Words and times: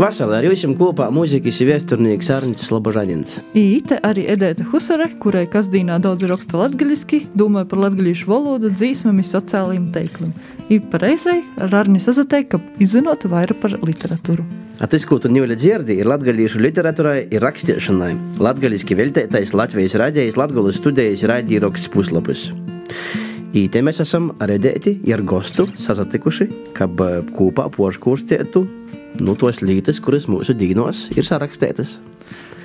Vasarā 0.00 0.38
ar 0.38 0.46
jums 0.48 0.78
kopā 0.78 1.10
mūzikas 1.12 1.58
viesturnieks 1.60 2.30
Arnits 2.32 2.62
Slobožanins. 2.64 3.34
Īte 3.52 3.98
arī 4.00 4.22
Edēta 4.32 4.64
Husare, 4.70 5.10
kurai 5.20 5.42
kasdīnā 5.52 5.98
daudz 6.00 6.24
raksta 6.30 6.56
latgaļiski, 6.56 7.18
domāja 7.36 7.68
par 7.68 7.82
latgaļīšu 7.82 8.30
valodu, 8.30 8.70
dzīsmēm 8.72 9.18
un 9.20 9.28
sociālajiem 9.28 9.90
teikliem. 9.92 10.32
Ir 10.72 10.86
pareizai 10.88 11.42
ar 11.60 11.76
Arni 11.82 12.00
sazatei, 12.00 12.46
ka 12.48 12.62
izzinot 12.80 13.28
vairāk 13.28 13.60
par 13.60 13.76
literatūru. 13.76 14.46
Tas, 14.80 15.04
ko 15.04 15.20
tu 15.20 15.28
ņūli 15.28 15.58
dzirdi, 15.60 15.98
ir 16.00 16.08
latgaļīšu 16.08 16.64
literatūrai 16.64 17.18
ir 17.28 17.44
rakstīšanai. 17.44 18.14
Latgaļiski 18.40 18.96
veltētais 18.96 19.52
Latvijas 19.52 19.98
raidījis 20.00 20.40
Latgulas 20.40 20.80
studijas 20.80 21.26
raidījoksts 21.28 21.92
puslapis. 21.92 22.48
Īte 23.52 23.84
mēs 23.84 24.00
esam 24.00 24.32
redēti 24.40 24.96
ar 25.12 25.20
gostu 25.28 25.68
sasatikuši, 25.76 26.48
kad 26.72 26.96
kopā 27.36 27.68
poškūrstietu 27.76 28.64
nu, 29.20 29.36
tos 29.38 29.60
lietas, 29.64 30.00
kuras 30.02 30.26
mūsu 30.30 30.56
dīnos 30.56 31.08
ir 31.16 31.26
sarakstītas. 31.26 31.98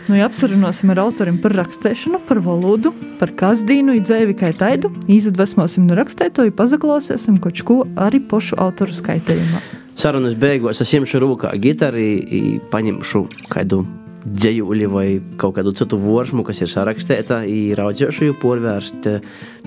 Nu, 0.05 0.13
ja 0.20 0.27
apsarunāsim 0.30 0.91
ar 0.94 1.02
autoriem 1.02 1.40
par 1.41 1.55
rakstīšanu, 1.58 2.20
par 2.27 2.38
valodu, 2.46 2.91
par 3.18 3.32
kasdīnu, 3.40 3.96
dzēvi 4.05 4.36
kā 4.38 4.52
taidu, 4.54 4.91
izdvesmosim 5.10 5.88
no 5.90 5.98
rakstētoju, 5.98 6.54
pazaklausīsim 6.54 7.40
kaut 7.41 7.63
ko 7.66 7.80
arī 7.98 8.22
pošu 8.22 8.60
autoru 8.62 8.94
skaitījumā. 8.94 9.63
Sarunas 9.98 10.36
beigās 10.38 10.84
es 10.84 10.94
ņemšu 10.94 11.23
rūkā 11.23 11.55
gitāru, 11.63 12.05
paņemšu 12.70 13.24
kādu 13.49 13.82
dzējuli 14.26 14.90
vai 14.91 15.08
kaut 15.41 15.55
kādu 15.58 15.74
citu 15.77 15.98
vorsmu, 16.02 16.46
kas 16.46 16.62
ir 16.62 16.70
sarakstīta, 16.70 17.41
ir 17.49 17.82
audzēšu 17.82 18.29
jau 18.29 18.40
porvērst 18.41 19.10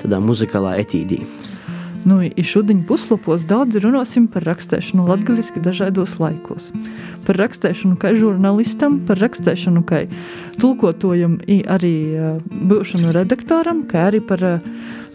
tādā 0.03 0.23
muzikālā 0.23 0.77
etīdī. 0.85 1.25
Nu, 2.05 2.21
šodien 2.45 2.85
puslapos 2.87 3.45
daudz 3.49 3.81
runāsim 3.83 4.29
par 4.31 4.47
rakstīšanu 4.49 5.09
latviešu 5.09 5.63
dažādos 5.65 6.19
laikos. 6.23 6.71
Par 7.27 7.39
rakstīšanu 7.41 7.99
kā 8.01 8.15
žurnālistam, 8.17 9.01
par 9.09 9.21
rakstīšanu 9.23 9.83
kā 9.89 10.05
tulkotājam, 10.63 11.39
arī 11.67 11.95
būšanu 12.49 13.13
redaktoram, 13.17 13.85
kā 13.91 14.09
arī 14.13 14.23
par 14.25 14.45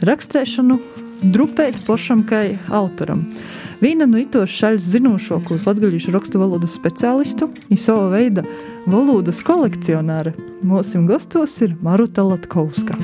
rakstīšanu 0.04 0.80
drupēt 1.24 1.86
pašam 1.88 2.26
kā 2.28 2.46
autoram. 2.70 3.26
Viena 3.84 4.06
no 4.08 4.20
itos 4.22 4.52
šaļas 4.54 4.92
zinošākos 4.94 5.66
latviešu 5.68 6.14
rakstu 6.16 6.40
valodas 6.40 6.76
speciālistu 6.78 7.50
ir 7.68 7.82
sava 7.82 8.12
veida 8.14 8.46
valodas 8.88 9.42
kolekcionāre. 9.44 10.36
Mūsu 10.64 11.04
gastos 11.08 11.58
ir 11.66 11.76
Maruta 11.84 12.24
Latkovska. 12.24 13.00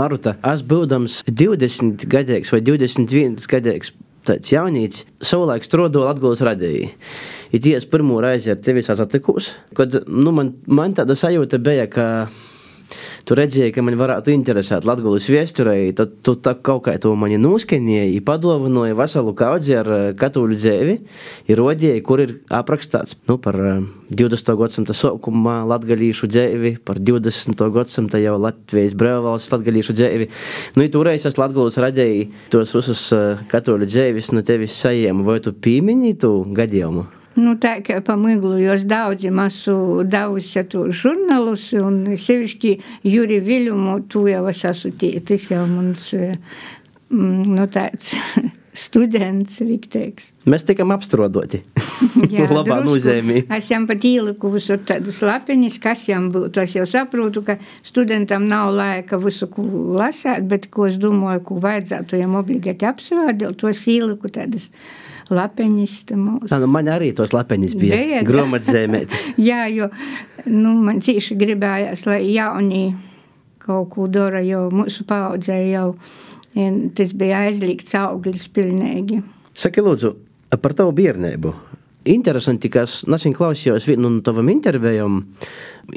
Maruta, 0.00 0.36
es 0.48 0.62
būdams 0.64 1.20
20 1.28 2.06
gadīgs 2.08 2.52
vai 2.54 2.62
21 2.64 3.36
gadīgs 3.50 3.92
tāds 4.28 4.52
jaunīts, 4.52 5.04
savulaik 5.24 5.66
strādāju 5.66 6.06
Latvijas 6.06 6.44
radījumā. 6.46 6.92
Ir 7.50 7.62
tiesa 7.64 7.88
pirmo 7.90 8.20
reizi 8.22 8.52
ar 8.52 8.60
tevi 8.62 8.84
satikos, 8.86 9.50
kad 9.76 9.96
nu, 10.06 10.32
man, 10.36 10.54
man 10.70 10.94
tāda 10.94 11.16
sajūta 11.18 11.58
bija, 11.60 11.88
ka 11.90 12.06
tu 13.28 13.36
redzēji, 13.38 13.72
ka 13.74 13.84
man 13.84 13.96
varētu 14.00 14.32
interesēt 14.32 14.86
Latvijas 14.88 15.28
vēsturē, 15.30 15.76
tad 15.96 16.16
tu 16.26 16.34
tā 16.40 16.54
kaut 16.56 16.84
kā 16.86 16.96
to 17.02 17.12
mani 17.18 17.38
noskenēji, 17.40 18.22
padovanoji 18.26 18.96
veselu 18.98 19.34
kaudzi 19.38 19.76
ar 19.80 19.92
eh, 19.96 20.06
katoļu 20.18 20.58
dzēvi, 20.60 20.96
ir 21.50 21.60
rodēji, 21.60 22.02
kur 22.06 22.24
ir 22.24 22.34
aprakstāts 22.60 23.18
nu, 23.30 23.38
par 23.42 23.58
20. 23.60 24.52
Eh, 24.52 24.58
gadsimta 24.62 24.96
sākumā 24.96 25.60
latgalīšu 25.70 26.30
dzēvi, 26.30 26.74
par 26.86 27.00
20. 27.02 27.64
gadsimta 27.76 28.20
jau 28.22 28.36
Latvijas 28.40 28.96
brīvvalsts 28.98 29.54
latgalīšu 29.54 29.96
dzēvi. 30.00 30.30
Nu, 30.76 30.86
ja 30.86 30.94
toreiz 30.96 31.28
es 31.28 31.40
Latvijas 31.40 31.80
radēju 31.82 32.28
tos 32.52 32.74
visus 32.76 33.06
eh, 33.16 33.46
katoļu 33.50 33.88
dzēvis 33.90 34.34
no 34.36 34.44
tevis 34.46 34.76
sajēmu, 34.80 35.26
vai 35.26 35.40
tu 35.44 35.54
pīmiņi 35.54 36.18
tu 36.24 36.34
gadījumu? 36.56 37.19
Nu, 37.38 37.54
tā 37.62 37.76
kā 37.86 38.00
pa 38.02 38.16
miglu, 38.18 38.56
jo 38.58 38.74
es 38.74 38.86
daudzi 38.90 39.30
esmu 39.30 40.04
devusi 40.10 40.64
to 40.68 40.88
žurnālus, 40.90 41.70
un 41.78 42.02
sevišķi 42.18 42.72
Juri 43.06 43.38
Viļumu, 43.44 44.00
tu 44.10 44.26
jau 44.26 44.46
es 44.50 44.64
esmu 44.66 44.96
tie, 44.98 45.12
tas 45.20 45.46
jau 45.50 45.62
mans, 45.70 46.10
mm, 47.10 47.44
nu, 47.54 47.66
tāds 47.70 48.16
students, 48.72 49.60
rikteiks. 49.66 50.32
Mēs 50.50 50.66
tikam 50.66 50.90
apstrodoti. 50.94 51.62
Jā, 52.34 52.48
labā 52.58 52.80
nozīmē. 52.86 53.44
Es 53.56 53.70
jām 53.70 53.86
pat 53.90 54.04
ieliku 54.06 54.50
visu 54.54 54.78
tādus 54.86 55.20
lapiņus, 55.26 55.78
kas 55.82 56.06
jām 56.10 56.30
būtu. 56.34 56.64
Es 56.64 56.74
jau 56.78 56.86
saprotu, 56.88 57.44
ka 57.46 57.60
studentam 57.86 58.46
nav 58.50 58.72
laika 58.74 59.20
visu, 59.22 59.50
ko 59.52 59.66
lasāt, 59.98 60.46
bet 60.50 60.70
ko 60.74 60.88
es 60.90 60.98
domāju, 60.98 61.44
ko 61.46 61.60
vajadzētu 61.62 62.20
jām 62.20 62.34
obligāti 62.40 62.90
apsvērst, 62.90 63.46
tos 63.60 63.86
ieliku 63.90 64.30
tādas 64.32 64.70
lapeņas. 65.34 65.94
Tā, 66.10 66.16
nu, 66.60 66.70
man 66.70 66.90
arī 66.92 67.12
tos 67.16 67.34
lapeņas 67.34 67.76
bija. 67.78 67.98
bija 67.98 68.24
Grāmatzīmētas. 68.30 69.30
Jā, 69.50 69.64
jo 69.72 69.90
nu, 70.46 70.74
man 70.84 71.00
cīši 71.04 71.38
gribējās, 71.40 72.06
lai 72.08 72.22
jauni 72.32 72.90
kaut 73.60 73.90
ko 73.94 74.08
dara, 74.10 74.40
jo 74.44 74.66
mūsu 74.72 75.04
paudzē 75.08 75.58
jau 75.70 75.94
tas 76.96 77.12
bija 77.14 77.44
aizliegts 77.46 77.94
auglis 77.94 78.48
pilnīgi. 78.50 79.20
Saki, 79.54 79.82
lūdzu, 79.84 80.14
par 80.58 80.74
tavu 80.74 80.94
bērnību. 80.96 81.52
Interesanti, 82.10 82.70
ka 82.72 82.86
es 82.88 83.02
nesen 83.10 83.34
klausījos 83.36 83.84
vienu 83.86 84.08
no 84.08 84.22
tavam 84.24 84.48
intervijām. 84.48 85.20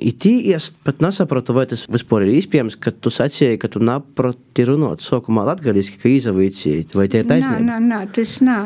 It 0.02 0.26
īstenībā 0.26 0.84
pat 0.84 1.02
nesaprotu, 1.04 1.54
vai 1.56 1.66
tas 1.70 1.86
vispār 1.92 2.26
ir 2.26 2.34
iespējams, 2.38 2.76
ka 2.82 2.92
tu 2.92 3.12
sacīji, 3.14 3.60
ka 3.62 3.70
tu 3.72 3.80
neproti 3.84 4.66
runāt 4.68 5.04
sākumā 5.04 5.46
latgaliski, 5.48 6.00
ka 6.02 6.10
izavīcīt, 6.12 6.96
vai 6.98 7.08
tie 7.12 7.22
ir 7.24 7.30
taisnība? 7.30 7.62
Nā, 7.64 7.78
nā, 7.80 8.02
nā, 8.04 8.12
tas 8.14 8.34
nā. 8.44 8.58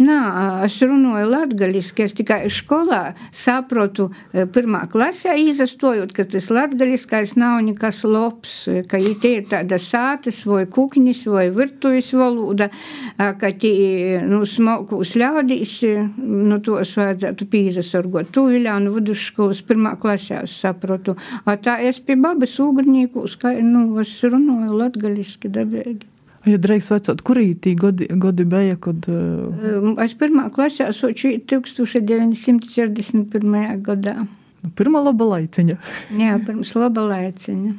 Nā, 0.00 0.18
es 0.66 0.78
runāju 0.82 1.28
latgaliski, 1.32 2.06
es 2.06 2.16
tikai 2.16 2.46
skolā 2.52 3.02
saprotu 3.34 4.08
pirmā 4.54 4.84
klasē 4.92 5.36
izastojot, 5.40 6.14
ka 6.16 6.26
tas 6.32 6.48
latgaliskais 6.52 7.36
nav 7.40 7.58
nekas 7.66 8.02
lops, 8.08 8.56
ka 8.90 9.00
tie 9.22 9.34
ir 9.40 9.48
tāda 9.50 9.80
sātas 9.82 10.42
vai 10.48 10.64
kukņis 10.70 11.24
vai 11.32 11.46
virtuvis 11.54 12.12
valoda, 12.16 12.70
ka 13.16 13.52
tie, 13.52 14.22
nu, 14.24 14.42
smalkūs 14.48 15.16
ļaudīs, 15.20 15.76
nu, 16.24 16.60
tos 16.64 16.96
vajadzētu 17.00 17.50
pīzasargot. 17.52 18.32
Tu 18.32 18.48
Viļānu 18.56 18.94
vidusskolas 18.94 19.60
pirmā 19.66 19.96
klasē 20.00 20.44
saprotu 20.48 20.75
saprotu. 20.76 21.16
A 21.44 21.56
tā 21.56 21.80
es 21.88 22.00
pie 22.00 22.16
babas 22.20 22.60
ūgrņīku, 22.60 23.24
nu, 23.64 24.00
es 24.00 24.22
runāju 24.22 24.76
latgaļiski 24.76 25.48
dabīgi. 25.48 26.06
Ja 26.46 26.58
drīkst 26.62 26.92
vecot, 26.92 27.22
kurī 27.26 27.56
tī 27.58 27.74
godi, 27.74 28.06
godi 28.22 28.44
bija, 28.46 28.76
kad... 28.78 29.02
Uh... 29.10 29.98
Es 29.98 30.14
pirmā 30.14 30.46
klasē 30.54 30.94
soču 30.94 31.42
1941. 31.42 33.82
gadā. 33.82 34.30
Nu, 34.66 34.72
pirmā 34.74 34.98
laba 35.04 35.26
laiciņa. 35.30 35.74
Jā, 36.18 36.36
pirms 36.42 36.72
laba 36.74 37.04
laiciņa. 37.06 37.72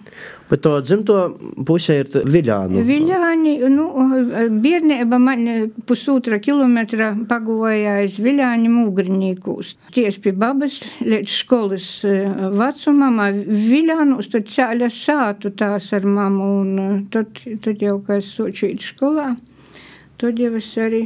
Bet 0.47 0.61
to 0.63 0.77
dzimto 0.79 1.17
pusē 1.67 1.97
ir 1.99 2.13
Viļāni. 2.31 2.79
Viļāni, 2.87 3.55
nu, 3.73 3.87
bērnība 4.63 5.19
man 5.19 5.43
pusotra 5.89 6.39
kilometra 6.39 7.09
pagoja 7.27 7.97
aiz 7.99 8.15
Viļāni 8.23 8.71
mūgrņīkūs. 8.71 9.73
Tieši 9.97 10.23
pie 10.23 10.35
babas 10.39 10.79
līdz 11.03 11.35
skolas 11.35 11.91
vecumam, 12.55 13.19
Viļānus, 13.67 14.31
tad 14.31 14.47
cēļa 14.53 14.91
sātu 14.93 15.51
tās 15.59 15.91
ar 15.97 16.07
mamu, 16.07 16.51
un 16.63 17.05
tad, 17.11 17.35
tad 17.65 17.83
jau, 17.83 17.99
kā 18.07 18.21
es 18.21 18.31
sočīt 18.37 18.85
skolā, 18.93 19.33
tad 20.21 20.39
jau 20.39 20.55
es 20.55 20.71
arī 20.79 21.03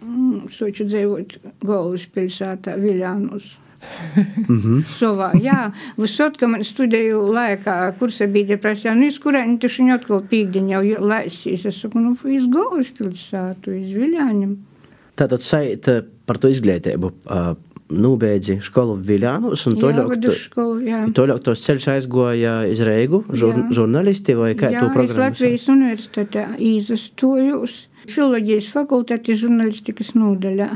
mm, 0.00 0.46
soču 0.48 0.88
dzīvot 0.88 1.42
Golvas 1.60 2.08
pilsētā 2.08 2.80
Viļānus. 2.80 3.58
-hmm. 3.80 4.82
Savā, 4.86 5.30
jā, 5.40 5.72
visot, 5.96 6.36
ka 6.36 6.48
man 6.48 6.64
studēju 6.66 7.20
laikā, 7.32 7.76
kursa 7.98 8.26
bija 8.26 8.54
depresijā, 8.54 8.94
nu, 8.94 9.08
iz 9.08 9.18
kurēni 9.18 9.58
taču 9.58 9.82
viņi 9.82 9.96
atkal 9.96 10.22
pīkdiņ 10.30 10.68
jau 10.74 10.82
laisīs. 11.12 11.66
Es 11.66 11.80
saku, 11.80 12.00
nu, 12.00 12.16
iz 12.28 12.46
Golvas 12.46 12.92
pilsētu, 12.98 13.72
iz 13.80 13.94
Viļāņiem. 13.96 14.56
Tātad 15.16 15.42
sait 15.44 15.88
par 16.26 16.38
to 16.38 16.48
izglītību. 16.48 17.12
Uh, 17.26 17.56
Nūbēdzi 17.90 18.60
skolu 18.62 18.94
Viļānos, 19.02 19.64
un 19.66 19.74
toļāk 21.16 21.40
tos 21.42 21.62
ceļš 21.64 21.88
aizgoja 21.96 22.52
iz 22.70 22.78
Reigu, 22.86 23.24
žur, 23.34 23.56
jā. 23.56 23.64
žurnālisti 23.80 24.36
vai 24.38 24.52
kā 24.54 24.70
jā, 24.70 24.84
tu 24.84 24.92
programmas? 24.94 25.18
Latvijas 25.18 25.66
universitātē 25.72 26.44
izastojos 26.70 27.88
filoloģijas 28.06 28.70
fakultāti 28.70 29.34
žurnālistikas 29.42 30.14
nodaļā. 30.14 30.70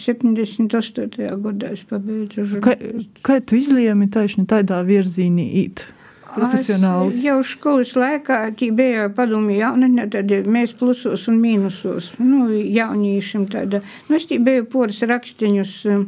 78. 0.00 1.28
gadā 1.44 1.74
es 1.74 1.84
pabeidzu 1.88 2.44
žurnālistiku. 2.44 3.20
Kā, 3.22 3.22
kā 3.26 3.38
tu 3.44 3.58
izlēmi 3.58 4.10
taisni 4.14 4.46
tādā 4.48 4.80
virzīnī 4.86 5.46
īt? 5.64 5.84
Profesionāli. 6.28 7.16
Es 7.16 7.24
jau 7.24 7.38
skolas 7.46 7.94
laikā 7.98 8.38
bija 8.76 9.08
padomju 9.16 9.56
jaunatnē, 9.58 10.04
tad 10.12 10.32
mēs 10.46 10.74
plusos 10.78 11.24
un 11.30 11.38
mīnusos. 11.40 12.12
Nu, 12.20 12.48
jauniešiem 12.52 13.48
tāda. 13.50 13.80
Nu, 14.08 14.18
es 14.18 14.28
biju 14.28 14.68
poras 14.70 15.00
rakstiņus 15.08 15.74
um, 15.92 16.04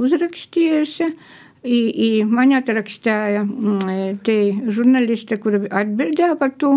uzrakstījusi. 0.00 1.10
I, 1.64 1.78
i 1.80 2.08
man 2.28 2.52
atrakstīja 2.52 3.40
mm, 3.46 4.18
te 4.26 4.36
žurnāliste, 4.68 5.38
kura 5.40 5.62
atbildēja 5.72 6.34
par 6.36 6.52
to 6.60 6.74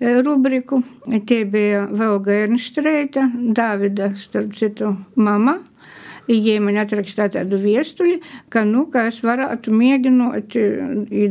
rubriku. 0.00 0.80
Tie 1.28 1.44
bija 1.44 1.84
Velga 1.92 2.32
Ernštreita, 2.46 3.28
Dāvida, 3.56 4.14
starp 4.16 4.56
citu, 4.56 4.94
mama. 5.20 5.58
Viņa 6.28 6.60
man 6.64 6.78
atrakstīja 6.80 7.28
tādu 7.36 7.58
viestuļu, 7.60 8.18
ka, 8.52 8.64
nu, 8.68 8.86
ka 8.92 9.08
es 9.10 9.20
varētu 9.24 9.74
mēģināt 9.74 10.56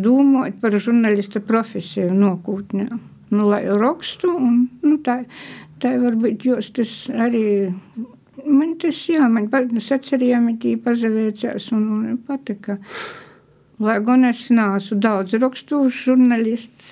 domāt 0.03 0.59
par 0.61 0.77
žurnālista 0.77 1.41
profesiju 1.41 2.13
nākotnē. 2.13 2.89
Nu, 3.33 3.47
lai 3.49 3.63
rakstu, 3.65 4.29
un 4.37 4.67
nu, 4.85 4.99
tā, 5.01 5.23
tā 5.81 5.95
varbūt 5.97 6.45
jūs 6.45 6.69
tas 6.77 6.91
arī 7.09 7.45
man 8.45 8.75
tas, 8.81 8.97
jā, 9.09 9.25
man 9.31 9.49
sacerījumi 9.81 10.57
tī 10.61 10.75
pazavēcās 10.81 11.71
un, 11.75 11.83
un 11.97 12.17
patika. 12.27 12.77
Lai 13.81 13.95
gan 14.05 14.21
es 14.27 14.43
neesmu 14.53 14.99
daudz 15.01 15.33
rakstu 15.41 15.79
žurnālists, 15.89 16.91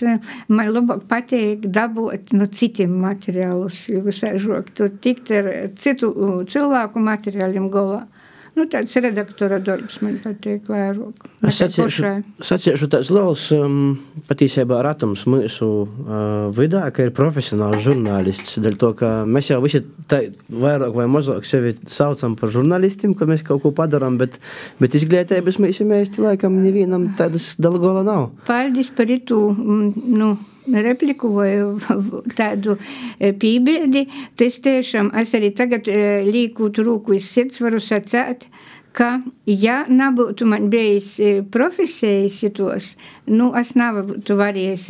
man 0.49 0.71
labāk 0.73 1.03
patīk 1.11 1.67
dabūt 1.69 2.33
no 2.33 2.47
citiem 2.49 2.95
materiālus, 3.03 3.83
visai 4.07 4.33
žok, 4.41 4.71
tur 4.73 4.89
tikt 5.03 5.29
ar 5.37 5.51
citu 5.77 6.09
cilvēku 6.49 7.03
materiāliem 7.05 7.69
galā. 7.69 8.07
Nu, 8.51 8.65
tāds 8.67 8.91
redaktora 8.99 9.61
darbs 9.63 10.01
man 10.03 10.17
patīk 10.19 10.65
vairāk. 10.67 11.23
Es 11.47 11.61
saciešu 11.61 12.89
tāds 12.91 13.11
liels 13.13 13.45
um, 13.55 13.93
patiesībā 14.27 14.81
ratums 14.83 15.23
mūsu 15.29 15.69
uh, 15.85 16.49
vidā, 16.55 16.83
ka 16.91 17.07
ir 17.07 17.13
profesionāls 17.15 17.79
žurnālists. 17.85 18.59
Dēļ 18.61 18.75
to, 18.81 18.91
ka 18.99 19.13
mēs 19.23 19.53
jau 19.53 19.61
visi 19.63 19.81
tā, 20.11 20.25
vairāk 20.51 20.91
vai 20.99 21.07
mazāk 21.11 21.47
sevi 21.47 21.77
saucam 21.87 22.35
par 22.39 22.51
žurnālistiem, 22.51 23.15
ka 23.15 23.29
mēs 23.29 23.45
kaut 23.47 23.63
ko 23.63 23.71
padarām, 23.77 24.19
bet, 24.19 24.35
bet 24.83 24.99
izglītības 24.99 25.61
mēs 25.63 25.79
īsti 25.79 26.27
laikam 26.27 26.59
nevienam 26.59 27.07
tādas 27.19 27.53
dalgola 27.55 28.03
nav. 28.03 28.33
Paldies 28.51 28.91
par 28.97 29.15
itu, 29.15 29.45
mm, 29.55 30.11
nu 30.19 30.35
repliku 30.67 31.31
vai 31.35 31.51
tādu 32.39 32.77
e, 33.19 33.31
pībildi, 33.33 34.05
tas 34.37 34.59
tiešām 34.63 35.11
es 35.21 35.33
arī 35.37 35.51
tagad 35.57 35.89
e, 35.89 36.23
līkūt 36.27 36.81
rūku 36.85 37.17
iz 37.17 37.29
sirds 37.31 37.61
varu 37.63 37.81
sacēt, 37.81 38.47
ka, 38.95 39.21
ja 39.47 39.81
nebūtu 39.87 40.45
man 40.49 40.67
bijis 40.71 41.13
e, 41.19 41.31
profesijas 41.53 42.35
šitos, 42.41 42.91
nu, 43.31 43.51
es 43.57 43.73
nebūtu 43.79 44.35
varējis 44.39 44.87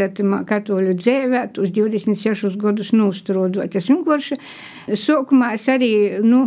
katoļu 0.49 0.95
dzēvēt 0.97 1.59
uz 1.61 1.69
26 1.75 2.57
gadus 2.61 2.91
nūstrodot. 2.97 3.77
Es 3.77 3.89
vienkārši 3.91 4.39
sākumā 4.97 5.53
es 5.57 5.67
arī, 5.71 5.91
nu, 6.25 6.43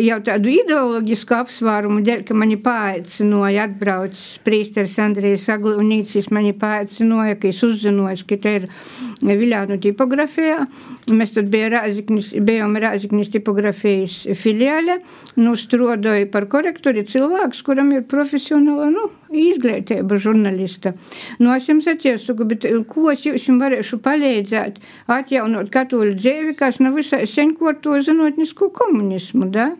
jau 0.00 0.18
tādu 0.24 0.52
ideoloģisku 0.54 1.36
apsvērumu 1.38 2.02
dēļ, 2.06 2.24
ka 2.28 2.36
mani 2.38 2.58
paaicinoja 2.64 3.68
atbrauc 3.68 4.24
prīsteris 4.46 4.98
Andrijs 5.04 5.48
Aglunīcis, 5.52 6.30
mani 6.34 6.54
paaicinoja, 6.56 7.36
ka 7.40 7.52
es 7.52 7.62
uzzinoju, 7.66 8.24
ka 8.28 8.40
te 8.40 8.56
ir 8.62 8.70
Viļānu 9.18 9.80
tipografijā. 9.82 10.62
Mēs 11.10 11.32
tad 11.34 11.48
bija 11.50 11.70
Rāziknis, 11.72 12.30
bijām 12.44 12.76
Rāziknis 12.78 13.32
tipografijas 13.34 14.20
filiāle, 14.38 14.98
nu, 15.40 15.56
strodoju 15.58 16.28
par 16.30 16.46
korektori 16.78 17.02
cilvēks, 17.04 17.62
kuram 17.66 17.90
ir 17.92 18.04
profesionāla, 18.06 18.88
nu, 18.92 19.08
izglītība 19.34 20.18
žurnālista. 20.18 20.94
Nu, 21.38 21.50
es 21.54 21.66
jums 21.68 21.88
atiesuku, 21.90 22.46
bet 22.46 22.66
ko 22.88 23.10
es 23.10 23.24
jums 23.26 23.48
varēšu 23.60 23.98
palīdzēt 23.98 24.78
atjaunot 25.08 25.70
katoļu 25.70 26.14
dzīvi, 26.14 26.54
kas 26.54 26.78
nav 26.80 26.94
visai 26.94 27.26
sen 27.26 27.54
ko 27.56 27.72
ar 27.72 27.80
to 27.82 27.98
zinotnisku 28.00 28.70
komunismu, 28.70 29.50
da? 29.50 29.72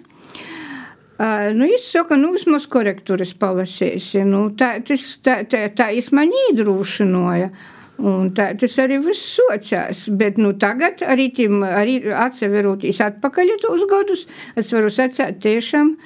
Uh, 1.18 1.50
nu, 1.54 1.66
es 1.66 1.86
saku, 1.90 2.14
nu, 2.18 2.32
vismaz 2.34 2.66
korektūras 2.70 3.34
palasīsi. 3.38 4.22
Nu, 4.26 4.50
tā, 4.54 4.78
tas, 4.86 5.18
tā, 5.22 5.42
tā, 5.50 5.66
tā 5.74 5.90
es 5.94 6.12
man 6.14 6.30
iedrūšinoja. 6.30 7.50
Un 7.98 8.28
tā 8.30 8.52
tas 8.54 8.76
arī 8.78 9.00
viss 9.02 9.32
sociās. 9.34 10.04
Bet 10.14 10.36
nu, 10.38 10.52
tagad, 10.54 11.02
arī, 11.02 11.32
tim, 11.34 11.64
arī 11.66 11.98
atseveroties 12.14 13.00
atpakaļ 13.02 13.56
tos 13.64 13.82
gadus, 13.90 14.22
es 14.54 14.70
varu 14.70 14.92
sacīt 14.94 15.40
tiešām, 15.42 15.96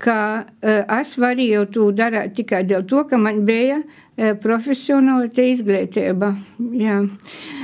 ka 0.00 0.16
uh, 0.40 1.00
es 1.00 1.12
varēju 1.20 1.66
to 1.74 1.90
darīt 1.96 2.34
tikai 2.38 2.62
dēļ 2.68 2.86
to, 2.88 3.02
ka 3.10 3.18
man 3.20 3.42
bija 3.48 3.80
uh, 3.82 4.32
profesionāla 4.40 5.28
izglītība. 5.28 6.32
Jā. 6.80 7.00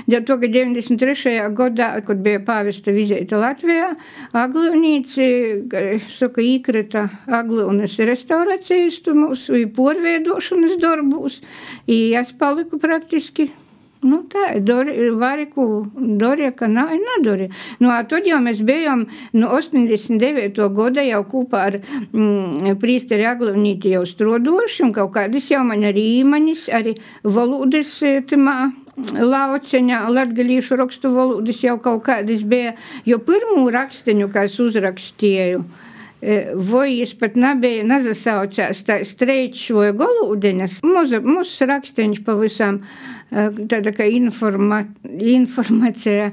Dēļ 0.06 0.24
to, 0.28 0.36
ka 0.42 0.50
93. 0.52 1.34
gadā, 1.56 1.90
kad 2.06 2.22
bija 2.22 2.42
pāvesta 2.46 2.94
vizīte 2.94 3.40
Latvijā, 3.40 3.94
Aglunīci, 4.36 5.28
saka, 6.12 6.44
īkrita 6.44 7.08
Aglunas 7.40 7.96
restaurācijas 7.98 9.00
mūsu 9.16 9.64
porveidošanas 9.76 10.76
darbūs, 10.82 11.40
i 11.88 12.00
es 12.20 12.34
paliku 12.36 12.78
praktiski 12.82 13.50
Nu, 14.04 14.20
tā 14.28 14.50
ir 14.58 15.14
variku, 15.16 15.86
Dorija, 15.96 16.52
nē, 16.68 16.84
nedorija. 17.00 17.48
Nu, 17.80 17.88
tad 18.10 18.28
jau 18.28 18.38
mēs 18.44 18.60
bijām 18.66 19.06
no 19.32 19.48
89. 19.56 20.60
gada 20.76 21.04
jau 21.06 21.22
kopā 21.30 21.62
ar 21.70 21.78
mm, 21.80 22.76
prīsteri 22.82 23.24
Aglunīti 23.26 23.94
jau 23.94 24.04
strodoši, 24.06 24.82
un 24.84 24.92
kaut 24.96 25.14
kādas 25.16 25.48
jau 25.50 25.64
man 25.64 25.86
arī 25.88 26.04
īmaņas, 26.20 26.68
arī 26.76 26.96
valodas 27.24 27.96
timā 28.28 28.58
lauceņā, 28.96 30.04
latgalīšu 30.12 30.76
rakstu 30.80 31.10
valodas 31.12 31.64
jau 31.64 31.76
kaut 31.80 32.04
kādas 32.06 32.44
bija, 32.48 32.76
jo 33.08 33.18
pirmū 33.24 33.66
raksteņu, 33.72 34.30
kā 34.32 34.46
es 34.48 34.60
uzrakstīju, 34.60 35.64
vai 35.64 35.85
es 36.26 37.12
pat 37.18 37.36
nebija 37.38 37.84
nezasaucās 37.86 38.82
tā 38.86 39.00
streičs 39.06 39.70
vai 39.74 39.92
golūdeņas, 39.96 40.80
mūs 40.82 41.52
raksteņš 41.70 42.22
pavisam 42.26 42.80
tāda 43.30 43.92
kā 43.94 44.06
informa, 44.10 44.82
informācija. 45.06 46.30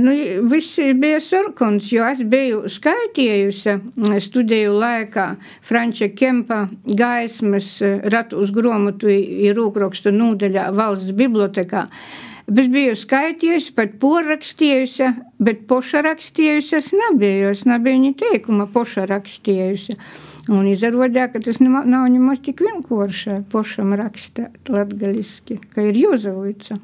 Nu, 0.00 0.14
viss 0.50 0.80
bija 1.00 1.20
sarkans, 1.20 1.90
jo 1.92 2.06
es 2.08 2.22
biju 2.24 2.64
skaitījusi 2.72 3.76
studiju 4.24 4.74
laikā 4.80 5.28
Franča 5.62 6.08
Kempa 6.16 6.66
gaismas 6.84 7.74
ratu 8.12 8.42
uz 8.42 8.52
gromatu 8.54 9.08
ir 9.12 9.56
rūkrakstu 9.56 10.12
nūdaļā 10.14 10.70
valsts 10.76 11.16
bibliotekā. 11.16 11.86
Es 12.52 12.68
biju 12.68 12.92
skaitījusi, 12.98 13.72
pat 13.76 13.94
porakstījusi, 14.02 15.08
bet 15.40 15.62
pošarakstījusi 15.70 16.76
es 16.76 16.90
nebiju. 16.96 17.52
Es 17.54 17.62
nebiju 17.68 17.98
viņa 17.98 18.12
teikuma 18.20 18.66
pošarakstījusi. 18.74 19.96
Un 20.52 20.66
izrādījās, 20.66 21.30
ka 21.32 21.40
tas 21.46 21.60
nav, 21.62 21.86
nav 21.88 22.08
nemaz 22.10 22.42
tik 22.44 22.60
vienkārši 22.66 23.38
pašam 23.52 23.94
rakstīt 23.96 24.72
latviešu, 24.74 25.60
ka 25.72 25.86
ir 25.86 26.00
jūzavica. 26.02 26.80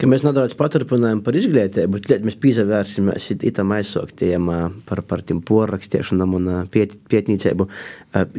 Ka 0.00 0.08
mēs 0.08 0.22
nedaudz 0.24 0.54
paturpinājām 0.56 1.20
par 1.24 1.36
izglītību, 1.36 1.98
bet 2.08 2.24
mēs 2.24 2.38
pievērsimies 2.40 3.26
tam 3.56 3.74
aizsauktiem 3.76 4.48
par, 4.88 5.02
par 5.08 5.20
tiem 5.28 5.42
porrakstīšanām 5.44 6.36
un 6.38 6.48
piet, 6.72 6.94
pietnīcību. 7.12 7.68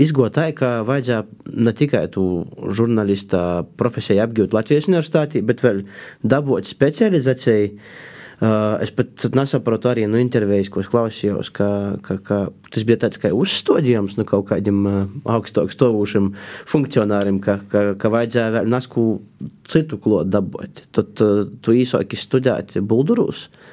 Izgotāji, 0.05 0.55
ka 0.57 0.71
vajadzēja 0.87 1.21
ne 1.53 1.75
tikai 1.77 2.07
tu 2.13 2.25
žurnālista 2.73 3.63
profesiju 3.77 4.25
apgūt 4.25 4.57
Latvijas 4.57 4.89
universitātī, 4.89 5.43
bet 5.45 5.61
vēl 5.63 5.83
dabūt 6.25 6.71
specializāciju 6.73 7.77
Uh, 8.43 8.75
es 8.83 8.91
pat 8.91 9.23
nesaprotu 9.37 9.87
arī 9.87 10.03
no 10.09 10.19
intervijas, 10.19 10.67
ko 10.73 10.81
es 10.83 10.89
klausījos, 10.91 11.47
ka, 11.55 11.67
ka, 12.03 12.17
ka 12.27 12.39
tas 12.73 12.83
bija 12.83 12.99
tāds 13.05 13.21
kā 13.21 13.31
uzstādījums 13.31 14.17
nu, 14.19 14.25
kaut 14.27 14.49
kādiem 14.49 14.81
uh, 14.89 14.97
augstāk 15.31 15.71
stāvošiem 15.71 16.33
funkcionāriem, 16.67 17.39
ka, 17.45 17.61
ka, 17.71 17.85
ka 17.95 18.11
vajadzēja 18.11 18.57
vēl 18.57 18.73
nesku 18.73 19.05
citu 19.71 20.01
klotu 20.03 20.33
dabūt. 20.33 20.83
Tad 20.97 21.23
uh, 21.23 21.45
tu 21.63 21.77
īsāki 21.77 22.19
studēt 22.19 22.75
Buldurus. 22.83 23.47
Uh, 23.47 23.72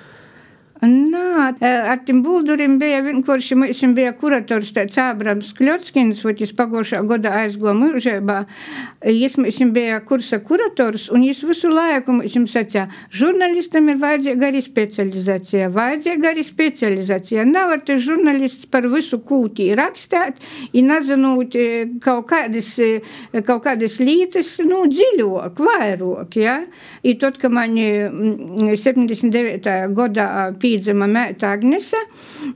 Nā, 0.80 1.50
ar 1.60 1.98
tiem 2.08 2.22
buldurim 2.24 2.78
bija 2.80 3.02
vienkārši, 3.04 3.56
mums 3.60 3.80
bija 3.92 4.14
kurators 4.16 4.70
tāds 4.72 4.96
Ābrams 4.96 5.50
Kļotskins, 5.58 6.22
vai 6.24 6.32
tas 6.38 6.54
pagošā 6.56 7.02
godā 7.04 7.34
aizgo 7.42 7.74
mūžībā. 7.76 8.38
Jis 9.04 9.36
mums 9.36 9.58
bija 9.76 9.98
kursa 10.08 10.38
kurators, 10.40 11.10
un 11.12 11.26
jis 11.26 11.42
visu 11.44 11.68
laiku 11.68 12.14
mums 12.16 12.32
sacīja, 12.32 12.86
žurnālistam 13.12 13.90
ir 13.92 13.98
vajadzīga 14.00 14.48
arī 14.48 14.62
specializācija, 14.64 15.68
vajadzīga 15.74 16.32
arī 16.32 16.46
specializācija. 16.48 17.44
Nav 17.44 17.74
ar 17.76 17.84
te 17.84 17.98
žurnālists 18.00 18.70
par 18.72 18.88
visu 18.88 19.20
kūtī 19.20 19.68
rakstēt, 19.76 20.40
i 20.72 20.80
nezinot 20.86 21.58
kaut 22.00 22.24
kādas, 22.32 22.72
kaut 23.44 23.66
kādas 23.68 23.98
lītas, 24.00 24.56
nu, 24.64 24.86
dziļāk, 24.88 25.60
vairāk, 25.60 26.40
ja? 26.40 26.56
I 27.04 27.18
tot, 27.20 27.36
ka 27.36 27.52
mani 27.52 27.84
79. 28.80 29.76
godā 29.92 30.30
pie 30.56 30.69
piedzima 30.70 31.08
mēta 31.10 31.54
Agnese. 31.56 31.98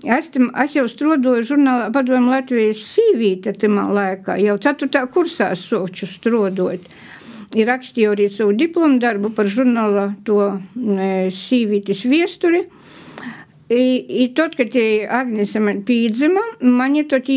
Es, 0.04 0.30
tam, 0.34 0.50
es 0.62 0.76
jau 0.76 0.86
strodoju 0.90 1.46
žurnālā 1.50 1.90
padomu 1.94 2.30
Latvijas 2.30 2.82
sīvīte 2.94 3.54
tamā 3.58 3.88
laikā, 3.94 4.38
jau 4.42 4.56
4. 4.68 5.02
kursā 5.14 5.50
soču 5.58 6.06
strodot. 6.10 6.86
Ir 7.54 7.68
rakstīju 7.70 8.14
arī 8.14 8.28
savu 8.32 8.54
diplomu 8.58 8.98
darbu 9.02 9.30
par 9.34 9.46
žurnāla 9.50 10.08
to 10.26 10.40
e, 10.50 11.30
sīvītes 11.34 12.02
viesturi. 12.10 12.64
I, 13.70 13.84
i 14.24 14.28
tad, 14.36 14.56
kad 14.58 14.74
Agnese 14.74 15.62
man 15.62 15.84
piedzima, 15.86 16.42
mani 16.60 17.06
tad 17.08 17.30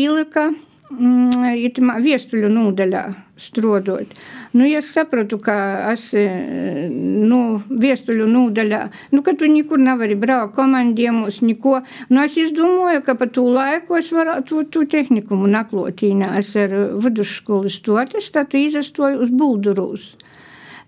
mm, 0.90 1.54
itamā 1.68 1.98
viestuļu 2.04 2.50
nūdaļā 2.52 3.02
strodot. 3.38 4.14
Nu, 4.56 4.66
es 4.66 4.90
sapratu, 4.94 5.38
ka 5.42 5.54
es 5.92 6.08
nu, 6.12 7.40
viestuļu 7.68 8.26
nūdaļā, 8.32 8.80
nu, 9.14 9.22
ka 9.26 9.34
tu 9.38 9.50
nekur 9.50 9.80
nevari 9.82 10.16
braukt 10.18 10.56
komandiemus, 10.56 11.42
neko, 11.46 11.78
nu, 12.10 12.22
es 12.24 12.38
izdomāju, 12.40 13.04
ka 13.06 13.14
pa 13.20 13.28
tū 13.30 13.46
laiku 13.46 13.98
es 14.00 14.10
varētu 14.14 14.64
tu 14.72 14.86
tehnikumu 14.90 15.50
naklotīnā. 15.52 16.32
Es 16.40 16.54
ar 16.58 16.74
vidusskolu 16.98 17.70
stoties, 17.72 18.32
tad 18.34 18.56
izastoju 18.58 19.22
uz 19.26 19.34
buldurūs. 19.34 20.10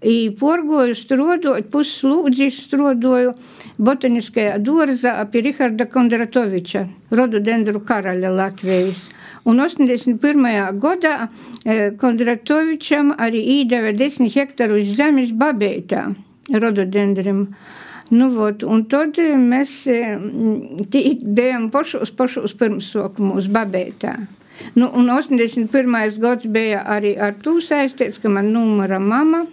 I 0.01 0.31
porgoju 0.33 0.95
strodot, 0.97 1.67
puslūdzi 1.69 2.47
strodoju 2.57 3.35
botaniskajā 3.77 4.57
dārzā 4.65 5.13
pie 5.29 5.43
Riharda 5.45 5.85
Kondratoviča, 5.93 6.87
rododendru 7.13 7.83
karaļa 7.85 8.31
Latvijas. 8.33 9.11
Un 9.49 9.61
81. 9.61 10.19
gadā 10.81 11.29
Kondratovičam 12.01 13.15
arī 13.19 13.41
īdeva 13.61 13.95
10 13.97 14.29
hektarus 14.35 14.91
zemes 14.97 15.33
Babeitā, 15.33 16.11
rododendrim. 16.53 17.47
Nu, 18.11 18.33
vot, 18.35 18.65
un 18.67 18.85
tad 18.91 19.21
mēs 19.23 19.85
bijām 20.91 21.71
pašos, 21.71 22.11
pašos 22.19 22.57
pirmssokumus 22.59 23.47
Babeitā. 23.53 24.17
Nu, 24.75 24.91
un 24.93 25.09
81. 25.09 26.19
gads 26.21 26.51
bija 26.53 26.83
arī 26.85 27.15
ar 27.17 27.39
to 27.41 27.61
saistīts, 27.65 28.21
ka 28.21 28.29
man 28.29 28.53
numura 28.53 29.01
mama 29.01 29.47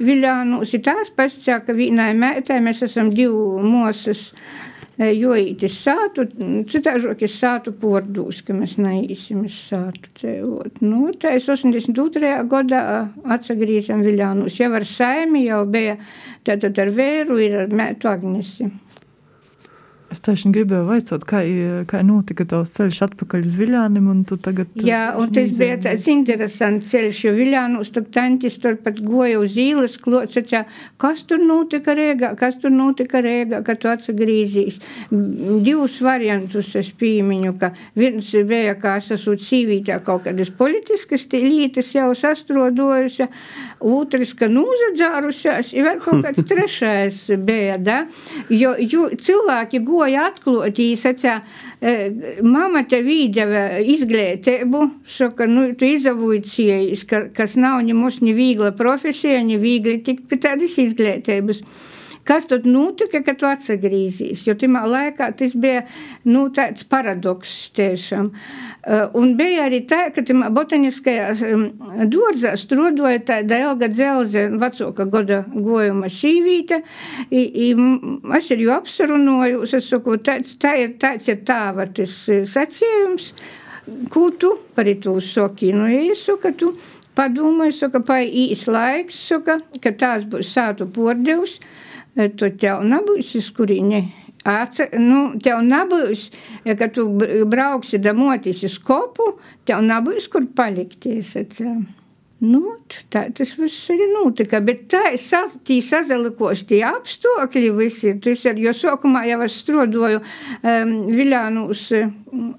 Viļānus 0.00 0.70
ir 0.72 0.80
tās 0.80 1.10
pasakā, 1.12 1.58
ka 1.66 1.74
vienai 1.76 2.14
mētai 2.16 2.56
mēs 2.64 2.80
esam 2.86 3.10
divi 3.12 3.60
mosas. 3.60 4.30
Joītis 5.00 5.78
sātu, 5.80 6.26
citāžokis 6.68 7.38
sātu 7.40 7.72
pordūs, 7.80 8.42
ka 8.44 8.52
mēs 8.52 8.74
neīsim 8.76 9.46
sātu 9.48 10.12
cēvot. 10.20 10.82
Nu, 10.84 11.06
tā 11.16 11.32
es 11.38 11.48
82. 11.48 12.34
gadā 12.50 12.82
atsagrīzam 13.24 14.04
Viļānus. 14.04 14.58
Jau 14.60 14.68
ar 14.76 14.84
saimi 14.84 15.46
jau 15.46 15.62
bija, 15.72 15.96
tātad 16.44 16.76
ar 16.84 16.92
vēru 16.92 17.40
ir 17.40 17.56
ar 17.62 17.72
mētu 17.80 18.12
Agnesi. 18.12 18.68
Es 20.10 20.18
tieši 20.26 20.50
gribēju 20.50 20.88
vaicāt, 20.88 21.22
kā, 21.28 21.40
kā 21.86 22.00
notika 22.02 22.42
tavs 22.50 22.72
ceļš 22.74 22.96
atpakaļ 23.06 23.44
uz 23.46 24.38
tagad. 24.42 24.70
Jā, 24.82 25.02
un 25.20 25.30
tas 25.30 25.52
bija 25.54 25.76
tāds 25.84 26.08
interesants 26.10 26.90
ceļš, 26.90 27.20
jo 27.28 27.34
Viļānus 27.36 27.92
tad 27.94 28.08
tantis 28.10 28.56
tur 28.58 28.74
pat 28.82 28.98
goja 29.06 29.38
uz 29.38 29.54
īles 29.60 29.94
klots, 30.02 30.40
kas 30.98 31.22
tur 31.30 31.38
notika 31.38 31.94
Rēgā, 31.94 32.32
kas 32.40 32.58
tur 32.58 32.74
notika 32.74 33.20
Rēgā, 33.22 33.60
kad 33.66 33.78
tu 33.78 33.90
atsagrīzīs. 33.92 34.80
Divus 35.62 36.00
variantus 36.02 36.72
es 36.80 36.90
pīmiņu, 36.90 37.54
ka 37.60 37.70
viens 37.94 38.32
bija, 38.50 38.74
kā 38.82 38.96
es 38.98 39.12
esmu 39.14 39.36
cīvītā 39.38 40.00
kaut 40.02 40.26
kādas 40.26 40.50
politiskas 40.50 41.28
lītas 41.30 41.92
jau 41.94 42.10
sastrodojusi, 42.18 43.30
otrs, 43.86 44.34
ka 44.34 44.50
nūzadzārusies, 44.50 45.70
ir 45.78 45.86
vēl 45.86 46.02
kaut 46.02 46.26
kāds 46.26 46.42
trešais 46.50 47.22
bija, 47.46 47.78
da? 47.78 48.02
Jo, 48.50 48.74
jo 48.74 49.06
cilvēki 49.14 49.84
goja 49.86 49.99
goja. 50.00 50.28
Viņa 50.44 50.98
sacīja, 51.00 51.36
mama 52.46 52.82
te 52.88 53.02
vīdeva 53.04 53.80
izglītību, 53.84 54.82
saka, 55.08 55.46
nu, 55.50 55.70
tu 55.78 55.88
izavojies, 55.88 57.04
ka, 57.08 57.26
kas 57.36 57.56
nav 57.60 57.82
nemaz 57.86 58.20
ne 58.24 58.34
viegla 58.36 58.72
profesija, 58.76 59.42
ne 59.44 59.60
viegli 59.60 60.00
tikt 60.04 60.28
pie 60.30 60.40
tādas 60.42 60.76
izglītības. 60.80 61.64
Kas 62.30 62.46
tad 62.46 62.66
notika, 62.66 63.24
kad 63.26 63.40
tu 63.40 63.46
atgriezīsies? 63.48 64.44
Jo 64.46 64.54
tajā 64.54 64.82
laikā 64.86 65.26
tas 65.34 65.54
bija 65.58 65.80
nu, 66.30 66.44
tāds 66.54 66.84
paradoks 66.86 67.54
tiešām. 67.74 68.28
Uh, 68.30 69.08
un 69.18 69.32
bija 69.38 69.64
arī 69.66 69.80
tā, 69.90 69.98
ka 70.14 70.22
botaniskajā 70.54 71.32
um, 71.48 71.64
dārzā 72.12 72.52
strādāja 72.60 73.24
tāda 73.32 73.58
Elga 73.64 73.88
Dzelze, 73.90 74.46
vecāka 74.62 75.08
gada 75.10 75.40
gojuma 75.50 76.06
sīvīte. 76.06 76.78
Es 77.34 78.52
ar 78.54 78.62
viņu 78.62 78.72
apsarunāju, 78.76 79.66
es 79.66 79.90
saku, 79.90 80.20
tāds, 80.22 80.54
tā 80.62 80.76
ir, 80.84 80.94
tāds 81.02 81.26
ir 81.34 81.42
tā, 81.42 81.58
var 81.74 81.90
tas 81.98 82.14
uh, 82.30 82.46
sacījums. 82.46 83.32
Ko 84.14 84.28
tu 84.30 84.54
par 84.78 84.86
to 85.02 85.18
saki? 85.18 85.74
Nu, 85.74 85.90
es 85.90 86.22
saku, 86.30 86.54
tu 86.54 86.72
padomāji, 87.18 87.74
saka, 87.82 88.06
paīs 88.06 88.68
laiks, 88.70 89.18
saka, 89.34 89.64
ka 89.82 89.96
tās 89.98 90.30
būs 90.30 90.54
sātu 90.54 90.86
pordevs 90.94 91.58
tu 92.14 92.50
tev 92.58 92.82
nebūs 92.86 93.36
uz 93.38 93.52
kurieni. 93.56 94.04
Atce, 94.48 94.86
nu, 94.96 95.34
tev 95.42 95.60
nebūs, 95.66 96.30
ja, 96.64 96.72
kad 96.78 96.94
tu 96.96 97.04
brauksi 97.50 98.00
damoties 98.00 98.62
uz 98.64 98.78
kopu, 98.80 99.34
tev 99.68 99.82
nebūs, 99.84 100.30
kur 100.32 100.46
palikties. 100.56 101.34
Nu, 102.40 102.78
tā 103.12 103.26
tas 103.36 103.52
viss 103.60 103.90
arī 103.92 104.06
notika, 104.14 104.62
bet 104.64 104.86
tā 104.88 105.12
tī 105.68 105.82
sazalikos 105.84 106.64
tie 106.70 106.80
apstākļi 106.88 107.68
visi. 107.76 108.14
Tas 108.24 108.46
ir, 108.48 108.62
jo 108.64 108.72
sākumā 108.72 109.26
jau 109.28 109.42
es 109.44 109.58
strodoju 109.60 110.22
um, 110.22 110.94
Viļānus 111.12 111.84
um, 112.00 112.54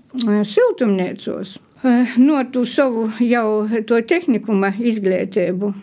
siltumniecos. 0.45 1.57
Uh, 1.81 2.13
no 2.21 2.43
tu 2.53 2.67
savu 2.69 3.07
jau 3.25 3.65
to 3.89 4.03
tehnikuma 4.05 4.69
izglītību. 4.77 5.73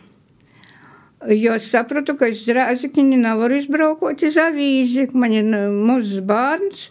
Jo 1.27 1.57
es 1.59 1.67
sapratu, 1.67 2.15
ka 2.15 2.29
es 2.31 2.45
Rāzakņi 2.47 3.19
nevaru 3.19 3.57
izbraukot 3.59 4.23
uz 4.23 4.37
avīzi. 4.39 5.09
Man 5.19 5.33
ir 5.35 5.49
mazs 5.51 6.21
bērns, 6.23 6.85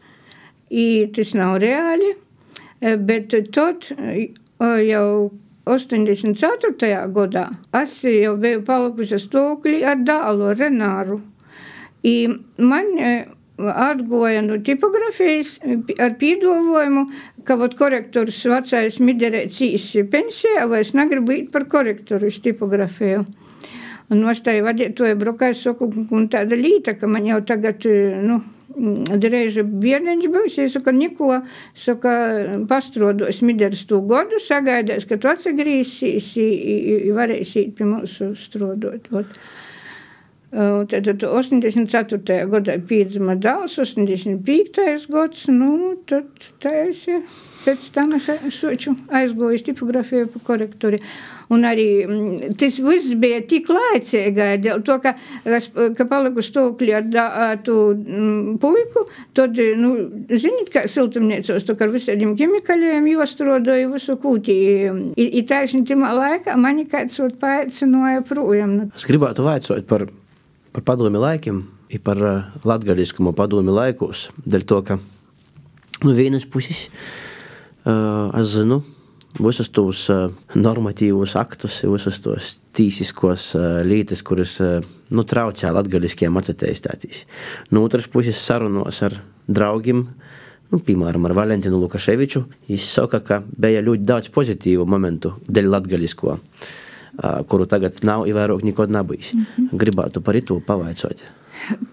tas 1.16 1.32
nav 1.40 1.62
reāli. 1.64 2.12
Bet 3.08 3.32
tad 3.56 3.88
jau 4.84 5.32
84. 5.68 6.76
gadā 7.16 7.46
es 7.80 7.96
jau 8.04 8.36
biju 8.44 8.62
palikusi 8.68 9.18
stāvoklī 9.24 9.80
ar 9.88 10.04
dēlu 10.04 10.52
Renāru. 10.60 11.22
I 12.04 12.28
man 12.60 12.94
atgoja 13.58 14.44
no 14.46 14.60
tipografijas 14.62 15.58
ar 15.98 16.20
piedāvājumu, 16.20 17.08
ka 17.48 17.56
vot 17.58 17.74
korektors 17.80 18.44
vecais 18.46 19.00
miderēts 19.02 19.64
īsi 19.66 20.04
pensijā, 20.12 20.68
vai 20.70 20.84
es 20.84 20.94
negribu 20.94 21.40
iet 21.40 21.52
par 21.56 21.66
korektoru 21.72 22.30
uz 22.30 22.38
tipografiju. 22.44 23.24
Un 24.08 24.22
nostāja 24.24 24.64
vadītāja 24.64 25.18
brokais 25.20 25.64
saku, 25.66 25.90
un 26.16 26.30
tāda 26.32 26.56
līta, 26.56 26.96
ka 26.96 27.10
man 27.12 27.26
jau 27.28 27.42
tagad, 27.48 27.84
nu, 28.24 28.40
Drēža 28.78 29.64
bērniņš 29.66 30.26
būs, 30.30 30.58
es 30.62 30.76
saku, 30.76 30.92
neko, 30.94 31.40
saka, 31.74 32.12
pastrodos 32.70 33.40
mideras 33.42 33.86
tū 33.90 34.04
godu, 34.06 34.38
sagaidēs, 34.44 35.08
ka 35.10 35.18
tu 35.18 35.32
atsagrīsies, 35.32 36.28
varēsi 37.16 37.64
pie 37.78 37.88
mūsu 37.90 38.36
strodot. 38.38 39.10
Ot. 39.18 39.40
Tad 40.92 41.24
84. 41.28 42.38
gadā 42.52 42.78
piedzima 42.88 43.36
dēls, 43.36 43.80
85. 43.82 45.10
gads, 45.12 45.48
nu, 45.52 45.98
tad 46.08 46.70
es, 46.70 47.02
pēc 47.66 47.90
tam 47.96 48.14
es 48.16 48.30
soču 48.56 48.94
aizgoju 49.10 49.64
tipografiju 49.72 50.30
pa 50.36 50.44
korektori. 50.52 51.02
Un 51.54 51.64
arī 51.68 51.88
mm, 52.04 52.56
tas 52.60 52.76
viss 52.84 53.14
bija 53.20 53.40
tik 53.48 53.70
laicīgi, 53.72 54.48
dēļ 54.64 54.82
to, 54.88 54.98
ka, 55.04 55.14
ka 55.96 56.08
paliku 56.10 56.44
stāvokļi 56.44 56.96
ar, 56.98 57.08
ar 57.24 57.62
to 57.64 57.78
mm, 57.94 58.58
puiku, 58.60 59.06
tad, 59.38 59.56
nu, 59.80 59.94
zinīt, 60.28 60.72
kā 60.74 60.84
siltumniecos, 60.92 61.64
to, 61.68 61.78
ka 61.80 61.88
ar 61.88 61.94
visādiem 61.94 62.36
ķemikaliem 62.40 63.08
jostrodoju 63.14 63.94
visu 63.94 64.18
kūtī. 64.20 64.58
I, 65.16 65.30
i 65.40 65.46
taisni 65.48 65.86
timā 65.88 66.12
laikā 66.18 66.58
mani 66.60 66.84
kāds 66.92 67.16
ot 67.24 67.40
paaicināja 67.40 68.26
projām. 68.28 68.78
Es 68.98 69.08
gribētu 69.08 69.48
vaicot 69.48 69.88
par, 69.88 70.08
par 70.76 70.88
padomi 70.92 71.24
laikiem, 71.24 71.64
i 71.88 72.02
par 72.04 72.20
uh, 72.20 72.60
latgaļiskumu 72.68 73.32
padomi 73.38 73.72
laikos, 73.72 74.28
dēļ 74.44 74.68
to, 74.68 74.84
ka, 74.84 75.00
nu, 76.04 76.12
vienas 76.12 76.44
puses, 76.52 76.90
uh, 77.88 78.36
es 78.36 78.52
zinu, 78.52 78.82
visus 79.40 79.70
tos 79.74 80.06
uh, 80.14 80.30
normatīvos 80.56 81.36
aktus, 81.40 81.82
visus 81.88 82.22
tos 82.24 82.58
tīsiskos 82.78 83.52
uh, 83.58 83.66
lietas, 83.86 84.24
kuras 84.26 84.58
uh, 84.64 84.80
nu, 85.14 85.26
traucē 85.28 85.72
latgaļiskiem 85.76 86.40
atcerēties. 86.40 87.24
No 87.72 87.84
otras 87.86 88.08
puses, 88.12 88.40
sarunos 88.42 89.02
ar 89.06 89.20
draugiem, 89.48 90.08
nu, 90.72 90.82
piemēram, 90.84 91.28
ar 91.30 91.36
Valentinu 91.38 91.80
Lukaševiču, 91.84 92.44
viņš 92.70 92.90
saka, 92.92 93.22
ka 93.24 93.42
bija 93.46 93.86
ļoti 93.86 94.08
daudz 94.08 94.32
pozitīvu 94.36 94.88
momentu 94.90 95.36
dēļ 95.48 95.72
latgaļisko, 95.76 96.38
uh, 96.38 97.40
kuru 97.50 97.70
tagad 97.70 98.04
nav 98.08 98.28
ievērojami 98.30 98.72
nekad 98.72 98.94
nebijis. 98.94 99.34
Mm 99.34 99.46
-hmm. 99.46 99.84
Gribētu 99.84 100.22
par 100.22 100.42
to 100.42 100.60
pavaicot. 100.60 101.24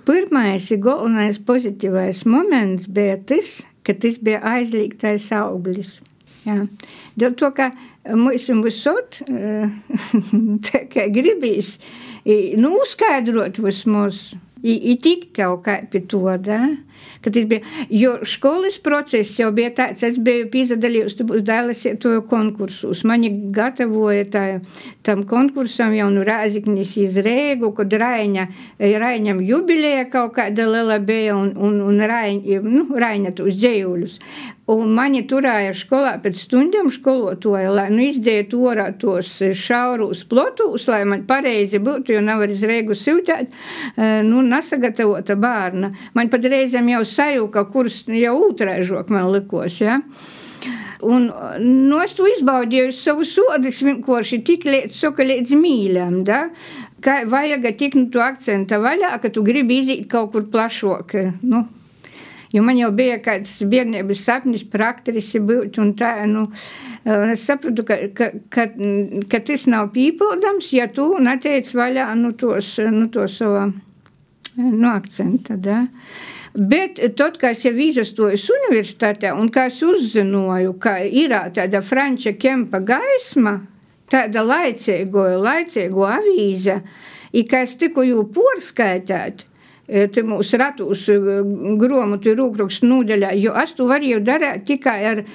Pirmais 0.04 0.70
ir 0.70 0.78
galvenais 0.78 1.38
pozitīvais 1.38 2.26
moments 2.26 2.86
bija 2.86 3.16
tas, 3.16 3.62
ka 3.82 3.94
tas 3.94 4.18
bija 4.18 4.40
aizliegtais 4.42 5.32
auglis. 5.32 6.00
Jā. 6.44 6.56
Dēļ 7.20 7.36
to, 7.40 7.50
ka 7.56 7.70
mums 8.12 8.48
visot, 8.66 9.20
tā 10.68 10.82
kā 10.92 11.06
gribīs, 11.12 11.78
nu, 12.60 12.76
skaidrot 12.88 13.60
vismaz, 13.64 14.32
I, 14.64 14.78
i 14.92 14.94
tik 14.96 15.26
kaut 15.36 15.66
kā 15.66 15.74
pie 15.92 16.00
to, 16.08 16.22
da? 16.40 16.62
Kad 17.24 17.38
bija, 17.48 17.60
jo 17.90 18.14
skolas 18.28 18.78
process 18.84 19.38
jau 19.40 19.50
bija 19.54 19.72
tāds, 19.78 20.04
es 20.06 20.18
biju 20.20 20.48
pīzadalījus, 20.52 21.16
tu 21.18 21.26
būs 21.28 21.44
dēlis 21.46 21.84
to 22.02 22.16
konkursus. 22.30 23.04
Mani 23.08 23.30
gatavoja 23.54 24.26
tā, 24.30 24.44
tam 25.06 25.24
konkursam 25.28 25.94
jau 25.96 26.10
nu 26.12 26.24
Rāziknis 26.26 26.96
iz 27.00 27.18
Rēgu, 27.24 27.72
kad 27.76 27.92
Raiņa, 28.04 28.48
Raiņam 28.80 29.40
jubilēja 29.44 30.08
kaut 30.12 30.34
kāda 30.38 30.68
lela 30.68 30.98
bija 31.00 31.38
un, 31.38 31.54
un, 31.56 31.80
un 31.84 32.04
Raiņa, 32.10 32.60
nu, 32.64 32.88
Raiņa 33.00 33.34
tos 33.38 33.56
dzējuļus. 33.56 34.20
Un 34.72 34.94
mani 34.96 35.20
turēja 35.28 35.74
skolā 35.76 36.14
pēc 36.24 36.38
stundām 36.46 36.86
skolotoja, 36.92 37.68
lai 37.68 37.90
nu 37.92 38.00
izdētu 38.06 38.62
orā 38.64 38.86
tos 38.96 39.28
šaurus 39.60 40.22
plotus, 40.30 40.86
lai 40.88 41.02
man 41.04 41.26
pareizi 41.28 41.82
būtu, 41.84 42.14
jo 42.14 42.22
nav 42.24 42.40
arī 42.46 42.56
zrēgu 42.56 42.96
siltēt, 42.96 43.52
nu, 44.24 44.40
nesagatavota 44.48 45.36
bārna. 45.36 45.90
Man 46.16 46.32
pat 46.32 46.48
reizēm 46.48 46.88
jau 46.94 47.04
sajūka, 47.10 47.66
kurš 47.74 48.00
jau 48.18 48.34
ūtrēžok 48.48 49.12
man 49.14 49.30
likos, 49.34 49.80
ja. 49.82 50.00
Un 51.04 51.28
nu, 51.60 51.98
es 52.00 52.14
to 52.16 52.24
izbaudīju 52.30 52.94
savu 52.96 53.26
sodus 53.28 53.82
vienkārši 53.84 54.40
tik 54.46 54.64
līdz, 54.64 54.96
saka, 54.96 55.26
līdz 55.28 55.52
mīļam, 55.60 56.22
da? 56.24 56.46
Kā 57.04 57.20
vajag 57.28 57.66
tik 57.76 57.98
nu 57.98 58.06
to 58.12 58.22
akcenta 58.24 58.80
vaļā, 58.80 59.12
ka 59.20 59.28
tu 59.28 59.44
gribi 59.44 59.82
iziet 59.82 60.06
kaut 60.08 60.32
kur 60.32 60.46
plašāk, 60.48 61.18
nu, 61.44 61.66
Jo 62.54 62.62
man 62.62 62.78
jau 62.78 62.92
bija 62.94 63.16
kāds 63.18 63.56
bērnības 63.66 64.20
sapnis 64.28 64.62
par 64.70 64.84
aktrisi 64.92 65.40
būt, 65.42 65.80
un 65.82 65.88
tā, 65.98 66.12
nu, 66.30 66.44
un 67.02 67.32
es 67.32 67.42
sapratu, 67.48 67.82
ka, 67.88 67.96
ka, 68.14 68.28
ka, 68.54 68.66
ka 69.32 69.40
tas 69.48 69.64
nav 69.66 69.88
pīpildams, 69.96 70.68
ja 70.76 70.86
tu 70.86 71.08
neteic 71.18 71.72
vaļā, 71.74 72.06
nu, 72.20 72.30
tos, 72.38 72.76
nu, 72.94 73.08
to 73.10 73.26
savu, 73.30 73.64
nu, 74.60 74.86
akcenta, 74.92 75.58
da. 75.58 75.80
Bet 76.54 77.00
tad, 77.16 77.38
kad 77.42 77.56
es 77.56 77.64
jau 77.66 77.72
izastojos 77.74 78.44
universitātē 78.54 79.32
un 79.34 79.48
kā 79.50 79.66
es 79.66 79.80
uzzināju, 79.82 80.76
ka 80.78 81.00
ir 81.02 81.34
tāda 81.56 81.80
franča 81.82 82.36
kempa 82.38 82.78
gaisma, 82.78 83.56
tāda 84.06 84.44
laicīgo, 84.46 85.24
laicīgo 85.42 86.06
avīze, 86.06 86.78
i 87.34 87.42
kā 87.50 87.64
es 87.66 87.74
tiku 87.80 88.04
jū 88.06 88.22
porskaitēt, 88.30 89.42
te 90.14 90.22
mūsu 90.22 90.62
ratus 90.62 91.08
grāmatu 91.82 92.36
rūkrakstu 92.38 92.86
nodaļā, 92.86 93.34
jo 93.42 93.58
es 93.58 93.74
to 93.74 93.90
varēju 93.90 94.22
darīt 94.22 94.64
tikai 94.70 94.98
ar 95.10 95.26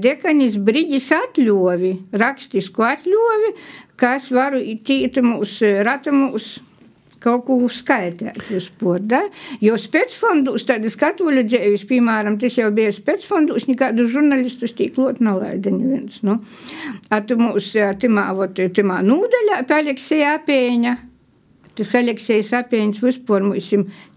dekanis 0.00 0.56
brīdis 0.56 1.12
atļovi, 1.20 1.94
rakstisku 2.16 2.88
atļovi, 2.88 3.54
kas 4.00 4.32
varu 4.32 4.64
tīta 4.88 5.20
mūsu 5.20 5.76
rata 5.84 6.16
mūsu 6.16 6.71
kaut 7.22 7.46
ko 7.46 7.58
skaitīt 7.72 8.42
vispār. 8.50 9.02
Da? 9.12 9.22
Jo 9.62 9.78
spēcfondus, 9.80 10.66
tādas 10.68 10.98
katoļu 11.00 11.46
dzēvis, 11.48 11.86
piemēram, 11.90 12.38
tas 12.42 12.58
jau 12.58 12.70
bija 12.74 12.92
spēcfondus, 12.94 13.68
nekādu 13.70 14.08
žurnālistus 14.10 14.74
tīk 14.78 14.98
lot 15.00 15.22
nalaida 15.22 15.72
neviens. 15.74 16.20
Nu. 16.26 16.40
At 17.12 17.32
mūs 17.38 17.72
timā, 18.02 18.28
vot, 18.36 18.60
timā 18.76 19.00
nūdaļā 19.06 19.62
pie 19.68 19.80
Aleksija 19.80 20.36
Apēņa. 20.40 20.98
Tas 21.72 21.94
Aleksijs 21.96 22.50
Apēns 22.52 23.00
vispār 23.00 23.44
mums 23.46 23.70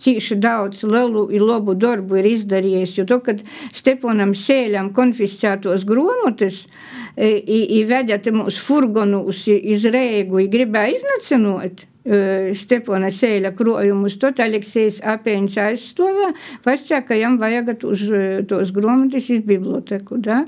cīši 0.03 0.35
daudz 0.43 0.81
lielu 0.83 1.23
un 1.29 1.45
labu 1.47 1.75
darbu 1.79 2.17
ir 2.19 2.27
izdarījis, 2.33 2.97
jo 2.97 3.05
to, 3.07 3.21
kad 3.23 3.39
Steponam 3.71 4.33
Sēļam 4.35 4.91
konfiscētos 4.95 5.85
gromotas, 5.87 6.65
i 7.15 7.79
vedete 7.87 8.35
mūsu 8.35 8.59
furgonus 8.59 9.45
iz 9.47 9.87
Rēgu, 9.87 10.43
gribēja 10.51 10.97
iznacinot, 10.97 11.85
Stepona 12.05 13.09
Sēļa 13.09 13.49
krojumus, 13.57 14.19
tad 14.21 14.37
Aleksējs 14.43 14.99
Apēns 15.09 15.55
ka 17.07 17.17
jam 17.17 17.39
vajag 17.41 17.71
tos, 17.81 18.03
tos 18.45 18.69
grāmatas 18.75 19.29
iz 19.33 19.41
biblioteku, 19.45 20.19
da? 20.21 20.43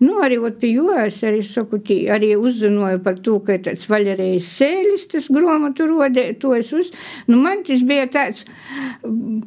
Nu, 0.00 0.22
arī 0.24 0.38
ot 0.40 0.56
pie 0.62 0.70
jo 0.78 0.88
es 0.96 1.18
arī 1.28 1.42
saku, 1.44 1.82
tī, 1.84 1.98
arī 2.08 2.32
uzzināju 2.40 3.02
par 3.04 3.20
to, 3.20 3.36
ka 3.44 3.58
tāds 3.60 3.84
Vaļerējs 3.90 4.48
Sēļis 4.56 5.04
tas 5.12 5.28
grāmatu 5.32 5.90
rodētojs 5.90 6.72
uz, 6.80 6.88
nu, 7.28 7.42
man 7.44 7.60
tas 7.68 7.84
bija 7.84 8.08
tāds 8.08 8.46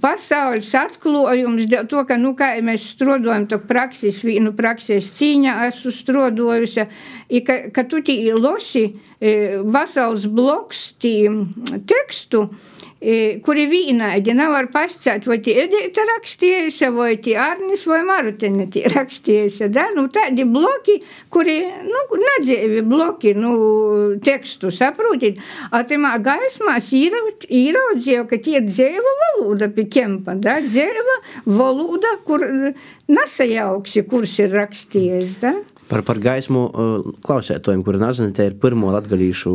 pasaules 0.03 0.69
atklājums, 0.77 1.65
to, 1.89 2.05
ka, 2.05 2.19
nu, 2.21 2.35
kā 2.37 2.51
mēs 2.61 2.91
strodojam 2.93 3.49
to 3.49 3.57
praksis, 3.65 4.21
vienu 4.27 4.53
praksis 4.53 5.09
cīņā 5.17 5.57
esmu 5.71 5.95
strodojusi, 5.97 6.85
ka, 7.41 7.59
ka 7.73 7.87
tu 7.89 8.05
tī 8.05 8.19
losi, 8.37 8.91
vesels 9.65 10.29
bloks 10.29 10.91
tiem 11.01 11.54
tekstu, 11.87 12.45
kuri 13.45 13.65
vīnaidi 13.69 14.33
nevar 14.33 14.69
pascēt, 14.73 15.27
vai 15.29 15.37
tie 15.43 15.55
Edita 15.65 16.05
rakstījusi, 16.09 16.87
vai 16.95 17.11
tie 17.21 17.35
Arnis 17.39 17.83
vai 17.89 18.01
Marutene 18.07 18.65
tie 18.71 18.85
rakstījusi, 18.95 19.69
da? 19.73 19.87
Nu, 19.95 20.07
tādi 20.13 20.45
bloki, 20.49 20.97
kuri, 21.33 21.57
nu, 21.85 22.03
nedzēvi 22.21 22.81
bloki, 22.87 23.35
nu, 23.37 23.53
tekstu, 24.25 24.71
saprotit? 24.73 25.41
A 25.71 25.83
timā 25.87 26.15
gaismās 26.23 26.89
īraudzīju, 26.95 28.25
ka 28.31 28.41
tie 28.41 28.63
dzēva 28.65 29.15
valoda 29.23 29.69
pie 29.75 29.87
kempa, 29.91 30.37
da? 30.39 30.57
Dzēva 30.65 31.19
valoda, 31.45 32.17
kur 32.25 32.47
nesajauksi, 33.11 34.07
kurs 34.09 34.39
ir 34.41 34.55
rakstījis, 34.55 35.39
da? 35.43 35.57
Par, 35.85 36.01
par 36.01 36.17
gaismu 36.17 36.61
uh, 36.65 37.09
klausētojiem, 37.21 37.83
kuri 37.85 37.99
nezina, 38.01 38.31
te 38.33 38.47
ir 38.49 38.55
pirmo 38.57 38.89
latgalīšu 38.95 39.51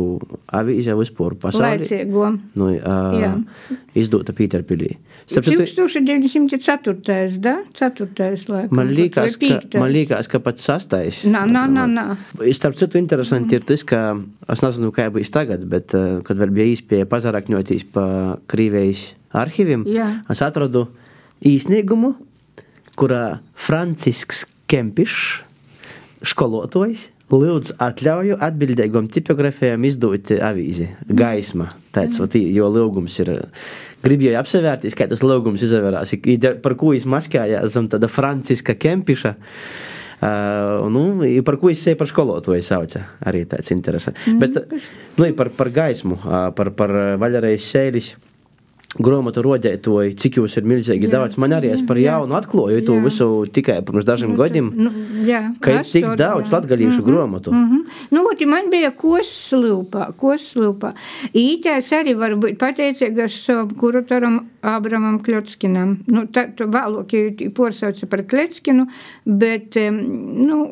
avīze 0.55 0.95
vispār 0.95 1.35
pasaulē. 1.41 1.73
Laicīgo. 1.73 2.29
Nu, 2.55 2.69
uh, 2.71 3.73
izdota 3.99 4.31
Pīterpilī. 4.37 4.93
1904. 5.27 6.95
da? 7.43 7.57
4. 7.75 8.07
laikam. 8.47 8.79
Man 8.79 8.93
liekas, 8.95 9.35
ka, 9.41 9.59
man 9.75 9.91
liekas, 9.91 10.31
ka 10.31 10.39
pat 10.43 10.63
sastais. 10.63 11.21
Nā, 11.27 11.43
nā, 11.51 11.65
nā, 11.67 11.85
nā. 11.91 12.07
Starp 12.55 12.79
citu, 12.79 12.99
interesanti 13.01 13.57
mm. 13.57 13.59
ir 13.59 13.67
tas, 13.67 13.83
ka 13.91 14.01
es 14.55 14.63
nezinu, 14.63 14.95
kā 14.95 15.11
būs 15.11 15.35
tagad, 15.35 15.67
bet 15.67 15.91
uh, 15.99 16.23
kad 16.27 16.39
vēl 16.39 16.55
bija 16.55 16.71
īspēja 16.77 17.11
pazarakņoties 17.11 17.87
pa 17.91 18.07
Krīvējas 18.51 19.03
arhīviem, 19.35 19.83
Jā. 19.91 20.09
es 20.31 20.47
atradu 20.47 20.87
īsniegumu, 21.43 22.15
kurā 22.95 23.41
Francisks 23.55 24.45
Kempišs 24.71 25.50
skolotājs 26.27 27.07
lūdzu 27.31 27.77
atļauju 27.81 28.37
atbildīgam 28.43 29.07
tipogrāfijam 29.11 29.85
izdot 29.87 30.33
avīzi 30.35 30.89
gaisma. 31.07 31.69
Tāds, 31.95 32.17
mm. 32.17 32.25
Vat, 32.25 32.35
jo 32.57 32.67
lūgums 32.71 33.15
ir. 33.23 33.33
Gribēju 34.01 34.39
apsevērties, 34.39 34.95
kā 34.97 35.05
tas 35.05 35.21
lūgums 35.21 35.61
izvērās, 35.61 36.15
par 36.63 36.75
ko 36.79 36.95
viņš 36.95 37.07
maskējās 37.13 37.75
zem 37.75 37.89
tāda 37.91 38.09
franciska 38.09 38.73
kempiša. 38.73 39.35
Uh, 40.21 40.87
nu, 40.93 41.03
par 41.45 41.57
ko 41.61 41.71
es 41.71 41.81
sevi 41.81 41.97
par 41.97 42.09
skolotāju 42.09 42.65
sauca. 42.65 43.03
Arī 43.29 43.43
tāds 43.49 43.71
interesants. 43.73 44.25
Mm. 44.25 44.41
Bet 44.41 44.81
nu, 45.17 45.29
par, 45.37 45.49
par 45.57 45.71
gaismu, 45.73 46.17
par, 46.57 46.73
par 46.77 46.93
vaļarējas 47.21 47.69
sēļus 47.75 48.11
grāmatu 48.99 49.43
rodētoju, 49.45 50.15
cik 50.19 50.39
jūs 50.41 50.57
ir 50.59 50.65
milzīgi 50.67 51.07
jā, 51.07 51.11
daudz. 51.13 51.37
Man 51.39 51.53
arī 51.55 51.71
es 51.71 51.83
par 51.87 51.99
jaunu 52.01 52.35
atklāju 52.35 52.81
to 52.87 52.97
visu 53.03 53.27
tikai 53.55 53.77
pirms 53.87 54.07
dažiem 54.07 54.33
nu, 54.33 54.39
gadiem. 54.39 54.67
Nu, 54.75 54.91
jā, 55.27 55.43
ka 55.63 55.77
ir 55.77 55.87
tik 55.87 56.07
daudz 56.19 56.51
latgalīšu 56.51 56.97
mm 56.97 56.99
-hmm, 56.99 57.07
grāmatu. 57.07 57.51
Mm 57.51 57.69
-hmm. 57.69 58.01
Nu, 58.11 58.23
oti 58.31 58.45
man 58.45 58.69
bija 58.71 58.91
koslūpā, 58.91 60.11
koslūpā. 60.19 60.93
Ītēs 61.33 61.91
arī 61.95 62.17
var 62.17 62.35
būt 62.35 62.57
pateicīgas 62.57 63.47
kuratoram 63.77 64.47
Ābramam 64.61 65.21
Kļotskinam. 65.21 65.97
Nu, 66.07 66.25
tā, 66.25 66.51
tā 66.55 66.67
vēlāk 66.67 67.53
porsauca 67.53 68.07
par 68.07 68.19
Kļotskinu, 68.23 68.87
bet, 69.25 69.75
nu, 70.47 70.67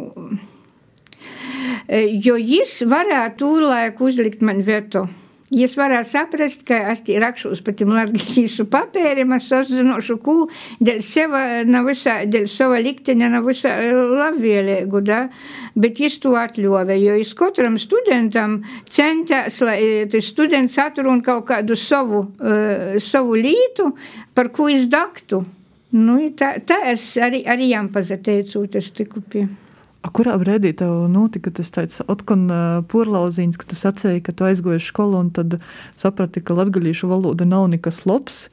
jo 2.25 2.35
jis 2.35 2.83
varētu 2.85 3.37
tūlēk 3.39 4.01
uzlikt 4.01 4.41
man 4.41 4.61
veto. 4.61 5.07
Jūs 5.49 5.73
varat 5.79 6.05
saprast, 6.05 6.61
ka 6.67 6.77
es 6.91 6.99
tie 7.07 7.15
rakšos 7.21 7.63
pa 7.65 7.73
tiem 7.73 7.89
latgalīšu 7.95 8.67
papēriem, 8.69 9.31
es 9.33 9.47
uzzinošu, 9.55 10.19
ko 10.21 10.35
dēļ 10.85 10.99
seva 11.01 11.41
nav 11.65 11.87
visā, 11.89 12.19
dēļ 12.29 12.45
sava 12.51 12.77
likteņa 12.85 13.29
nav 13.33 13.47
visā 13.49 13.71
labvēlīgu, 13.89 15.01
da? 15.07 15.23
bet 15.73 16.01
jūs 16.03 16.19
to 16.21 16.35
atļovē, 16.37 16.97
jo 17.01 17.15
jūs 17.17 17.33
katram 17.39 17.79
studentam 17.81 18.59
centās, 18.85 19.57
lai 19.65 19.79
tas 20.11 20.29
students 20.29 20.77
atrun 20.81 21.23
kaut 21.25 21.47
kādu 21.49 21.77
savu, 21.79 22.27
uh, 22.37 22.99
savu 23.01 23.39
lītu, 23.39 23.89
par 24.37 24.51
ko 24.53 24.69
izdaktu. 24.69 25.41
Nu, 25.97 26.19
tā, 26.37 26.59
tā 26.61 26.83
es 26.91 27.07
arī, 27.17 27.41
arī 27.49 27.71
jām 27.71 27.89
pazateicu, 27.89 28.67
tas 28.69 28.91
tiku 28.93 29.25
pie. 29.25 29.47
Kurā 29.99 30.37
brīdī 30.39 30.71
tev 30.79 31.09
notika 31.11 31.51
tas 31.51 31.69
tāds 31.75 31.99
atkon 32.07 32.47
porlauzīns, 32.91 33.59
ka 33.59 33.67
tu 33.67 33.75
sacēji, 33.75 34.23
ka 34.23 34.31
tu 34.31 34.47
aizgoji 34.47 34.79
skolu 34.83 35.19
un 35.19 35.31
tad 35.35 35.57
saprati, 35.99 36.39
ka 36.39 36.55
latgalīšu 36.55 37.09
valoda 37.11 37.47
nav 37.47 37.67
nekas 37.73 38.05
labs? 38.07 38.45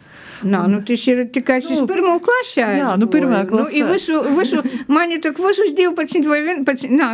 Nā, 0.44 0.66
nu, 0.68 0.82
tas 0.84 1.06
ir 1.08 1.24
tikai 1.32 1.60
šis 1.64 1.80
Nu, 1.80 1.86
pirmo 1.88 2.16
klasē. 2.20 2.66
jā, 2.78 2.96
nu, 3.00 3.06
pirmā 3.08 3.44
klasē. 3.48 3.70
Nu, 3.70 3.78
i 3.78 3.92
visu, 3.92 4.20
visu, 4.36 4.62
mani 4.88 5.20
tak 5.20 5.38
visus 5.40 5.72
12 5.76 6.26
vai 6.28 6.40
11, 6.42 6.90
nā, 6.92 7.08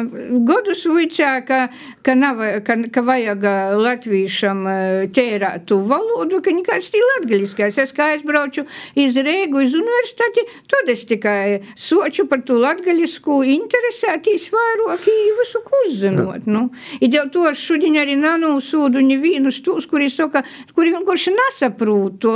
godus 0.49 0.85
vicā, 0.91 1.45
ka, 1.47 1.69
ka, 2.03 2.15
nav, 2.19 2.43
ka, 2.67 2.77
ka 2.93 3.05
vajag 3.07 3.47
latvīšam 3.83 4.65
ā, 4.67 4.77
tērēt 5.15 5.67
tu 5.71 5.79
valodu, 5.87 6.41
ka 6.43 6.55
nekāds 6.55 6.91
tī 6.93 7.03
latgaliskais. 7.13 7.79
Es 7.79 7.95
kā 7.95 8.13
aizbrauču 8.17 8.65
iz 8.99 9.15
Rēgu, 9.17 9.63
iz 9.63 9.77
universitāti, 9.79 10.47
tad 10.71 10.91
es 10.93 11.05
tikai 11.09 11.63
soču 11.77 12.27
par 12.31 12.43
tu 12.47 12.59
latgalisku 12.59 13.43
interesētīs 13.47 14.49
vairāk, 14.55 15.07
i 15.07 15.31
visu 15.39 15.63
uzzinot. 15.83 16.47
Nu. 16.47 16.69
I 17.01 17.09
dēļ 17.13 17.31
to 17.33 17.47
es 17.51 17.63
šodien 17.63 17.97
arī 18.01 18.17
nanūsūdu 18.21 19.03
nevienus 19.05 19.61
tos, 19.65 19.87
kuri 19.91 20.11
saka, 20.13 20.43
kuri 20.77 20.93
vienkārši 20.95 21.35
nesaprūt 21.37 22.19
to 22.23 22.35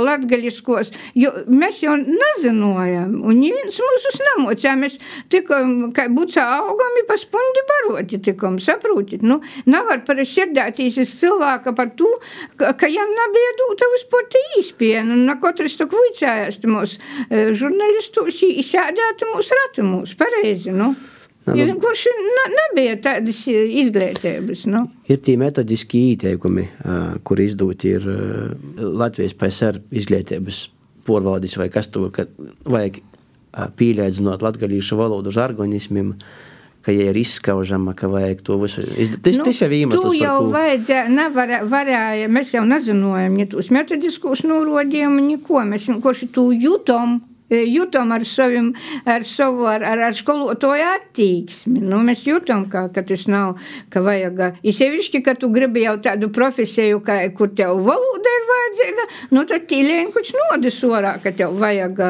latgaliskos, 0.77 0.91
jo 1.15 1.31
mēs 1.47 1.81
jau 1.83 1.95
nezinājām, 1.97 3.17
un 3.23 3.39
neviens 3.39 3.79
mūsus 3.81 4.19
nemocīja. 4.29 4.75
Mēs 4.77 4.97
tikai, 5.29 5.61
kā 5.95 6.07
bucā 6.13 6.45
augam, 6.59 7.01
pa 7.07 7.17
spundi 7.17 7.63
baroti 7.71 8.19
tikom, 8.19 8.59
saprotit. 8.59 9.23
Nu, 9.23 9.41
nevar 9.65 10.03
parasirdētīs 10.05 10.99
iz 11.03 11.15
cilvēka 11.21 11.73
par 11.75 11.91
to, 11.97 12.09
ka, 12.57 12.73
ka 12.73 12.87
jam 12.87 13.09
nebija 13.09 13.57
dūta 13.61 13.91
vispār 13.95 14.27
te 14.31 14.43
īspienu, 14.59 15.13
un 15.13 15.27
na 15.27 15.37
katrs 15.41 15.77
tok 15.77 15.93
vicājās 15.97 16.59
mūs 16.67 16.97
e, 17.29 17.51
žurnalistus, 17.53 18.43
izsēdētu 18.47 19.33
mūs 19.33 19.53
ratumus, 19.61 20.17
pareizi, 20.17 20.73
nu. 20.75 20.95
Nu, 21.47 21.55
nu. 21.55 21.67
vienkārši 21.71 22.11
ne- 22.37 22.47
nebija 22.55 22.95
tādas 23.03 23.43
e, 23.47 23.59
izglītības, 23.83 24.65
nu. 24.71 24.85
Ir 25.07 25.21
tie 25.23 25.37
metodiski 25.39 26.01
ieteikumi, 26.13 26.65
ā, 26.83 26.97
kur 27.23 27.39
izdoti 27.43 27.93
ir 27.95 28.07
ā, 28.11 28.17
Latvijas 28.77 29.35
PSR 29.37 29.79
izglītības 29.91 30.65
porvaldis 31.07 31.55
vai 31.57 31.69
kas 31.71 31.87
tur, 31.87 32.09
ka 32.11 32.27
vajag 32.67 32.99
pīlēdzinot 33.79 34.43
latgalīšu 34.43 34.97
valodu 34.99 35.31
žargonismiem, 35.33 36.11
ka 36.85 36.93
ja 36.95 37.09
ir 37.11 37.17
izskaužama, 37.19 37.93
ka 37.97 38.07
vajag 38.11 38.43
to 38.47 38.57
visu. 38.61 38.83
Tas, 39.23 39.35
nu, 39.39 39.47
tas 39.47 39.61
jau 39.61 39.69
iemesls, 39.75 40.03
Tu 40.03 40.19
jau 40.21 40.35
vajadzēja, 40.53 41.07
nevarēja, 41.11 41.63
varēja, 41.71 42.29
mēs 42.31 42.53
jau 42.55 42.63
nezinājām, 42.67 43.39
ja 43.41 43.47
tos 43.51 43.71
metodiskos 43.75 44.45
norādījumus, 44.47 45.25
neko. 45.31 45.63
Mēs 45.67 45.89
vienkārši 45.91 46.29
tu 46.35 46.49
jutom. 46.55 47.19
E, 47.49 47.63
Jūtam 47.67 48.11
ar, 48.15 48.25
savim, 48.27 48.71
ar 49.05 49.25
savu, 49.27 49.67
ar, 49.69 49.83
ar, 49.85 50.03
ar 50.09 50.17
skolotāju 50.17 50.87
attieksmi. 50.95 51.81
Nu, 51.83 52.01
mēs 52.05 52.25
jūtam, 52.27 52.67
ka, 52.71 52.87
ka 52.93 53.03
tas 53.07 53.27
nav, 53.31 53.57
ka 53.93 54.01
vajag. 54.05 54.59
Īsevišķi, 54.67 55.23
ka 55.25 55.35
tu 55.39 55.51
gribi 55.53 55.85
jau 55.85 55.97
tādu 56.03 56.31
profesiju, 56.33 57.01
ka, 57.05 57.19
kur 57.37 57.51
tev 57.57 57.81
valoda 57.85 58.33
ir 58.39 58.47
vajadzīga, 58.51 59.07
nu 59.35 59.45
tad 59.49 59.67
tīlēn 59.69 60.11
kuč 60.15 60.33
nodis 60.35 60.79
orā, 60.87 61.17
ka 61.23 61.33
tev 61.35 61.57
vajag 61.59 62.01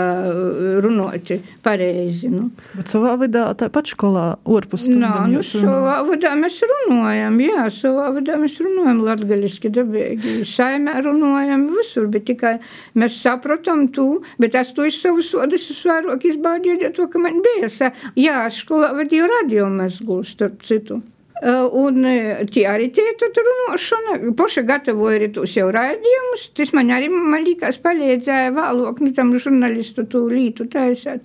runāt 0.83 1.33
pareizi. 1.65 2.29
Nu. 2.31 2.49
Bet 2.75 2.91
savā 2.91 3.15
vidā 3.21 3.47
tāpat 3.57 3.91
skolā 3.93 4.27
orpus 4.47 4.87
Nā, 4.87 5.27
nu, 5.29 5.41
savā 5.45 5.99
vadā 6.07 6.33
mēs 6.39 6.59
runājam, 6.71 7.39
jā, 7.43 7.67
savā 7.73 8.09
vadā 8.15 8.37
mēs 8.41 8.57
runājam 8.63 9.01
latgaliski 9.05 9.71
dabīgi. 9.73 10.37
Saimē 10.47 10.97
runājam 11.05 11.67
visur, 11.73 12.07
bet 12.11 12.27
tikai 12.29 12.57
mēs 12.97 13.19
saprotam 13.21 13.87
to, 13.93 14.07
bet 14.41 14.55
es 14.57 14.73
to 14.75 14.87
iz 14.87 14.99
savu 15.01 15.23
sodas 15.27 15.67
es 15.73 15.83
vairāk 15.85 16.23
izbaudīju, 16.31 16.79
ja 16.87 16.89
to, 16.95 17.07
ka 17.11 17.19
man 17.19 17.41
bija. 17.45 17.69
sa- 17.69 17.91
Jā, 18.15 18.39
skolā 18.53 18.93
vadīju 18.97 19.27
radiomezglu, 19.35 20.23
starp 20.25 20.63
citu. 20.63 21.01
Uh, 21.37 21.67
Un 21.77 21.99
uh, 22.01 22.39
tie 22.49 22.63
arī 22.65 22.87
tie 22.89 23.03
tur 23.19 23.29
runāšana, 23.45 24.33
paši 24.39 24.63
gatavoja 24.65 25.19
arī 25.19 25.27
tos 25.35 25.51
jau 25.53 25.67
raidījumus. 25.69 26.47
Tas 26.57 26.71
man 26.73 26.89
arī, 26.89 27.11
man 27.13 27.43
liekas, 27.45 27.77
palīdzēja 27.83 28.55
vēlāk, 28.55 29.03
nu, 29.05 29.11
tam 29.13 29.35
žurnālistu 29.37 30.07
to 30.09 30.23
lītu 30.31 30.65
taisāt. 30.65 31.21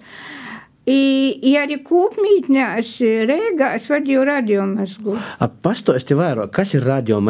I, 0.85 1.39
i 1.47 1.55
arī 1.57 1.79
kūpmītnēs 1.87 2.89
Rēgās 3.31 3.89
vadīju 3.89 4.25
radiomezglu. 4.27 5.17
Ā, 5.41 5.49
Pastāsti 5.63 6.17
vairāk, 6.19 6.51
kas 6.59 6.75
ir 6.75 6.85
radio 6.85 7.21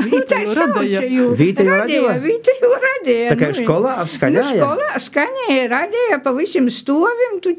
Nu, 0.00 0.20
sauca 0.26 0.66
radīja. 0.66 1.00
Vietējo 1.38 1.76
Radīja? 1.82 2.14
Vietējo 2.24 2.70
radīja. 2.84 3.28
Tā 3.32 3.36
kā 3.40 3.50
nu, 3.52 3.58
skolā 3.60 3.94
Nu, 4.00 4.08
skaņāja? 4.14 4.54
skolā 4.56 5.00
skaņēja, 5.06 5.66
radīja 5.72 6.18
pa 6.24 6.32
visiem 6.36 6.70
stovim, 6.72 7.38
tu 7.44 7.54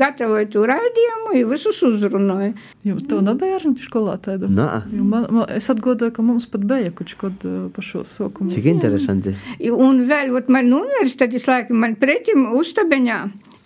gatavoji 0.00 0.48
tu 0.52 0.64
raidījumu, 0.68 1.34
i 1.40 1.44
visus 1.48 1.80
uzrunāja. 1.86 2.52
Jums 2.86 3.06
tev 3.10 3.22
nebija 3.26 3.58
arī 3.58 3.74
skolā 3.84 4.16
tāda? 4.22 4.48
Nā, 4.50 4.68
Man, 4.90 5.26
man, 5.30 5.44
es 5.50 5.68
atgādāju, 5.72 6.12
ka 6.16 6.22
mums 6.22 6.46
pat 6.50 6.64
bija 6.68 6.92
kaut 6.94 7.14
kad 7.18 7.46
pa 7.74 7.82
šo 7.84 8.04
sokumu. 8.04 8.52
cik 8.54 8.66
interesanti. 8.70 9.34
Un 9.70 10.04
vēl, 10.08 10.30
ot, 10.36 10.48
man 10.52 10.70
universitātes 10.72 11.46
laikam, 11.50 11.80
man 11.82 11.96
pretim 12.00 12.50
uztabeņā. 12.56 13.20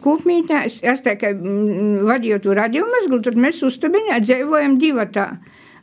Kūpmītnē, 0.05 0.65
es, 0.69 0.83
es 0.85 1.01
tā 1.01 1.15
kā 1.17 1.31
mm, 1.33 2.03
vadīju 2.05 2.41
to 2.45 2.53
radiomezglu, 2.57 3.23
tad 3.25 3.39
mēs 3.41 3.63
uztabeņā 3.65 4.19
dzīvojam 4.21 4.77
divatā. 4.83 5.31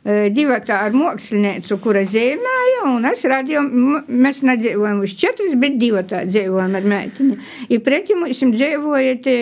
Divatā 0.02 0.80
ar 0.82 0.94
mākslinieku, 0.98 1.76
kura 1.78 2.00
zīmēja, 2.02 2.88
un 2.90 3.04
es 3.06 3.20
radīju, 3.30 3.60
mēs 4.10 4.40
nedzīvojam 4.42 5.04
uz 5.04 5.12
četras, 5.14 5.52
bet 5.54 5.76
divatā 5.78 6.24
dzīvojam 6.26 6.74
ar 6.74 6.88
meitini. 6.90 7.36
I 7.70 7.78
pretim 7.78 8.24
mums 8.24 8.40
dzīvoja 8.42 9.20
te 9.22 9.36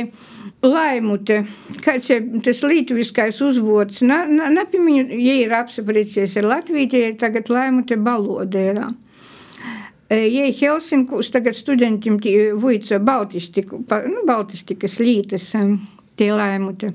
laimute, 0.61 1.39
kāds 1.81 2.11
ir 2.13 2.27
tas 2.45 2.61
lītviskais 2.61 3.41
uzvods, 3.47 4.03
na, 4.05 4.27
na, 4.29 4.51
napimiņu, 4.53 5.07
ja 5.17 5.39
ir 5.47 5.55
apsaprīcies 5.63 6.37
ar 6.43 6.51
Latviju, 6.53 6.91
tie 6.93 7.07
ir 7.09 7.17
tagad 7.23 7.49
laimute 7.49 7.97
balodērā. 7.97 8.91
Jei 10.11 10.53
Helsinkus 10.59 11.31
tagad 11.33 11.57
studentiem 11.57 12.19
vuica 12.61 12.99
Baltistiku, 12.99 13.81
nu, 14.11 14.27
Baltistikas 14.29 14.99
lītas 15.01 15.55
em, 16.21 16.27
tie 16.27 16.31
laimute. 16.33 16.93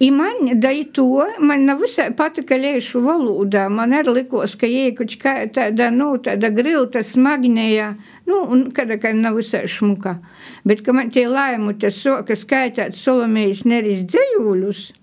I 0.00 0.10
man 0.10 0.60
da 0.60 0.70
i 0.72 0.84
to, 0.84 1.24
man 1.40 1.64
nav 1.64 1.80
visai 1.80 2.10
patika 2.16 2.56
liešu 2.56 3.02
valodā, 3.04 3.68
man 3.70 3.92
arī 3.92 4.20
likos, 4.20 4.56
ka 4.56 4.66
jei 4.66 4.94
kuč 4.96 5.18
kā 5.20 5.46
tāda, 5.52 5.90
nu, 5.94 6.16
tāda 6.18 6.50
grilta 6.50 7.02
smagnēja, 7.04 7.94
nu, 8.26 8.44
un 8.50 8.70
kada, 8.72 8.98
ka 8.98 9.12
nav 9.12 9.40
visai 9.40 9.66
šmuka. 9.68 10.18
Bet, 10.64 10.84
ka 10.84 10.92
man 10.92 11.10
tie 11.10 11.26
laimute 11.28 11.90
soka 11.90 12.36
skaitāt 12.36 12.96
Solomējas 12.96 13.64
neris 13.64 14.04
dzējūļus, 14.08 14.88
E, 14.90 14.99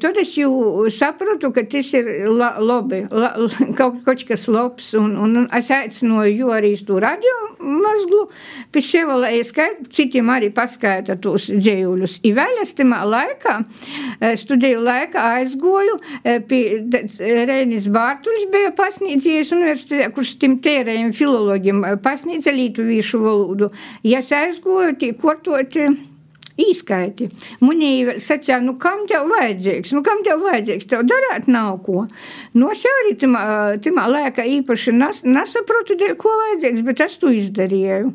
Tad 0.00 0.16
es 0.20 0.32
jau 0.38 0.86
sapratu, 0.92 1.50
ka 1.52 1.66
tas 1.68 1.92
ir 1.98 2.08
la, 2.32 2.54
labi, 2.60 3.02
la, 3.10 3.34
kaut, 3.76 4.00
kaut 4.06 4.24
kas 4.28 4.46
labs. 4.48 4.92
Un, 4.98 5.12
un 5.20 5.46
es 5.46 5.68
aicināju, 5.74 6.48
arī 6.54 6.72
to 6.86 6.96
radio 7.02 7.34
mazglu, 7.60 8.26
pie 8.72 8.82
sevis, 8.84 9.20
lai 9.20 9.32
es 9.40 9.52
citiem 9.92 10.30
arī 10.32 10.50
paskaita 10.54 11.16
tos 11.22 11.48
dzējuļus. 11.52 12.18
I 12.28 12.32
vēl 12.36 12.62
es 12.62 12.74
tamā 12.78 13.02
laikā, 13.08 13.56
e, 14.20 14.32
studiju 14.38 14.82
laikā 14.86 15.26
aizgoju 15.40 15.98
e, 16.22 16.38
pie 16.48 16.62
Reinis 17.48 17.88
Bārtuļs 17.92 18.48
bija 18.52 18.72
pasniedzējis 18.76 19.54
universitātē, 19.56 20.10
kurš 20.16 20.36
tim 20.42 20.58
tērējiem 20.64 21.14
filologiem 21.16 21.84
e, 21.84 21.94
pasniedza 22.02 22.54
lītuvīšu 22.54 23.22
valodu. 23.22 23.70
Ja 24.06 24.22
es 24.24 24.32
aizgoju, 24.36 24.96
tie 25.00 25.14
kortoti. 25.16 25.90
Īskaiti. 26.56 27.26
Munī 27.60 27.90
sacīja, 28.22 28.62
nu 28.64 28.78
kam 28.80 29.02
tev 29.10 29.26
vajadzīgs? 29.28 29.92
Nu 29.92 30.00
kam 30.04 30.22
tev 30.24 30.40
vajadzīgs? 30.40 30.88
Tev 30.88 31.02
darāt 31.04 31.50
nav 31.52 31.82
ko. 31.84 32.06
No 32.56 32.70
es 32.72 32.84
arī 32.88 33.12
timā, 33.20 33.42
timā 33.84 34.06
laikā 34.08 34.46
īpaši 34.60 34.94
nas, 34.96 35.20
nesaprotu, 35.26 35.98
ko 36.16 36.32
vajadzīgs, 36.40 36.86
bet 36.86 37.04
es 37.04 37.18
to 37.20 37.32
izdarīju. 37.34 38.14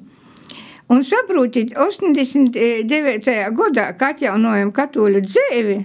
Un 0.91 1.05
saprotiet, 1.07 1.75
89. 1.77 3.29
gadā, 3.55 3.85
kad 3.95 4.17
atjaunojam 4.17 4.73
katoļu 4.75 5.21
dzīvi, 5.23 5.77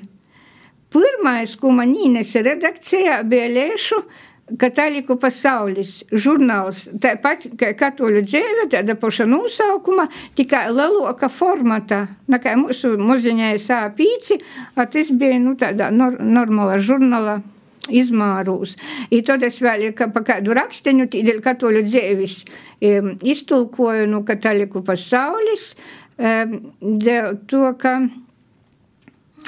pirmais, 0.90 1.52
ko 1.60 1.70
man 1.76 1.92
īnesa 1.94 2.42
redakcijā, 2.42 3.20
bija 3.28 3.52
lēšu 3.52 4.00
Katoliku 4.46 5.16
pasaulis 5.18 6.04
žurnāls, 6.14 6.84
tāpat 7.02 7.48
kā 7.58 7.72
katoļu 7.74 8.20
dzīve, 8.28 8.68
tāda 8.70 8.94
paša 8.94 9.24
nosaukuma, 9.26 10.04
tikai 10.38 10.68
lielāka 10.70 11.26
formata, 11.26 12.04
nekā 12.30 12.52
mūsu 12.60 12.92
muziņai 12.94 13.56
sāpīci, 13.58 14.36
a 14.78 14.86
tas 14.86 15.10
bija, 15.10 15.40
nu, 15.42 15.56
tāda 15.58 15.88
nor 15.90 16.20
normāla 16.22 16.76
žurnāla 16.78 17.40
izmārūs. 17.90 18.76
I 19.10 19.20
tad 19.26 19.42
es 19.46 19.58
vēl 19.62 19.88
ka 19.98 20.12
pa 20.14 20.22
kādu 20.26 20.54
raksteņu, 20.54 21.08
tīdēļ 21.10 21.40
katoļu 21.42 21.82
dzīvis, 21.88 22.36
um, 22.86 23.10
iztulkoju 23.26 24.06
no 24.12 24.22
katoliku 24.28 24.84
pasaulis, 24.86 25.72
um, 26.22 26.54
dēļ 27.02 27.34
to, 27.50 27.64
ka 27.82 27.96
Uh, 27.98 28.25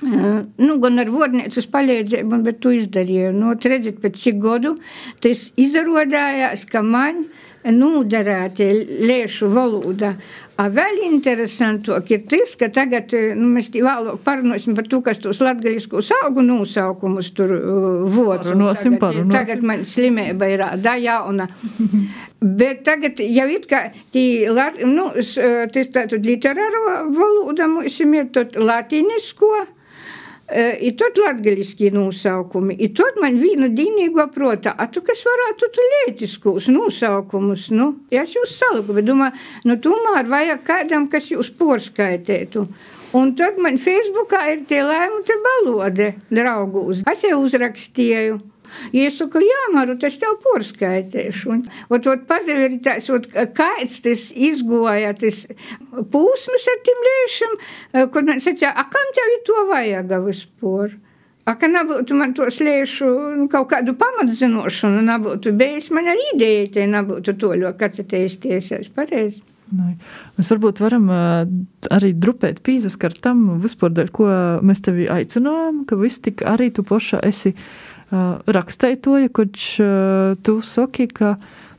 nu, 0.03 0.79
gan 0.83 1.03
ar 1.03 1.11
vodnīcas 1.11 1.67
palīdzību, 1.73 2.43
bet 2.47 2.61
to 2.63 2.73
izdarīju. 2.77 3.33
Nu, 3.35 3.57
redzēt, 3.59 3.99
pēc 4.03 4.19
cik 4.23 4.41
gadu 4.43 4.77
tas 5.25 5.49
izrādījās, 5.59 6.67
ka 6.71 6.85
man 6.87 7.25
uh, 7.25 7.45
nūderēti 7.67 8.69
liešu 9.07 9.49
valoda. 9.53 10.15
A 10.59 10.67
vēl 10.75 11.05
interesantāk 11.07 12.11
ir 12.11 12.25
tas, 12.31 12.57
ka 12.59 12.67
tagad 12.75 13.13
nu, 13.39 13.47
mēs 13.55 13.71
vēlāk 13.75 14.23
parunāsim 14.27 14.75
par 14.75 14.89
to, 14.91 14.99
kas 15.07 15.21
tos 15.23 15.39
latgaļiskos 15.45 16.11
augu 16.17 16.43
nosaukumus 16.43 17.31
tur 17.37 17.55
uh, 17.55 17.87
vocu. 18.11 18.49
Parunāsim, 18.51 18.97
tagad, 18.99 19.05
parunāsim. 19.05 19.33
tagad 19.37 19.63
man 19.71 19.87
slimība 19.87 20.51
ir 20.51 20.65
da 20.83 20.97
jauna. 20.99 21.47
Bet 22.43 22.83
tagad 22.87 23.23
jau 23.23 23.47
it 23.55 23.67
kā 23.71 23.85
tī, 24.15 24.27
lat, 24.51 24.83
nu, 24.87 25.11
tas 25.15 25.95
tātad 25.95 26.27
literāro 26.27 26.85
valoda 27.15 27.71
mums 27.71 28.01
ir 28.03 28.31
tad 28.35 28.59
latinisko. 28.59 29.55
Uh, 30.49 30.79
I 30.81 30.95
tad 30.97 31.19
latgaļiskie 31.21 31.91
nosaukumi. 31.93 32.73
I 32.81 32.87
tad 32.97 33.19
man 33.21 33.37
viena 33.37 33.67
dīnīgo 33.69 34.25
prota, 34.33 34.73
a 34.73 34.87
tu 34.89 35.03
kas 35.05 35.21
varētu 35.27 35.69
tu 35.75 35.85
lietiskos 35.93 36.71
nosaukumus, 36.73 37.67
nu, 37.77 37.91
ja 38.15 38.23
es 38.25 38.33
jūs 38.33 38.55
saliku, 38.57 38.97
bet 38.97 39.05
domāju, 39.05 39.37
nu, 39.69 39.77
tomēr 39.85 40.31
vajag 40.31 40.63
kādam, 40.65 41.11
kas 41.13 41.29
jūs 41.35 41.53
porskaitētu. 41.59 42.65
Un 43.19 43.35
tad 43.37 43.61
man 43.61 43.77
Facebookā 43.81 44.41
ir 44.55 44.65
tie 44.69 44.81
lēmu 44.85 45.21
te 45.29 45.37
balode, 45.45 46.15
draugus. 46.33 47.05
Es 47.09 47.29
jau 47.29 47.43
uzrakstīju. 47.45 48.41
Ja 48.93 49.09
es 49.09 49.19
saku, 49.21 49.43
jā, 49.45 49.65
Maru, 49.75 49.97
tas 50.01 50.19
tev 50.21 50.37
porskaitēšu. 50.45 51.51
Un, 51.55 51.65
ot, 51.89 52.07
ot, 52.11 52.25
pazaverītās, 52.29 53.09
ot, 53.15 53.29
kāds 53.57 53.99
tas 54.05 54.29
izgoja, 54.35 55.15
tas 55.19 55.45
pūsmas 56.13 56.71
ar 56.73 56.81
tiem 56.87 57.05
liešiem, 57.09 57.59
kur 58.15 58.27
man 58.29 58.43
sacīja, 58.45 58.73
a, 58.73 58.87
kam 58.93 59.13
tev 59.17 59.37
ir 59.37 59.45
to 59.49 59.67
vajag 59.73 60.17
vispār? 60.27 60.97
A, 61.49 61.55
ka 61.57 61.69
nebūtu 61.73 62.17
man 62.17 62.35
tos 62.37 62.61
liešu 62.61 63.07
nu, 63.39 63.47
kaut 63.53 63.71
kādu 63.71 63.95
pamatzinošanu, 63.97 65.05
nebūtu 65.07 65.55
bijis 65.57 65.89
man 65.97 66.11
arī 66.13 66.33
ideja, 66.35 66.67
te 66.75 66.89
nebūtu 66.91 67.39
to, 67.41 67.55
te 68.05 68.25
iztiesies 68.27 68.91
pareizi. 68.93 69.41
Nē. 69.69 69.91
Mēs 70.39 70.49
varbūt 70.55 70.81
varam 70.81 71.09
uh, 71.13 71.49
arī 71.93 72.15
drupēt 72.17 72.63
pīzaskart 72.65 73.21
tam, 73.25 73.59
vispār, 73.61 73.93
ko 74.15 74.29
mēs 74.65 74.81
tevi 74.87 75.09
aicinājām, 75.13 75.83
ka 75.89 75.99
viss 76.01 76.23
tik 76.25 76.45
arī 76.49 76.71
tu 76.73 76.85
paša 76.89 77.21
esi 77.29 77.53
rakstētoja, 78.11 79.29
koč 79.35 79.67
uh, 79.85 80.37
tu 80.43 80.59
saki, 80.65 81.09
ka 81.13 81.37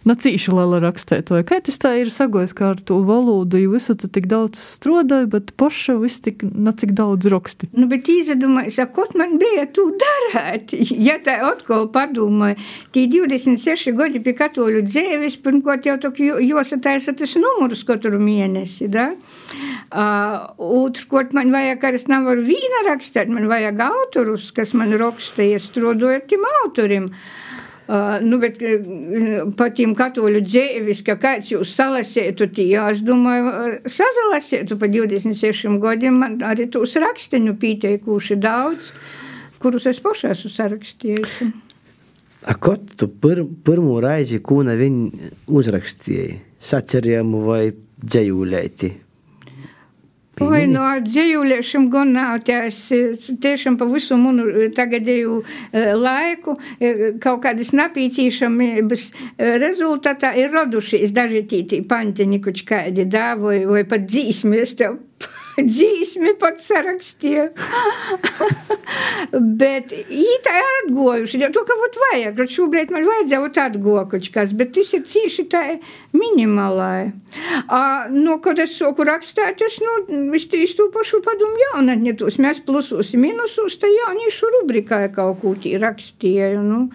na 0.07 0.15
cīši 0.15 0.53
liela 0.55 0.79
rakstētoja. 0.83 1.43
Kā 1.47 1.59
tas 1.63 1.75
tā 1.81 1.91
ir 1.99 2.11
sagojis, 2.13 2.53
kā 2.55 2.71
ar 2.73 2.79
to 2.85 3.01
valodu, 3.05 3.59
jo 3.59 3.73
visu 3.73 3.95
tu 3.99 4.07
tik 4.11 4.29
daudz 4.31 4.61
strodoju, 4.77 5.27
bet 5.33 5.51
paša 5.59 5.97
viss 5.99 6.23
tik 6.23 6.45
na 6.47 6.71
cik 6.71 6.93
daudz 6.95 7.27
raksti. 7.31 7.69
Nu, 7.75 7.89
bet 7.91 8.07
izdomāju, 8.11 8.87
ko 8.95 9.05
man 9.19 9.37
bija 9.41 9.67
tu 9.73 9.89
darīt. 9.99 10.75
Ja 11.09 11.15
tā 11.23 11.37
atkal 11.47 11.87
padomāju, 11.93 12.57
tie 12.93 13.05
26 13.11 13.93
gadi 13.97 14.19
pie 14.23 14.33
katoļu 14.37 14.81
dzīves, 14.85 15.37
pirmkārt 15.43 15.87
jau 15.87 15.95
tā 16.01 16.11
jāsataisa 16.19 17.13
tas 17.17 17.35
numurs 17.39 17.85
katru 17.87 18.19
mēnesi, 18.21 18.89
da? 18.91 19.11
Uh, 19.89 20.49
Otrkārt, 20.59 21.33
man 21.37 21.53
vajag, 21.55 21.79
ka 21.81 21.93
es 21.97 22.07
nevaru 22.11 22.43
vīna 22.45 22.83
rakstīt, 22.89 23.31
man 23.33 23.47
vajag 23.51 23.79
autorus, 23.87 24.49
kas 24.55 24.75
man 24.77 24.93
rakstīja, 24.99 25.61
strādājot 25.63 26.27
tiem 26.29 26.45
autorim. 26.63 27.09
Uh, 27.09 27.48
nu, 28.21 28.37
bet 28.41 28.59
uh, 28.61 29.47
par 29.57 29.71
tiem 29.73 29.95
katoļu 29.97 30.43
dzīves, 30.45 31.01
ka 31.07 31.15
kāds 31.21 31.49
jūs 31.53 31.71
salasētu, 31.73 32.49
tie, 32.53 32.75
es 32.91 33.01
domāju, 33.05 33.49
uh, 33.49 33.89
sazalasētu 33.89 34.77
pa 34.77 34.89
26 34.91 35.79
gadiem, 35.81 36.19
man 36.21 36.37
arī 36.45 36.69
tos 36.69 36.93
raksteņu 37.01 37.55
pieteikuši 37.61 38.37
daudz, 38.41 38.93
kurus 39.63 39.89
es 39.89 40.01
pašā 40.03 40.35
esmu 40.35 40.53
sarakstījusi. 40.53 41.49
A, 42.47 42.55
ko 42.55 42.77
tu 42.77 43.09
pir, 43.09 43.41
pirmo 43.65 43.97
reizi, 44.03 44.39
ko 44.39 44.61
viņi 44.63 45.33
uzrakstīja? 45.51 46.39
Sacerējumu 46.59 47.43
vai 47.47 47.63
dzējūlēti? 47.99 48.93
Oi, 50.39 50.67
no 50.71 50.85
dzīvuliešiem 51.03 51.89
gan 51.91 52.13
nav. 52.15 52.37
Es 52.47 52.85
tiešām 53.43 53.75
pa 53.79 53.87
visu 53.89 54.15
manu 54.19 54.45
tagadēju 54.75 55.39
eh, 55.41 55.89
laiku 55.99 56.55
eh, 56.79 57.01
kaut 57.19 57.41
kādas 57.43 57.73
napīcīšamības 57.75 59.09
eh, 59.11 59.57
rezultātā 59.59 60.31
ir 60.39 60.55
radušies 60.55 61.11
daži 61.15 61.43
tītī 61.49 61.81
pantiņi, 61.87 62.39
kuč 62.45 62.63
kādi 62.69 63.03
dā, 63.11 63.33
vai, 63.41 63.65
vai 63.67 63.83
pat 63.89 64.07
dzīsmi, 64.07 64.63
es 64.63 64.77
tev 64.79 64.95
dzīsmi 65.65 66.33
pat 66.39 66.59
sarakstīju. 66.63 67.45
bet 69.59 69.93
ītā 69.93 70.55
ir 70.59 70.69
atgojuši, 70.83 71.41
jo 71.43 71.49
to, 71.55 71.63
ka 71.67 71.77
vot 71.79 71.97
vajag, 72.03 72.35
bet 72.37 72.53
šobrīd 72.53 72.93
man 72.95 73.07
vajadzēja 73.07 73.41
vot 73.43 73.61
atgokuši 73.63 74.33
kas, 74.35 74.53
bet 74.57 74.73
tas 74.77 74.91
ir 74.97 75.05
cīši 75.13 75.47
tā 75.51 75.63
minimālai. 76.15 77.11
A, 77.67 77.81
no, 78.13 78.39
kad 78.43 78.61
es 78.63 78.75
soku 78.79 79.05
rakstāt, 79.07 79.63
es, 79.65 79.79
nu, 79.83 79.95
es 80.37 80.47
tīs 80.51 80.75
to 80.77 80.89
pašu 80.93 81.21
padomu 81.25 81.59
jaunatni, 81.69 82.15
tos 82.19 82.39
mēs 82.41 82.63
plusos, 82.65 83.13
minusos, 83.19 83.79
tā 83.81 83.89
jauniešu 83.93 84.53
rubrikā 84.59 85.05
kaut 85.15 85.41
ko 85.43 85.55
tī 85.59 85.75
rakstīju, 85.81 86.63
nu, 86.65 86.85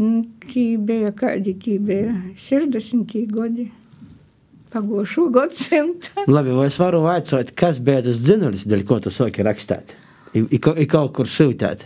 nu, 0.00 0.24
tī 0.50 0.72
bija, 0.76 1.14
kādi 1.16 1.56
tī 1.60 1.76
bija, 1.82 2.16
60 2.48 3.20
gadi. 3.34 3.70
Pagošu 4.70 5.28
gadsimtu. 5.34 6.26
Labi, 6.30 6.52
vai 6.54 6.68
es 6.70 6.78
varu 6.78 7.02
vaicāt, 7.02 7.50
kas 7.58 7.80
bija 7.82 8.04
tas 8.06 8.20
dzinulis, 8.22 8.68
dēļ 8.70 8.84
ko 8.86 9.00
tu 9.02 9.10
sāki 9.14 9.42
rakstīt? 9.46 9.96
I, 10.30 10.44
i, 10.44 10.60
i 10.60 10.86
kaut 10.90 11.14
kur 11.16 11.26
sūtīt. 11.26 11.82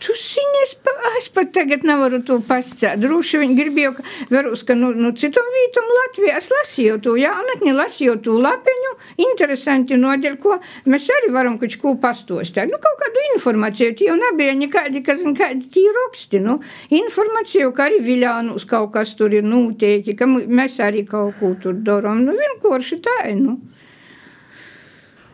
Es, 0.00 0.74
pa, 0.80 0.92
es 1.18 1.28
pat 1.28 1.50
tagad 1.52 1.82
nevaru 1.84 2.22
to 2.24 2.38
pasakāt. 2.44 3.00
Droši 3.02 3.40
vien 3.42 3.52
gribēju, 3.56 3.92
ka, 3.98 4.04
verus, 4.32 4.62
ka 4.64 4.76
nu, 4.78 4.90
nu, 4.96 5.10
citam 5.12 5.44
vītam 5.52 5.88
Latvijā 5.96 6.38
es 6.40 6.48
lasīju 6.52 6.96
to 7.04 7.16
jaunatni, 7.20 7.74
lasīju 7.76 8.14
to 8.24 8.38
lapiņu. 8.40 8.92
Interesanti 9.26 9.98
nodeļ, 10.00 10.38
ko 10.40 10.56
mēs 10.88 11.08
arī 11.16 11.32
varam 11.34 11.58
kaut 11.60 11.76
ko 11.82 11.94
pastostāt. 12.00 12.72
Nu, 12.72 12.80
kaut 12.80 12.96
kādu 13.02 13.26
informāciju, 13.34 13.96
tie 13.98 14.08
jau 14.08 14.16
nebija 14.20 14.56
nekādi, 14.56 15.04
kas, 15.04 15.26
kādi 15.36 15.68
tī 15.74 15.84
raksti, 15.96 16.40
nu, 16.44 16.56
informāciju, 17.02 17.74
ka 17.76 17.90
arī 17.90 18.00
Viļānus 18.06 18.64
kaut 18.70 18.94
kas 18.96 19.12
tur 19.18 19.36
ir 19.36 19.44
noteikti, 19.44 20.16
ka 20.16 20.28
mēs 20.30 20.80
arī 20.80 21.04
kaut 21.08 21.36
ko 21.42 21.52
tur 21.60 21.76
darām. 21.76 22.24
Nu, 22.24 22.36
vienkārši 22.40 23.02
tā, 23.04 23.20
nu. 23.36 23.58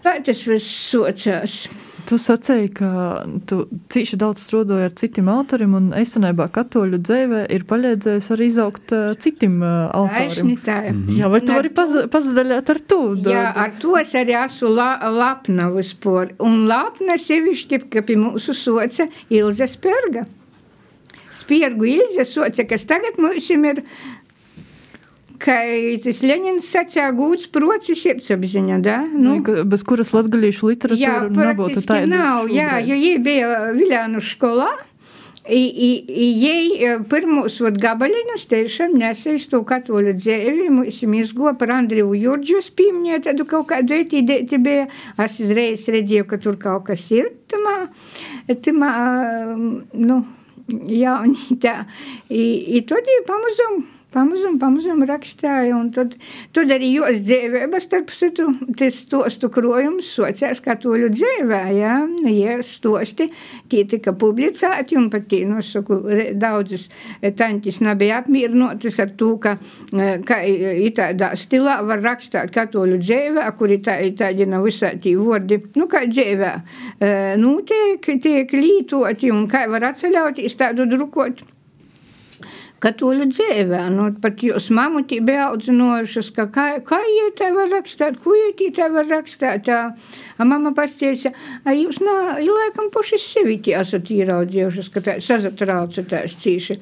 Tā 0.06 0.20
tas 0.22 0.38
viss 0.46 0.70
socās. 0.92 1.66
Tu 2.06 2.14
sacēji, 2.22 2.68
ka 2.78 2.88
tu 3.50 3.64
cīši 3.90 4.18
daudz 4.20 4.44
strādāji 4.46 4.86
ar 4.86 4.92
citiem 4.94 5.30
autoriem, 5.32 5.72
un 5.74 5.88
esenībā 5.98 6.46
katoļu 6.54 7.00
dzīvē 7.02 7.40
ir 7.56 7.64
palīdzējis 7.66 8.28
arī 8.36 8.46
izaugt 8.46 8.94
uh, 8.94 9.08
citiem 9.18 9.56
uh, 9.66 9.88
autoriem. 9.90 10.52
Tā. 10.62 10.76
Jā, 11.16 11.26
vai 11.32 11.40
tu 11.42 11.50
vari 11.50 11.72
paz 11.74 11.96
pazadaļāt 12.12 12.70
ar 12.76 12.82
to? 12.92 13.00
Jā, 13.26 13.48
ar 13.64 13.74
to 13.82 13.96
es 13.98 14.14
arī 14.14 14.38
esmu 14.44 14.70
la, 14.76 14.92
lapna 15.10 15.66
vispār. 15.74 16.36
Un 16.46 16.68
lapna 16.70 17.18
sevišķi, 17.18 17.82
ka 17.90 18.06
pie 18.06 18.20
mūsu 18.22 18.54
soca 18.54 19.10
Ilze 19.34 19.66
Spērga. 19.74 20.22
Spērgu 21.40 21.90
Ilze 21.96 22.22
soca, 22.28 22.64
kas 22.70 22.86
tagad 22.86 23.18
mums 23.18 23.50
ir, 23.50 23.82
ka 25.42 25.54
tas 26.04 26.22
Ļeņins 26.26 26.72
sacīja 26.72 27.12
gūts 27.16 27.48
proci 27.52 27.96
sirdsapziņa, 27.98 28.80
da? 28.84 28.98
Nu, 29.12 29.38
bez 29.68 29.84
kuras 29.86 30.12
latgalīšu 30.16 30.66
Jā, 30.66 30.74
literatūra 30.74 31.30
nebūtu 31.30 31.54
praktiski 31.54 31.88
tāda. 31.92 32.10
nav, 32.10 32.50
jā, 32.52 32.68
šobrīd. 32.76 32.90
jo 32.90 33.00
jie 33.04 33.16
bija 33.22 33.64
Viļānu 33.76 34.22
skolā. 34.24 34.70
I, 35.46 35.62
i, 35.62 35.90
i 36.10 36.26
jei 36.42 36.96
pirmos 37.06 37.60
vat 37.62 37.76
gabaliņus 37.78 38.48
tiešām 38.50 38.96
nesēs 38.98 39.44
to 39.52 39.60
katoļu 39.62 40.16
dzēvi, 40.18 40.64
mums 40.74 40.98
izgo 41.06 41.52
par 41.54 41.70
Andriju 41.76 42.16
Jurģus 42.18 42.72
pīmņē, 42.74 43.20
tādu 43.28 43.46
kaut 43.46 43.68
kādu 43.70 43.94
etīdēti 43.94 44.58
bija. 44.58 44.88
Es 45.22 45.38
izreiz 45.38 45.86
redzēju, 45.86 46.26
ka 46.26 46.40
tur 46.42 46.58
kaut 46.58 46.88
kas 46.90 47.06
ir 47.14 47.30
tamā, 47.46 47.76
tamā, 48.66 48.90
nu, 49.94 50.24
jaunītā. 50.66 51.76
I, 52.26 52.42
i 52.78 52.82
tad 52.82 53.06
jau 53.06 53.22
pamazum. 53.30 53.84
Pamazum, 54.14 54.54
pamazum 54.62 55.00
rakstīja, 55.02 55.74
un 55.74 55.88
tad, 55.90 56.12
tad 56.54 56.70
arī 56.70 56.92
jos 56.94 57.18
dzīvē, 57.26 57.64
starp 57.82 58.12
citu, 58.14 58.46
tas 58.78 59.00
stostu 59.02 59.50
krojums 59.50 60.12
sociāls 60.14 60.62
katoļu 60.62 61.08
dzīvē, 61.10 61.58
jā, 61.74 61.96
ja 62.30 62.54
stosti, 62.64 63.26
tie 63.66 63.82
tika 63.90 64.14
publicēti, 64.16 64.94
un 65.00 65.08
pat 65.10 65.26
tie, 65.32 65.40
nu, 65.50 65.58
saku, 65.66 65.98
daudzas 66.38 66.86
tanķis 67.20 67.82
nebija 67.82 68.20
apmierinotas 68.22 69.00
ar 69.02 69.10
to, 69.18 69.32
ka, 69.42 69.56
eh, 69.90 70.22
ka 70.24 70.38
i 70.46 70.92
tādā 70.94 71.32
stilā 71.34 71.80
var 71.90 72.04
rakstīt 72.06 72.54
katoļu 72.54 73.00
dzīvē, 73.02 73.48
kur 73.58 73.74
ir 73.74 73.82
tā, 73.84 73.98
tādi 74.16 74.46
nav 74.46 74.70
visādi 74.70 75.16
vārdi, 75.18 75.60
nu, 75.74 75.90
kā 75.90 76.06
dzīvē, 76.06 76.54
eh, 77.00 77.34
nu, 77.42 77.58
tiek, 77.66 78.06
tiek 78.22 78.54
lītoti, 78.54 79.34
un 79.34 79.50
kā 79.50 79.66
var 79.66 79.90
atceļauties 79.90 80.56
tādu 80.62 80.86
drukot 80.94 81.42
katoļu 82.86 83.26
dzīvē. 83.32 83.82
Nu, 83.94 84.08
pat 84.22 84.42
jūs 84.46 84.70
mamutī 84.74 85.18
bija 85.24 85.48
audzinojušas, 85.50 86.30
ka 86.36 86.46
kā, 86.54 86.66
kā 86.86 87.00
jie 87.02 87.30
te 87.38 87.50
var 87.54 87.70
rakstāt, 87.74 88.20
ko 88.22 88.34
jie 88.36 88.52
tī 88.58 88.70
te 88.76 88.86
var 88.92 89.08
rakstāt. 89.10 89.66
Tā. 89.66 89.80
A 90.36 90.44
mama 90.46 90.70
pasties, 90.76 91.24
a 91.64 91.74
jūs, 91.74 91.98
nā, 92.04 92.36
laikam, 92.44 92.90
poši 92.94 93.18
sevi 93.20 93.56
tie 93.64 93.78
esat 93.80 94.10
īraudzījušas, 94.12 94.90
ka 94.92 95.02
tā 95.02 95.16
sazatrauca 95.24 96.04
tās 96.06 96.36
cīši. 96.42 96.76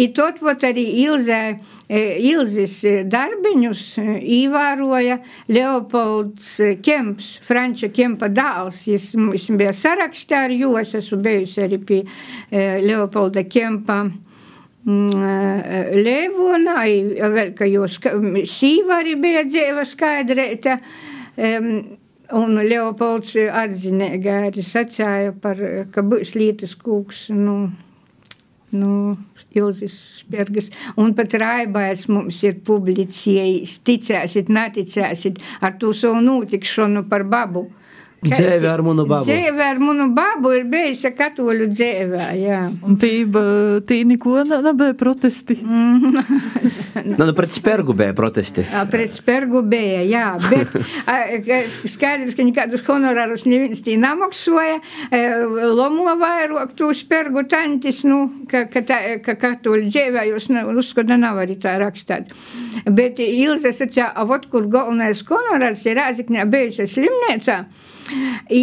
I 0.00 0.08
tot 0.16 0.40
vot 0.44 0.64
arī 0.66 0.86
Ilzē, 1.02 1.42
Ilzis 1.90 2.76
darbiņus 3.10 3.82
īvēroja 4.22 5.18
Leopolds 5.50 6.52
Kemps, 6.86 7.32
Franča 7.42 7.90
Kempa 7.90 8.30
dāls. 8.30 8.84
Jis, 8.86 9.10
jis 9.34 9.50
bija 9.58 9.74
sarakstā 9.74 10.46
ar 10.46 10.54
jū, 10.54 10.70
es 10.80 10.94
esmu 11.02 11.18
bijusi 11.26 11.66
arī 11.66 11.82
pie 11.82 12.02
Leopolda 12.86 13.42
Kempa. 13.50 14.04
Mm, 14.88 16.00
Lēvona, 16.00 16.78
vēl 17.34 17.50
ka 17.56 17.66
jūs 17.68 17.98
sīva 18.48 19.00
arī 19.02 19.16
bija 19.20 19.44
dzīva 19.44 19.84
skaidrēta. 19.84 20.78
Um, 21.36 21.98
un 22.36 22.56
Leopolds 22.64 23.34
atzinēja 23.36 24.38
arī 24.48 24.64
sacāja 24.64 25.34
par, 25.36 25.60
ka 25.92 26.04
būs 26.06 26.32
lītas 26.38 26.72
kūks, 26.80 27.28
nu, 27.36 27.56
nu, 28.72 28.94
Ilzis 29.58 29.96
Spērgas. 30.20 30.70
Un 31.00 31.12
pat 31.18 31.34
Raibais 31.42 32.06
mums 32.08 32.40
ir 32.46 32.60
publicējis, 32.64 33.76
ticēsit, 33.86 34.48
neticēsit, 34.48 35.42
ar 35.60 35.76
to 35.80 35.92
savu 35.96 36.22
notikšanu 36.24 37.04
par 37.10 37.26
babu. 37.28 37.66
Dzēve 38.20 38.68
ar 38.68 38.82
munu 38.84 39.06
babu. 39.08 39.24
Dzēve 39.24 39.64
ar 39.64 39.78
munu 39.80 40.10
babu 40.12 40.50
ir 40.52 40.66
bijusi 40.68 41.08
katoļu 41.16 41.70
dzēvē, 41.72 42.26
jā. 42.36 42.60
Un 42.84 42.98
tī, 43.00 43.12
tī 43.88 44.02
neko 44.10 44.42
nebija 44.44 44.96
protesti. 45.00 45.56
nu, 47.18 47.26
nu, 47.26 47.34
pret 47.36 47.52
spergu 47.54 47.94
bija 47.96 48.14
protesti. 48.16 48.64
Jā, 48.70 48.84
pret 48.90 49.14
spergu 49.14 49.62
bija, 49.66 50.02
jā. 50.06 50.24
Bet 50.50 50.74
skaidrs, 51.90 52.36
ka 52.38 52.46
nekādus 52.46 52.84
honorārus 52.86 53.46
neviens 53.50 53.82
tī 53.84 53.96
namaksoja. 54.00 54.80
Lomo 55.76 56.14
vairāk 56.20 56.74
tu 56.78 56.90
spergu 56.96 57.44
tantis, 57.50 58.02
nu, 58.08 58.22
ka, 58.50 58.66
ka, 58.72 58.84
tā, 58.86 59.00
ka 59.24 59.36
katoļu 59.40 59.90
dzēvē 59.90 60.26
jūs 60.30 60.50
uzskata 60.84 61.18
nav 61.20 61.40
arī 61.42 61.58
tā 61.60 61.76
rakstāt. 61.80 62.32
Bet 62.86 63.20
Ilze 63.20 63.74
sacīja, 63.76 64.10
a 64.14 64.26
vot 64.28 64.46
kur 64.50 64.68
galvenais 64.70 65.22
honorārs 65.28 65.86
ir 65.86 65.98
Rāzikņā 66.00 66.48
bijusi 66.50 66.88
slimnēcā. 66.90 67.62
I, 68.50 68.62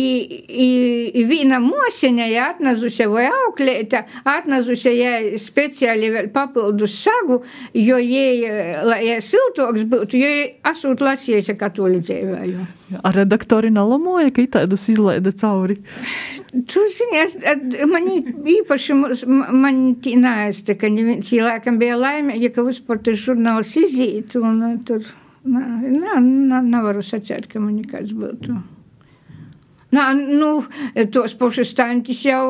i, 0.50 0.68
i 1.16 1.24
viena 1.28 1.60
mosiņa, 1.64 2.26
ja 2.28 2.50
atnesusi 2.52 3.06
vai 3.08 3.28
auklēta, 3.32 4.04
atnesusi 4.28 4.92
jai 4.98 5.40
speciāli 5.40 6.10
vēl 6.12 6.28
papildus 6.36 6.98
sagu, 7.06 7.40
jo 7.78 8.00
jai, 8.02 8.37
lai 8.88 9.00
jai 9.06 9.17
siltoks 9.23 9.86
būtu, 9.89 10.19
jo 10.19 10.30
asūt 10.69 11.04
lasījusi 11.06 11.56
katoļu 11.60 12.02
dzīvēju. 12.06 12.65
A 13.04 13.12
redaktori 13.15 13.71
nalamoja, 13.73 14.32
ka 14.36 14.43
itādus 14.45 14.88
izlaida 14.93 15.34
cauri? 15.36 15.80
Tu 16.54 16.86
zini, 16.95 17.19
es, 17.23 17.36
man 17.89 18.08
īpaši, 18.54 18.97
man 19.28 19.82
tī 20.04 20.15
nāsta, 20.21 20.78
ka 20.80 20.91
cilvēkam 20.91 21.82
bija 21.82 22.00
laime, 22.00 22.38
ja 22.39 22.52
ka 22.54 22.65
vispār 22.67 23.02
tas 23.04 23.19
žurnāls 23.26 23.73
izīt, 23.80 24.38
un 24.39 24.82
tur, 24.88 25.06
nā, 25.43 25.67
nā, 26.21 26.63
nevaru 26.63 27.04
sacēt, 27.06 27.50
ka 27.52 27.63
man 27.63 27.80
nekāds 27.82 28.15
būtu. 28.17 28.62
Nā, 29.95 30.08
nu, 30.19 30.50
tos 31.15 31.36
pašus 31.39 31.69
stantis 31.71 32.26
jau, 32.28 32.41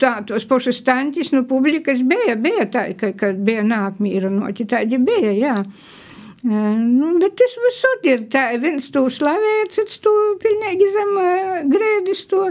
tā, 0.00 0.12
tos 0.28 0.46
pašus 0.48 0.78
stantis, 0.80 1.28
nu, 1.34 1.42
publikas 1.48 2.00
bija, 2.08 2.36
bija 2.40 2.64
tā, 2.72 2.86
ka, 2.96 3.10
ka 3.18 3.34
bija 3.36 3.64
nākmīrinoti, 3.66 4.64
tādi 4.70 5.00
bija, 5.02 5.34
jā. 5.36 5.58
Nu, 6.42 7.12
bet 7.22 7.36
tas 7.38 7.58
visur 7.62 8.08
ir 8.08 8.24
tā, 8.32 8.46
viens 8.62 8.88
to 8.94 9.04
slavē, 9.12 9.58
cits 9.70 10.00
to 10.02 10.14
pilnīgi 10.42 10.88
zem 10.94 11.12
grēdis 11.70 12.24
to. 12.32 12.48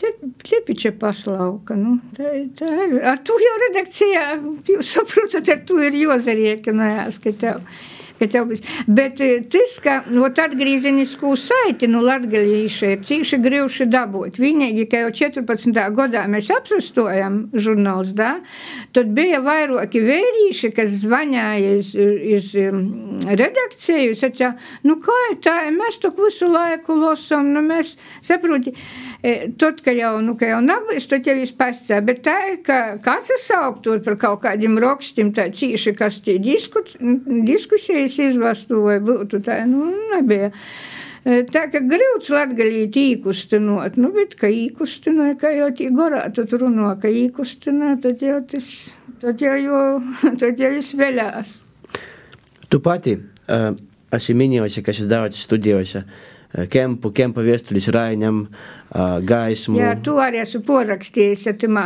Klepiča 0.00 0.94
paslauka. 0.96 1.76
Nu, 1.76 1.98
tā, 2.16 2.32
tā 2.56 2.68
ir. 2.86 2.98
Ar 3.04 3.18
to 3.24 3.36
jau 3.40 3.56
redakcijā, 3.66 4.26
jūs 4.72 4.92
saprotat, 4.96 5.48
ar 5.52 5.64
to 5.68 5.76
ir 5.84 5.96
jozariekinājās, 6.02 7.20
ka 7.20 7.34
tev. 7.36 7.64
Bet 8.20 9.20
tas, 9.52 9.76
ka 9.80 10.00
no 10.12 10.26
atgriezenisku 10.28 11.32
saiti 11.40 11.88
no 11.88 12.02
latgalīša 12.04 12.90
ir 12.94 13.04
cīši 13.06 13.38
grūši 13.40 13.86
dabūt. 13.88 14.36
Vienīgi, 14.40 14.84
ka 14.90 15.04
jau 15.06 15.12
14. 15.22 15.80
gadā 15.96 16.26
mēs 16.28 16.50
apsastojam 16.52 17.38
žurnāls, 17.56 18.12
da, 18.16 18.34
tad 18.96 19.14
bija 19.16 19.40
vairāki 19.44 20.02
vērīši, 20.04 20.72
kas 20.76 20.98
zvanīja 21.00 21.78
iz, 21.78 21.94
iz 21.96 22.50
redakciju, 23.40 24.16
sacīja, 24.18 24.52
nu 24.84 24.98
kā 25.00 25.18
tā, 25.40 25.56
mēs 25.72 26.00
to 26.02 26.12
visu 26.18 26.50
laiku 26.50 26.98
losam, 27.00 27.48
nu 27.54 27.64
mēs 27.64 27.94
saproti, 28.20 28.74
tad, 29.60 29.80
ka 29.84 29.96
jau, 29.96 30.18
nu, 30.24 30.36
ka 30.40 30.52
jau 30.52 30.60
nabīs, 30.64 31.08
tad 31.08 31.28
jau 31.28 31.38
viss 31.40 31.56
pascē, 31.56 32.02
bet 32.04 32.22
tā, 32.28 32.36
ka 32.66 32.80
kāds 33.04 33.32
sauktot 33.46 34.04
par 34.04 34.20
kaut 34.20 34.44
kādiem 34.44 34.76
rakstiem, 34.82 35.32
tā 35.36 35.48
cīši, 35.54 35.96
kas 35.96 36.20
tie 36.24 36.36
disku, 36.42 36.84
diskusijas 37.48 38.09
es 38.10 38.18
izvestu 38.20 38.82
vai 38.84 38.98
būtu 39.04 39.40
tā, 39.46 39.62
nu, 39.70 39.88
nebija. 40.10 40.50
Tā 41.20 41.66
kā 41.68 41.82
grūts 41.84 42.30
latgalīt 42.32 42.96
īkustinot, 42.96 43.98
nu, 44.00 44.08
bet, 44.14 44.34
ka 44.40 44.48
īkustinoja, 44.48 45.36
ka 45.40 45.50
jau 45.52 45.68
tī 45.76 45.90
gorā 45.92 46.22
tad 46.32 46.54
runo, 46.56 46.94
ka 47.00 47.10
īkustinā, 47.12 47.98
tad 48.00 48.24
jau 48.24 48.38
tas, 48.48 48.70
tad 49.20 49.44
jau, 49.44 49.56
jo, 49.60 49.82
tad 50.40 50.60
jau 50.60 50.72
es 50.78 50.94
vēļās. 50.96 51.52
Tu 52.72 52.80
pati, 52.80 53.18
uh, 53.52 53.72
esi 54.16 54.36
minējusi, 54.38 54.84
ka 54.86 54.94
esi 54.94 55.08
daudz 55.10 55.42
studijojusi 55.44 56.04
kempu, 56.70 57.12
kempa 57.14 57.44
viestuļus 57.46 57.90
Rainam, 57.94 58.44
gaismu. 59.26 59.78
Jā, 59.78 59.92
tu 60.02 60.16
arī 60.18 60.40
esmu 60.42 60.62
porakstījis, 60.66 61.44
ja 61.46 61.54
tamā 61.58 61.84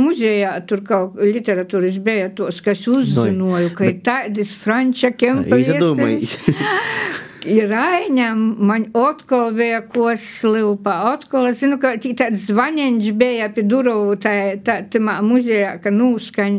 muzejā 0.00 0.54
tur 0.68 0.84
kaut 0.86 1.18
literatūras 1.20 1.98
bija 2.04 2.30
tos, 2.36 2.62
kas 2.64 2.86
uzzinoju, 2.88 3.74
ka 3.76 3.90
ir 3.90 3.98
tādas 4.06 4.54
franča 4.56 5.12
kempa 5.16 5.60
viestuļus. 5.60 6.38
ir 7.48 7.68
Raiņam, 7.70 8.40
man 8.66 8.86
atkal 8.96 9.52
bija 9.56 9.80
ko 9.88 10.10
slilpa. 10.18 10.94
Atkal, 11.12 11.48
es 11.50 11.60
zinu, 11.62 11.78
ka 11.82 11.94
tāds 11.98 12.46
zvaņeņš 12.48 13.10
bija 13.20 13.50
pie 13.54 13.64
durovu 13.68 14.16
tā, 14.20 14.34
tā, 14.64 14.80
tamā 14.92 15.18
muzejā, 15.24 15.76
ka 15.84 15.92
nūskaņ 15.94 16.58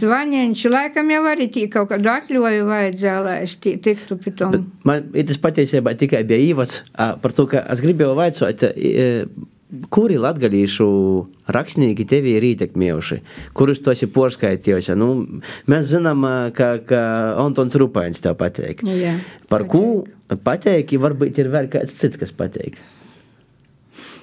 zvaņeņš. 0.00 0.64
Laikam 0.72 1.12
jau 1.14 1.22
arī 1.32 1.48
tī 1.52 1.66
kaut 1.72 1.90
kādu 1.92 2.12
atļoju 2.12 2.68
vajadzēja, 2.70 3.16
lai 3.26 3.38
es 3.46 3.56
tī 3.62 3.76
tiktu 3.82 4.18
pie 4.22 4.34
tom. 4.38 4.56
Bet 4.56 4.68
man 4.88 5.08
tas 5.32 5.42
patiesībā 5.42 5.96
tikai 6.00 6.24
bija 6.28 6.52
īvads 6.52 6.82
par 6.96 7.36
to, 7.36 7.48
ka 7.50 7.66
es 7.72 7.82
gribēju 7.84 8.18
vaicot, 8.18 8.66
kuri 9.92 10.18
latgadījušu 10.20 10.86
rakstnieki 11.54 12.06
tevi 12.08 12.34
ir 12.36 12.46
ietekmējuši, 12.52 13.18
kurus 13.56 13.80
tu 13.84 13.92
esi 13.92 14.08
porskaitījusi? 14.12 14.96
Nu, 14.98 15.10
mēs 15.70 15.90
zinām, 15.92 16.26
ka, 16.56 16.74
ka 16.88 17.02
Antons 17.42 17.76
Rupains 17.80 18.24
tev 18.24 18.36
pateik. 18.40 18.84
Jā, 18.86 19.16
Par 19.52 19.66
ko 19.70 20.04
pateiki, 20.44 21.00
varbūt 21.00 21.40
ir 21.42 21.52
vēl 21.52 21.70
kāds 21.72 21.96
cits, 21.98 22.20
kas 22.20 22.34
pateik. 22.36 22.78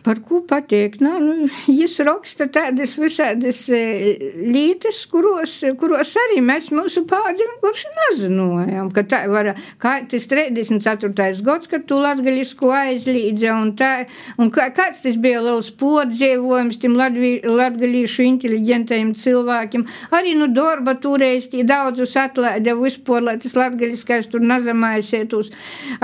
Par 0.04 0.22
ko 0.24 0.42
pateikt? 0.48 1.02
Nu, 1.04 1.18
nu, 1.20 1.50
Viņš 1.68 1.98
raksta 2.08 2.48
tādas 2.52 2.96
visādas 3.00 3.62
lietas, 3.70 5.02
kuros, 5.12 5.60
kuros 5.80 6.14
arī 6.24 6.40
mēs 6.46 6.70
mūsu 6.76 7.04
paudzim 7.10 7.52
kurš 7.64 7.86
nezinājām, 7.98 8.92
ka 8.96 9.04
tā 9.10 9.22
var, 9.32 9.52
kā 9.82 9.96
tas 10.10 10.28
34. 10.30 11.42
gads, 11.46 11.70
kad 11.72 11.86
tu 11.90 12.00
latgaļisku 12.00 12.72
aizlīdze 12.74 13.52
un 13.54 13.74
tā, 13.80 13.92
un 14.40 14.52
kā, 14.54 14.70
kāds 14.76 15.04
tas 15.04 15.18
bija 15.20 15.42
liels 15.44 15.72
podzīvojums 15.80 16.80
tim 16.82 16.98
latgaļīšu 17.00 18.28
inteliģentajiem 18.28 19.14
cilvēkiem. 19.20 19.86
Arī 20.16 20.36
nu 20.40 20.50
darba 20.54 20.96
turēs 21.02 21.50
tī 21.52 21.66
daudzus 21.68 22.16
atlaide 22.20 22.76
vispār, 22.80 23.26
lai 23.26 23.38
tas 23.42 23.58
latgaļiskais 23.60 24.30
tur 24.32 24.44
nazamājasētos. 24.46 25.52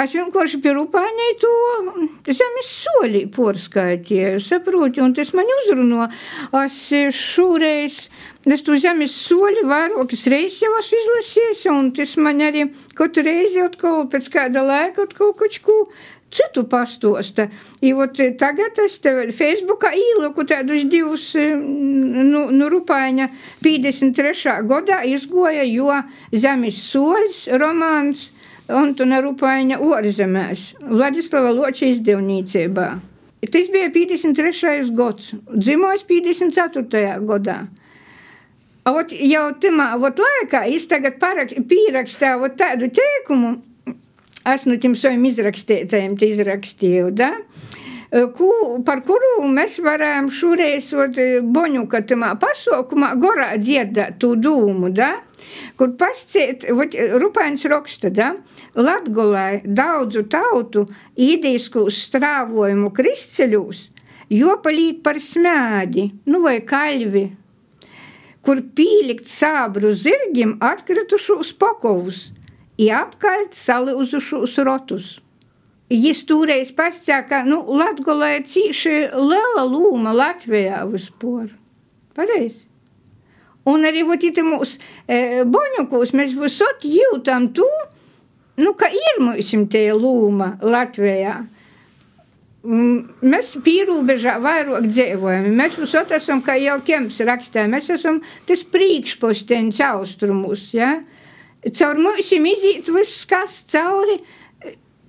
Es 0.03 0.15
vienkārši 0.15 0.61
pie 0.63 0.75
rupāņai 0.77 1.31
to 1.41 1.55
zemes 2.29 2.71
solī 2.83 3.25
porskā 3.31 3.94
tie 4.03 4.35
saproti, 4.43 5.01
un 5.03 5.13
tas 5.15 5.31
man 5.37 5.49
uzruno. 5.61 6.07
Es 6.61 6.79
šoreiz, 7.15 7.99
es 8.45 8.65
tu 8.65 8.77
zemes 8.81 9.15
soļi 9.27 9.65
vairākas 9.69 10.25
reizes 10.31 10.61
jau 10.63 10.73
esmu 10.79 11.01
izlasījis, 11.03 11.63
un 11.73 11.93
tas 11.95 12.17
man 12.21 12.43
arī 12.45 12.67
katru 12.97 13.25
reizi 13.27 13.63
atkal 13.63 14.05
pēc 14.11 14.29
kāda 14.33 14.65
laika 14.65 15.07
atkal 15.07 15.33
kaut 15.37 15.59
ko 15.65 15.79
citu 16.35 16.65
pastosta. 16.69 17.47
Tagad 18.39 18.79
es 18.85 18.99
te 19.03 19.13
vēl 19.15 19.31
Facebookā 19.35 19.93
īloku 19.95 20.45
tādus 20.49 20.85
divus, 20.91 21.31
nu, 21.35 22.47
nu 22.51 22.69
Rupāņa 22.71 23.29
53. 23.63 24.59
gadā 24.67 25.01
izgoja, 25.07 25.63
jo 25.69 25.91
zemes 26.33 26.79
soļs 26.91 27.45
romāns 27.61 28.29
Antona 28.65 29.21
Rupāņa 29.21 29.77
orzemēs 29.85 30.71
Vladislava 30.81 31.53
Loča 31.53 31.85
izdevnīcībā. 31.91 32.87
Tas 33.51 33.67
bija 33.71 33.89
53. 33.93 34.91
gads, 34.95 35.33
dzimojis 35.51 36.05
54. 36.07 37.17
gadā. 37.27 37.57
Ot, 38.85 39.11
jau 39.17 39.45
tamā 39.61 39.87
ot, 39.97 40.19
laikā 40.21 40.65
es 40.69 40.85
pierakstīju 41.69 42.51
tādu 42.59 42.91
teikumu, 42.93 43.55
es 44.45 44.67
no 44.69 44.77
tiem 44.77 44.93
saviem 44.93 45.25
izrakstītājiem 45.31 46.19
izrakstīju, 46.27 47.09
da? 47.17 47.31
Ku, 48.15 48.47
par 48.87 49.01
kuru 49.03 49.43
mēs 49.51 49.81
varējām 49.83 50.29
šoreiz 50.31 50.85
Boņuka 51.51 51.99
tamā 52.07 52.29
pasaukumā 52.39 53.09
gorā 53.19 53.49
dziedāt 53.59 54.21
tū 54.23 54.37
dūmu, 54.39 54.93
da? 54.95 55.17
kur 55.75 55.91
pasciet, 55.99 56.63
Rupains 57.19 57.65
raksta, 57.67 58.09
da? 58.09 58.29
Latgolai 58.79 59.59
daudzu 59.65 60.23
tautu 60.31 60.85
īdīsku 61.19 61.89
strāvojumu 61.91 62.93
kristceļūs, 62.95 63.81
jo 64.31 64.55
palīk 64.63 65.03
par 65.03 65.19
smēdi, 65.19 66.07
nu 66.31 66.45
vai 66.45 66.61
kaļvi, 66.63 67.25
kur 68.45 68.63
pīlikt 68.79 69.27
sābru 69.27 69.91
zirgiem 69.91 70.55
atkritušos 70.63 71.51
pakovus, 71.59 72.29
i 72.79 72.89
apkaļt 72.95 73.55
saliuzušos 73.55 74.57
rotus. 74.67 75.13
Jis 75.89 76.23
toreiz 76.25 76.71
pasakā, 76.73 77.19
ka 77.29 77.43
nu, 77.45 77.59
Latvijā 77.77 78.31
ir 78.39 78.45
cīši 78.49 78.93
liela 79.13 79.65
loma 79.69 80.15
Latvijā 80.17 80.81
vispār. 80.89 81.51
Pareizi. 82.15 82.65
Un 83.69 83.85
arī 83.85 84.03
mūsu 84.45 84.79
e, 85.09 85.43
boņukos 85.45 86.13
mēs 86.17 86.33
visot 86.37 86.85
jūtam 86.85 87.49
to, 87.53 87.67
nu, 88.61 88.73
ka 88.77 88.89
ir 88.89 89.21
mums 89.21 89.51
tie 89.69 89.91
loma 89.93 90.55
Latvijā. 90.61 91.39
Mēs 92.65 93.51
pierobežā 93.61 94.39
vairāk 94.41 94.87
dzīvojam. 94.89 95.51
Mēs 95.53 95.77
visot 95.77 96.13
esam, 96.17 96.41
kā 96.41 96.55
jau 96.57 96.79
Kemps 96.85 97.19
rakstā, 97.25 97.67
mēs 97.69 97.91
esam 97.93 98.23
tas 98.49 98.63
priekšposteņš 98.73 99.81
austrumus. 99.85 100.71
Ja? 100.73 100.95
Caur 101.65 102.01
mums 102.01 102.31
iziet 102.33 102.89
viss, 102.89 103.25
kas 103.29 103.61
cauri. 103.69 104.17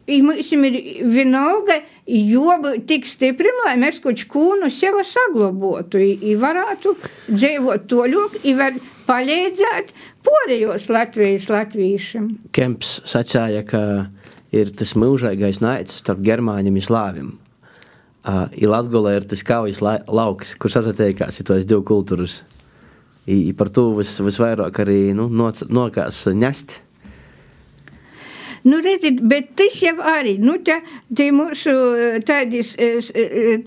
Mums 0.07 0.53
ir 0.55 0.77
vienalga, 1.11 1.81
jo 2.07 2.53
tik 2.87 3.09
stiprim, 3.11 3.57
lai 3.67 3.75
mēs 3.81 3.99
kaut 4.05 4.21
kūnu 4.31 4.69
sev 4.71 5.01
saglabotu, 5.03 5.99
i 5.99 6.37
varētu 6.39 6.93
dzīvot 7.27 7.89
toļok, 7.91 8.37
i 8.47 8.55
var 8.55 8.79
palīdzēt 9.09 9.91
porējos 10.27 10.87
Latvijas 10.95 11.49
latviešiem. 11.51 12.29
Kemps 12.55 13.01
sacāja, 13.09 13.65
ka 13.67 13.83
ir 14.55 14.71
tas 14.79 14.95
mūžīgais 14.95 15.59
naids 15.65 15.99
starp 15.99 16.23
germāņiem 16.27 16.79
un 16.79 16.87
slāviem. 16.87 17.35
Uh, 18.27 18.47
Latvijā 18.63 19.19
ir 19.19 19.27
tas 19.31 19.43
kaujas 19.47 19.83
la 19.83 19.99
lauks, 20.07 20.55
kur 20.59 20.71
sasatiekās 20.71 21.43
tos 21.47 21.67
divu 21.67 21.83
kultūras. 21.87 22.41
I, 23.27 23.51
par 23.59 23.73
to 23.75 23.89
vis, 23.99 24.15
visvairāk 24.23 24.85
arī 24.85 25.01
nu, 25.19 25.27
nokās 25.27 26.27
ņest. 26.31 26.79
Nu, 28.67 28.81
redziet, 28.83 29.21
bet 29.31 29.53
tas 29.59 29.77
jau 29.79 29.95
arī, 30.03 30.37
nu, 30.43 30.57
te, 30.67 30.81
te 31.15 31.29
mūsu 31.35 31.73
tādis 32.27 32.73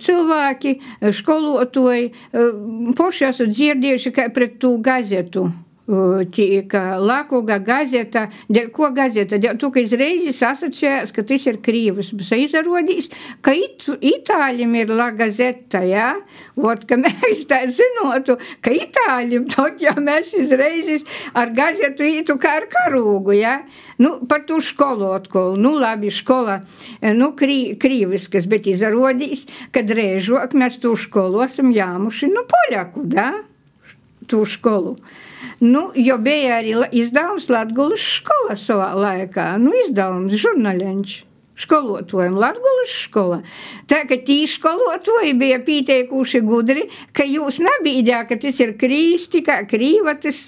cilvēki, 0.04 0.76
skolotoji, 1.22 2.12
poši 3.00 3.30
esat 3.30 3.56
dzirdējuši, 3.56 4.14
kā 4.16 4.28
pret 4.36 4.60
tū 4.60 4.76
gazetu 4.84 5.48
tika 6.34 6.82
Lakuga 7.02 7.58
gazeta, 7.66 8.28
dēļ 8.52 8.70
ko 8.74 8.90
gazeta, 8.94 9.40
dēļ 9.42 9.58
to, 9.60 9.70
ka 9.74 9.82
izreizes 9.82 10.42
asociējās, 10.46 11.14
ka 11.16 11.24
tas 11.26 11.48
ir 11.50 11.60
Krīvas, 11.66 12.12
bet 12.18 12.30
izrādījās, 12.38 13.10
ka 13.46 13.54
it, 13.58 13.88
itāļiem 13.98 14.76
ir 14.84 14.94
la 14.94 15.10
gazeta, 15.18 15.82
jā, 15.88 16.12
vot, 16.60 16.86
ka 16.90 17.00
mēs 17.04 17.44
tā 17.50 17.64
zinotu, 17.74 18.38
ka 18.62 18.74
itāļiem 18.76 19.48
tot 19.50 19.82
jau 19.82 19.96
mēs 19.98 20.34
izreizes 20.38 21.08
ar 21.34 21.54
gazetu 21.58 22.06
ītu 22.06 22.38
kā 22.42 22.60
ar 22.60 22.70
karūgu, 22.70 23.34
jā, 23.40 23.58
nu, 24.04 24.20
par 24.30 24.46
tu 24.50 24.60
skolu 24.62 25.14
atkal, 25.18 25.58
nu, 25.58 25.74
labi, 25.80 26.14
skola, 26.14 26.60
nu, 27.18 27.32
krī, 27.40 27.76
krīviskas, 27.82 28.46
bet 28.52 28.70
izrādījās, 28.70 29.48
ka 29.74 29.82
drēžok 29.86 30.54
mēs 30.60 30.78
tu 30.84 30.94
skolu 31.00 31.42
esam 31.46 31.74
jāmuši, 31.74 32.30
nu, 32.34 32.46
poļaku, 32.50 33.08
da, 33.10 33.32
tu 34.30 34.46
skolu. 34.46 34.98
Nu, 35.60 35.90
jo 35.96 36.18
bija 36.24 36.60
arī 36.60 36.76
izdevums 37.02 37.50
Latvijas 37.52 38.06
skolā 38.20 38.60
savā 38.60 38.92
laikā, 38.98 39.52
nu, 39.62 39.74
izdevums 39.86 40.36
žurnāliņš 40.40 41.18
skolotājiem 41.60 42.38
Latvijas 42.40 42.96
skolā. 43.06 43.40
Tā 43.90 44.04
ka 44.10 44.20
tī 44.26 44.42
skolotāji 44.50 45.36
bija 45.40 45.60
pieteikuši 45.66 46.42
gudri, 46.46 46.86
ka 47.16 47.26
jūs 47.28 47.60
nebīdjā, 47.66 48.24
ka 48.30 48.38
tas 48.42 48.60
ir 48.64 48.76
krīsti, 48.80 49.44
kā 49.46 49.62
krīva 49.70 50.16
tas, 50.22 50.42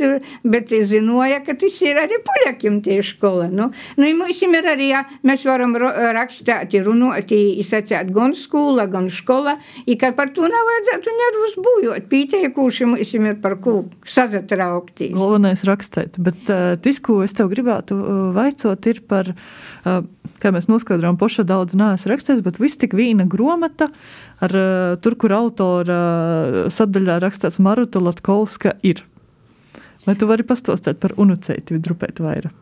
bet 0.43 0.71
zinoja, 0.71 1.41
ka 1.45 1.55
tas 1.59 1.77
ir 1.85 1.99
arī 2.01 2.21
puļakiem 2.25 2.81
tie 2.85 3.01
skola. 3.05 3.49
Nu, 3.51 3.69
nu 3.99 4.11
mums 4.17 4.41
ir 4.45 4.69
arī, 4.73 4.91
jā, 4.93 5.03
mēs 5.27 5.45
varam 5.47 5.75
rakstāt, 5.77 6.75
runāt, 6.85 7.31
izsacēt 7.31 8.11
gan 8.15 8.35
skola, 8.37 8.87
gan 8.91 9.09
skola, 9.11 9.57
i 9.85 9.97
ka 9.99 10.13
par 10.17 10.31
to 10.35 10.47
nav 10.49 10.67
vajadzētu 10.69 11.15
nervus 11.19 11.57
bujot. 11.65 12.07
Pieteikuši 12.11 12.89
mums 12.89 13.13
ir 13.17 13.37
par 13.41 13.57
ko 13.63 13.81
sazatraukties. 14.07 15.15
Galvenais 15.17 15.63
rakstēt, 15.67 16.19
bet 16.23 16.49
uh, 16.51 16.73
tas, 16.81 17.01
ko 17.03 17.21
es 17.25 17.35
tev 17.37 17.51
gribētu 17.51 17.97
uh, 17.97 18.21
vaicot, 18.35 18.89
ir 18.91 19.01
par, 19.09 19.31
uh, 19.33 19.80
kā 19.83 20.51
mēs 20.53 20.67
noskaidrojam, 20.69 21.11
Alekandram 21.11 21.19
Poša 21.21 21.45
daudz 21.47 21.75
neesmu 21.77 22.11
rakstījis, 22.11 22.43
bet 22.45 22.59
viss 22.61 22.79
tik 22.79 22.93
vīna 22.97 23.27
gromata, 23.29 23.89
ar 24.41 24.55
tur, 25.01 25.15
kur 25.17 25.33
autora 25.35 26.01
sadaļā 26.71 27.19
rakstīts 27.21 27.59
Maruta 27.59 27.99
Latkovska 27.99 28.77
ir. 28.83 29.03
Vai 30.05 30.15
tu 30.15 30.25
vari 30.29 30.43
pastostāt 30.43 30.99
par 31.01 31.13
unuceiti 31.17 31.77
drupēt 31.77 32.21
vairāk? 32.21 32.53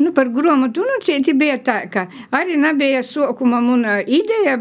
Nu, 0.00 0.12
par 0.16 0.30
grāmatu 0.32 0.80
unucieti 0.80 1.34
bija 1.36 1.58
tā, 1.60 1.76
ka 1.92 2.06
arī 2.32 2.56
nebija 2.60 3.02
sākuma 3.04 3.58
mana 3.60 3.98
ideja, 4.00 4.56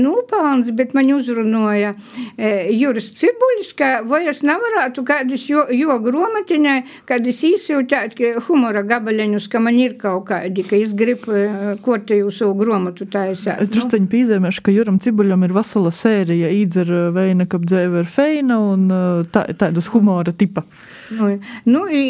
nūpelns, 0.00 0.70
bet 0.76 0.94
man 0.96 1.10
uzrunoja 1.12 1.90
e, 1.92 2.72
Juris 2.72 3.10
Cibuļs, 3.18 3.74
ka 3.76 3.90
vai 4.08 4.22
es 4.32 4.40
nevarētu 4.46 5.04
kādus 5.04 5.44
jo, 5.50 5.66
jo 5.76 5.98
grāmatiņai, 6.06 6.78
kādus 7.08 7.42
īsūtāt 7.50 8.16
humora 8.46 8.80
gabaleņus, 8.88 9.50
ka 9.52 9.60
man 9.60 9.76
ir 9.76 9.98
kaut 10.00 10.30
kādi, 10.30 10.64
ka 10.64 10.80
es 10.80 10.96
gribu 10.96 11.36
e, 11.36 11.76
kortēju 11.84 12.32
savu 12.32 12.56
grāmatu 12.62 13.04
taisāt. 13.12 13.60
Es 13.60 13.72
druskuņi 13.74 14.06
nu. 14.06 14.12
pīzēmēšu, 14.16 14.64
ka 14.64 14.72
Juram 14.72 14.96
Cibuļam 15.04 15.44
ir 15.44 15.56
vesela 15.58 15.92
sērija 15.92 16.48
īdzer 16.62 16.96
veina, 17.12 17.44
kap 17.44 17.68
dzēver 17.68 18.08
feina 18.08 18.56
un 18.72 18.88
tā, 19.34 19.44
tādus 19.52 19.92
humora 19.92 20.32
tipa. 20.32 20.64
Nu, 21.10 21.40
nu 21.64 21.88
i, 21.90 22.02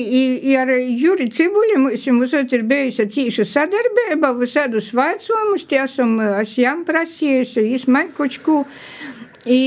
i, 0.43 0.57
ar 0.57 0.71
Juri 0.77 1.29
Cibuļu 1.33 1.79
mums, 1.81 2.07
mums 2.13 2.35
ir 2.55 2.65
bijusi 2.69 3.09
cīša 3.15 3.47
sadarbība, 3.49 4.33
visādus 4.39 4.93
vaicojumus, 4.97 5.67
tie 5.71 5.83
esam, 5.85 6.15
es 6.41 6.55
jām 6.61 6.85
prasījusi, 6.89 7.67
es 7.75 7.89
man 7.89 8.13
kočku. 8.17 8.63
I, 9.47 9.61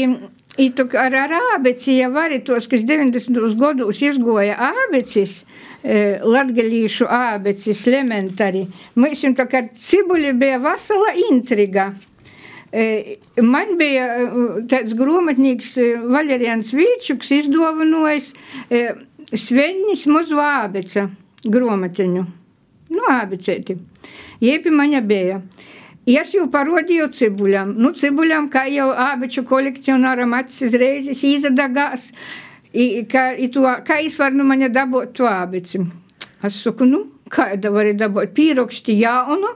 I 0.61 0.69
tu 0.71 0.85
ar, 0.95 1.15
ar 1.25 1.35
ābeci 1.57 1.97
jau 1.97 2.13
arī 2.21 2.39
tos, 2.47 2.69
kas 2.71 2.85
90. 2.87 3.41
gados 3.59 3.99
izgoja 4.05 4.55
ābecis, 4.71 5.41
e, 5.83 6.17
latgalīšu 6.23 7.09
ābecis 7.11 7.83
elementāri, 7.91 8.63
mums 8.95 9.23
jums 9.25 9.41
tā 9.41 9.49
kā 9.51 9.65
cibuļi 9.67 10.35
bija 10.39 10.61
vasala 10.63 11.11
intriga. 11.27 11.91
Man 12.75 13.77
bija 13.79 14.05
tāds 14.67 14.95
grāmatnieks 14.99 15.75
Valerians 16.11 16.73
Vilčuks 16.75 17.29
izdāvinājis 17.37 18.33
Sveņas 19.33 20.03
muzu 20.05 20.37
ābeca 20.37 21.07
grāmatiņu. 21.49 22.25
Nu, 22.93 23.05
ābecēti. 23.09 23.73
Jēpi 24.43 24.69
maņa 24.69 25.01
bija. 25.01 25.39
Es 26.05 26.35
jau 26.35 26.45
parodīju 26.53 27.07
cibuļam. 27.17 27.71
Nu, 27.81 27.89
cibuļam, 27.97 28.51
kā 28.53 28.67
jau 28.69 28.91
ābeču 28.93 29.41
kolekcionāram 29.49 30.35
acis 30.37 30.75
reizes 30.77 31.23
izadagās, 31.25 32.11
i, 32.69 33.01
ka, 33.09 33.31
i 33.33 33.49
to, 33.49 33.65
kā 33.87 33.97
es 34.05 34.19
varu 34.21 34.37
nu 34.37 34.45
maņa 34.45 34.69
dabūt 34.75 35.15
to 35.17 35.25
ābeci. 35.25 35.81
Es 36.45 36.61
saku, 36.61 36.85
nu, 36.85 37.01
kāda 37.33 37.73
var 37.73 37.89
dabūt 37.97 38.35
pīrokšti 38.37 38.99
jaunu 38.99 39.55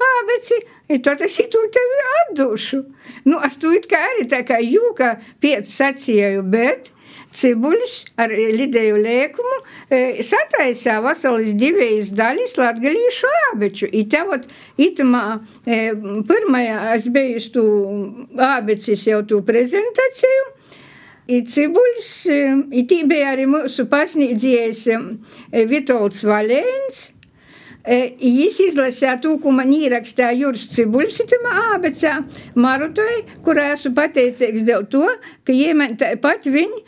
ābeci, 0.00 0.60
i 0.86 1.00
to 1.02 1.16
tas 1.18 1.34
ir 1.42 1.50
tu 1.50 1.64
tevi 1.74 2.06
atdošu. 2.20 2.84
Nu, 3.26 3.42
es 3.42 3.58
tu 3.58 3.74
it 3.74 3.90
kā 3.90 4.04
arī 4.12 4.30
tā 4.30 4.44
kā 4.46 4.62
jūka 4.62 5.16
piec 5.42 5.66
sacīju, 5.66 6.46
bet 6.46 6.92
cibuļus 7.36 7.96
ar 8.20 8.32
lidēju 8.32 8.98
lēkumu 9.04 9.58
e, 9.60 10.00
sataisā 10.26 10.98
vasaras 11.04 11.52
divas 11.58 12.10
daļas 12.16 12.56
latgalīšu 12.58 13.30
ābeču. 13.50 13.90
I 13.90 14.06
te 14.10 14.22
vot 14.26 14.48
itamā 14.80 15.24
e, 15.64 15.92
pirmajā 16.28 16.80
es 16.96 17.06
biju 17.12 17.44
tu 17.54 17.66
ābecis 18.50 19.06
jau 19.08 19.22
tu 19.26 19.42
prezentāciju. 19.46 20.48
I 21.30 21.44
cibuļs, 21.46 22.10
i 22.74 22.82
tī 22.90 23.04
bija 23.06 23.28
arī 23.36 23.44
mūsu 23.46 23.84
pasniedzējs 23.86 24.80
Vitolds 25.70 26.24
Valēns. 26.26 27.04
Jis 27.86 28.58
izlasīja 28.64 29.14
to, 29.22 29.36
ko 29.40 29.52
man 29.54 29.70
ierakstīja 29.72 30.34
Juris 30.36 30.66
Cibuļs, 30.74 31.20
itamā 31.22 31.52
ābecā 31.76 32.16
Marutai, 32.58 33.22
kurā 33.46 33.70
esmu 33.76 33.94
pateicīgs 33.96 34.66
dēļ 34.66 34.88
to, 34.92 35.06
ka 35.46 35.54
jie 35.54 35.70
man 35.78 35.94
tāpat 36.00 36.50
viņi 36.50 36.82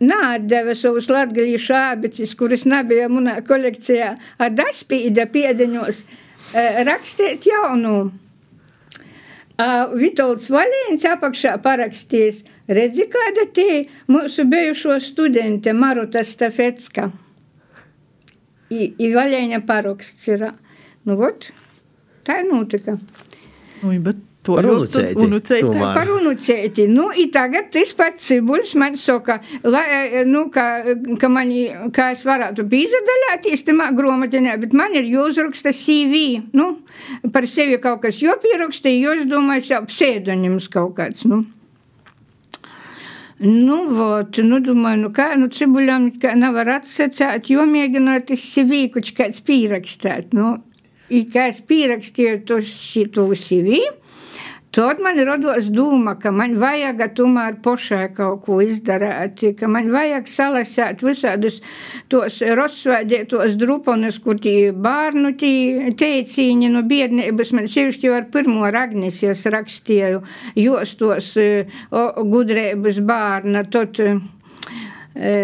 nādeva 0.00 0.74
savus 0.78 1.08
latgalīšu 1.12 1.76
ābecis, 1.76 2.34
kuras 2.38 2.64
nebija 2.68 3.08
manā 3.12 3.40
kolekcijā, 3.46 4.14
adaspīda 4.40 5.26
piedeņos 5.32 6.04
rakstīt 6.88 7.46
jaunu. 7.50 8.10
Vitolds 10.00 10.46
Valīns 10.48 11.04
apakšā 11.04 11.58
parakstījis, 11.60 12.38
redzi, 12.72 13.04
kāda 13.12 13.44
tie 13.52 13.74
mūsu 14.08 14.46
bijušo 14.48 14.96
studente 15.04 15.74
Maruta 15.76 16.22
Stafetska. 16.24 17.10
I, 18.70 18.86
i 19.02 19.10
Vaļēņa 19.12 19.60
paraksts 19.68 20.30
ir. 20.30 20.46
Nu, 21.04 21.18
vot, 21.18 21.50
tā 22.24 22.40
ir 22.40 22.48
notika. 22.48 22.96
Nu, 23.82 23.92
bet 24.04 24.20
to 24.58 24.72
ļoti 24.74 25.14
unucēti. 25.20 25.70
Par 25.80 26.10
unucēti. 26.14 26.86
Nu, 26.90 27.08
i 27.14 27.28
tagad 27.32 27.70
tas 27.74 27.92
pats 27.96 28.26
Cibuļs 28.30 28.74
man 28.80 28.98
saka, 29.00 29.38
lai, 29.62 30.24
nu, 30.28 30.46
ka, 30.54 30.66
ka, 31.20 31.30
man, 31.32 31.52
ka 31.94 32.10
es 32.14 32.24
varētu 32.26 32.66
pīzadaļāties 32.70 33.64
tamā 33.68 33.90
gromatenē, 33.96 34.56
bet 34.64 34.74
man 34.76 34.96
ir 34.98 35.08
jāuzraksta 35.10 35.74
CV. 35.76 36.40
Nu, 36.56 36.72
par 37.34 37.48
sevi 37.50 37.80
kaut 37.82 38.02
kas 38.04 38.20
jopieraksta, 38.22 38.92
jo 38.92 39.16
es 39.18 39.26
domāju, 39.30 39.68
jau 39.74 39.82
pseidonims 39.88 40.70
kaut 40.72 40.96
kāds, 40.98 41.26
nu. 41.30 41.44
Nu, 43.40 43.76
vot, 43.96 44.36
nu, 44.44 44.58
domāju, 44.60 44.98
nu, 45.06 45.10
kā, 45.16 45.30
nu, 45.40 45.46
cibuļam, 45.48 46.10
kā 46.20 46.34
nevar 46.36 46.74
atsacāt, 46.74 47.48
jo 47.48 47.64
mēģinot 47.64 48.26
tas 48.28 48.42
CV, 48.52 48.82
kuč 48.92 49.14
kāds 49.16 49.40
pīrakstāt, 49.46 50.34
nu, 50.36 50.58
i 51.08 51.22
kā 51.24 51.46
es 51.48 51.62
pīrakstīju 51.64 52.42
to, 52.44 52.58
to 53.14 53.24
CV, 53.32 53.80
Tad 54.70 55.00
man 55.02 55.18
radās 55.26 55.66
doma, 55.74 56.12
ka 56.22 56.30
man 56.30 56.52
vajag 56.60 57.00
tomēr 57.18 57.56
pašai 57.62 58.04
kaut 58.14 58.44
ko 58.44 58.60
izdarīt, 58.62 59.42
ka 59.58 59.66
man 59.66 59.88
vajag 59.90 60.28
salasīt 60.30 61.00
visādus 61.02 61.56
tos 62.12 62.36
rozsvēdētos 62.38 63.56
druponus, 63.58 64.20
kur 64.22 64.38
tie 64.38 64.70
bērnu 64.70 65.32
teicīņi 65.34 66.68
no 66.70 66.84
biednības, 66.86 67.50
man 67.56 67.66
sevišķi 67.72 68.12
ar 68.14 68.28
pirmo 68.30 68.70
Ragnesies 68.70 69.42
rakstīju, 69.50 70.20
jos 70.62 70.92
tos 71.00 71.32
o, 71.40 72.04
gudrības 72.30 73.00
bērna, 73.10 73.64
tad, 73.74 73.98
e, 73.98 75.34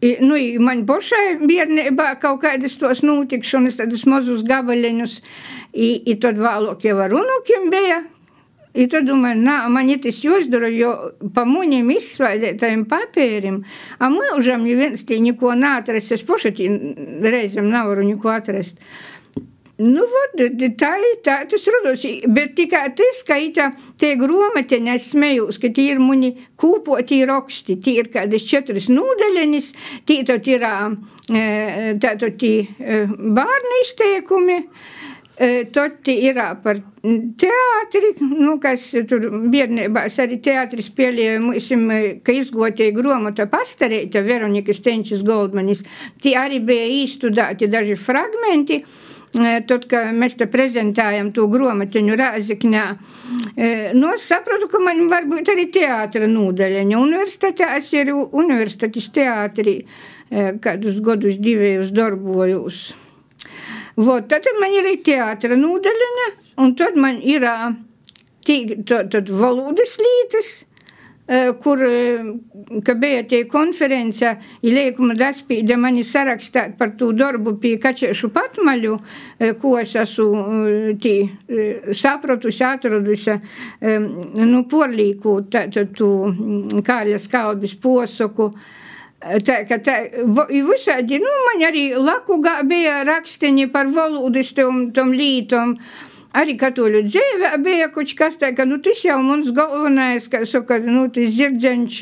I, 0.00 0.14
nu, 0.24 0.32
i 0.32 0.54
man 0.56 0.86
pašai 0.88 1.42
bērnībā 1.42 2.06
kaut 2.22 2.38
kādas 2.40 2.78
tos 2.80 3.02
notikšanas, 3.04 3.76
tādus 3.82 4.06
mazus 4.08 4.40
gabaliņus, 4.48 5.18
i, 5.76 5.90
i 6.08 6.14
tad 6.16 6.40
vēlāk 6.40 6.88
jau 6.88 6.96
ar 7.04 7.12
unukiem 7.18 7.68
bija, 7.74 7.98
I 8.70 8.86
tad 8.86 9.08
domāju, 9.08 9.40
nā, 9.42 9.56
man 9.72 9.88
ir 9.90 9.98
tas 10.02 10.20
jāizdara, 10.22 10.68
jo 10.70 10.92
pa 11.34 11.42
muņiem 11.48 11.88
izsvaidētajiem 11.96 12.84
papīriem, 12.90 13.62
a 13.98 14.10
mūžam, 14.14 14.66
ja 14.70 14.76
viens 14.78 15.02
tī 15.06 15.18
neko 15.24 15.56
neatrast, 15.58 16.14
es 16.14 16.22
paši 16.26 16.52
tī 16.54 16.68
reizēm 17.26 17.66
nevaru 17.72 18.06
neko 18.06 18.30
atrast. 18.30 18.78
Nu, 19.80 20.04
vot, 20.04 20.36
tā 20.76 20.90
ir 21.00 21.20
tā, 21.24 21.38
tas 21.48 21.62
rodas, 21.72 22.02
bet 22.28 22.52
tikai 22.58 22.90
tas, 22.94 23.22
ka 23.24 23.38
tā, 23.56 23.70
tie 23.98 24.12
gromateņi, 24.20 24.90
es 24.92 25.06
smējos, 25.14 25.56
ka 25.58 25.70
tie 25.72 25.94
ir 25.94 26.02
muni 26.04 26.34
kūpoti 26.60 27.22
raksti, 27.26 27.78
tie 27.80 27.96
ir 28.02 28.10
kādas 28.12 28.44
četras 28.44 28.90
nūdeļenis, 28.92 29.72
tie 30.04 30.20
tad 30.28 30.46
ir 30.52 30.66
tātad 32.02 32.36
tie 32.42 32.68
bārni 33.16 33.80
izteikumi, 33.86 34.58
Tad 35.40 36.08
ir 36.12 36.36
par 36.60 36.76
teātri, 37.00 38.10
nu, 38.20 38.58
kas 38.60 38.82
tur 39.08 39.22
bērnībā 39.48 40.02
arī 40.20 40.36
teātris 40.44 40.90
mūsim, 41.40 41.86
ka 42.20 42.34
izgotīja 42.36 42.92
gromata 42.92 43.46
pastarēta 43.48 44.20
Veronika 44.20 44.74
Stenčis 44.76 45.22
Goldmanis. 45.24 45.80
Tie 46.20 46.36
arī 46.36 46.60
bija 46.60 46.84
īstudēti 47.00 47.70
daži 47.72 47.96
fragmenti. 47.96 48.84
Tad, 49.30 49.86
kad 49.86 50.12
mēs 50.12 50.34
te 50.36 50.50
prezentējam 50.50 51.30
to 51.32 51.46
grāmatiņu 51.48 52.16
Rāzakņā, 52.18 52.84
nu, 53.94 54.08
es 54.10 54.24
saprotu, 54.26 54.66
ka 54.68 54.80
man 54.82 55.04
var 55.08 55.28
būt 55.30 55.52
arī 55.54 55.68
teātra 55.72 56.26
nūdaļaņa. 56.28 56.98
Universitātē 56.98 57.76
es 57.78 57.92
ir 57.94 58.10
universitātes 58.12 59.06
teātrī 59.14 59.84
kādus 60.60 60.98
gadus 61.00 61.38
divējus 61.40 61.94
darbojos. 61.94 62.90
Vot, 63.96 64.28
tad 64.30 64.46
man 64.60 64.74
ir 64.78 64.90
teātra 65.04 65.58
nūdaļa, 65.58 66.26
un 66.62 66.74
tad 66.78 66.96
man 67.00 67.20
ir 67.22 67.46
tī, 68.46 68.82
tad, 68.86 69.10
tad 69.12 69.30
valodas 69.30 69.96
lītas, 70.00 70.50
kur, 71.62 71.82
ka 72.86 72.94
bija 72.98 73.22
tie 73.30 73.44
konference, 73.50 74.32
ir 74.66 74.74
liekuma 74.74 75.14
daspīda 75.18 75.76
mani 75.78 76.02
sarakstāt 76.06 76.74
par 76.78 76.96
to 76.98 77.12
darbu 77.14 77.54
pie 77.62 77.76
kačiešu 77.82 78.32
patmaļu, 78.34 78.96
ko 79.62 79.76
es 79.78 79.94
esmu 80.00 80.96
tī 81.02 81.14
sapratusi, 81.94 82.64
atradusi, 82.66 83.38
nu, 84.42 84.64
porlīku, 84.70 85.36
tad 85.50 85.78
tu 85.94 86.10
kāļas 86.86 87.30
kalbis 87.30 87.78
posaku, 87.78 88.50
Tā, 89.20 89.58
ka 89.68 89.76
tā, 89.84 89.94
visādi, 90.48 91.18
nu, 91.20 91.32
man 91.44 91.64
arī 91.68 91.90
Lakugā 91.92 92.62
bija 92.64 93.02
raksteņi 93.04 93.66
par 93.72 93.90
valodas 93.92 94.54
tom, 94.56 94.86
tom 94.96 95.12
lītom. 95.12 95.74
Arī 96.40 96.54
katoļu 96.56 97.02
dzīvē 97.04 97.50
bija 97.60 97.90
kaut 97.92 98.14
kas 98.16 98.38
tāds, 98.40 98.56
ka, 98.56 98.64
nu, 98.64 98.78
tas 98.80 99.02
jau 99.04 99.18
mums 99.20 99.50
galvenais, 99.52 100.28
ka, 100.30 100.46
saka, 100.48 100.78
nu, 100.80 101.08
tas 101.12 101.34
dzirdzenč 101.34 102.00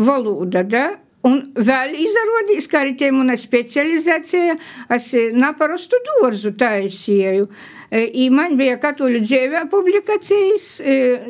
valoda, 0.00 0.62
da? 0.64 0.84
Un 1.24 1.38
vēl 1.56 1.92
izrādījās, 2.04 2.70
ka 2.72 2.82
arī 2.84 2.96
tie 3.00 3.10
mana 3.12 3.36
specializācija, 3.40 4.56
es 4.96 5.10
naparastu 5.36 6.00
dārzu 6.08 6.54
taisīju. 6.60 7.46
I 7.92 8.30
man 8.32 8.56
bija 8.60 8.80
katoļu 8.80 9.20
dzīvē 9.24 9.64
publikācijas, 9.72 10.68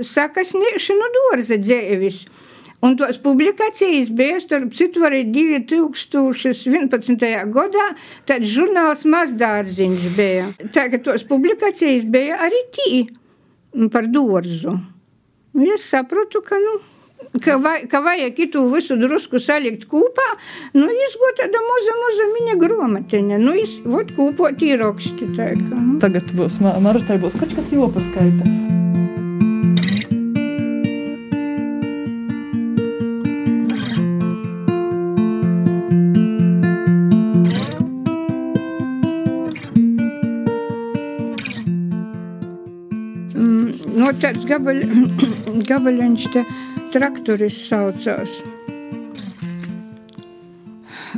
sakasniešanu 0.06 1.12
dārza 1.18 1.58
dzīvis. 1.62 2.24
Un 2.84 2.96
tos 3.00 3.16
publikācijas 3.24 4.10
bija, 4.12 4.40
starp 4.42 4.74
citu, 4.76 5.04
arī 5.08 5.22
2011. 5.32 7.24
gadā, 7.54 7.86
tad 8.28 8.44
žurnāls 8.44 9.06
Mazdārziņš 9.08 10.08
bija. 10.18 10.50
Tā, 10.74 10.90
ka 10.92 10.98
tos 11.04 11.24
publikācijas 11.28 12.04
bija 12.04 12.34
arī 12.44 12.60
tī 12.76 12.90
par 13.92 14.04
dārzu. 14.12 14.76
Es 15.54 15.86
saprotu, 15.86 16.42
ka, 16.44 16.58
nu, 16.60 16.74
ka, 17.40 17.56
vai, 17.62 17.86
ka 17.88 18.02
vajag 18.04 18.38
itu 18.48 18.68
visu 18.72 18.98
drusku 19.00 19.40
salikt 19.40 19.88
kopā, 19.88 20.28
nu, 20.76 20.84
izgot 21.08 21.40
tāda 21.40 21.58
maza, 21.70 21.94
maza 22.02 22.24
viņa 22.36 22.54
gromatiņa. 22.60 23.36
Nu. 23.40 23.56
Tā, 25.38 25.50
ka, 25.56 25.74
nu. 25.80 25.98
Tagad 26.04 26.36
būs 26.36 26.60
Marutai 26.60 27.16
būs 27.22 27.38
kaut 27.38 27.52
kas 27.56 27.72
jopaskaita. 27.72 28.73
No 44.34 44.40
tāds 44.40 44.50
gabaļ, 44.50 44.78
gabaļiņš 45.68 46.22
te 46.34 46.40
traktoris 46.90 47.54
saucās. 47.68 48.40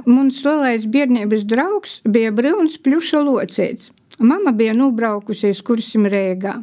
Mums 0.05 0.43
lielais 0.45 0.85
bērnības 0.85 1.47
draugs 1.49 1.95
bija 2.05 2.35
brūns 2.37 2.77
pļuša 2.85 3.23
locēts. 3.25 3.89
Mama 4.21 4.53
bija 4.53 4.75
nobraukusies 4.77 5.63
kursim 5.65 6.05
Rēgā. 6.05 6.59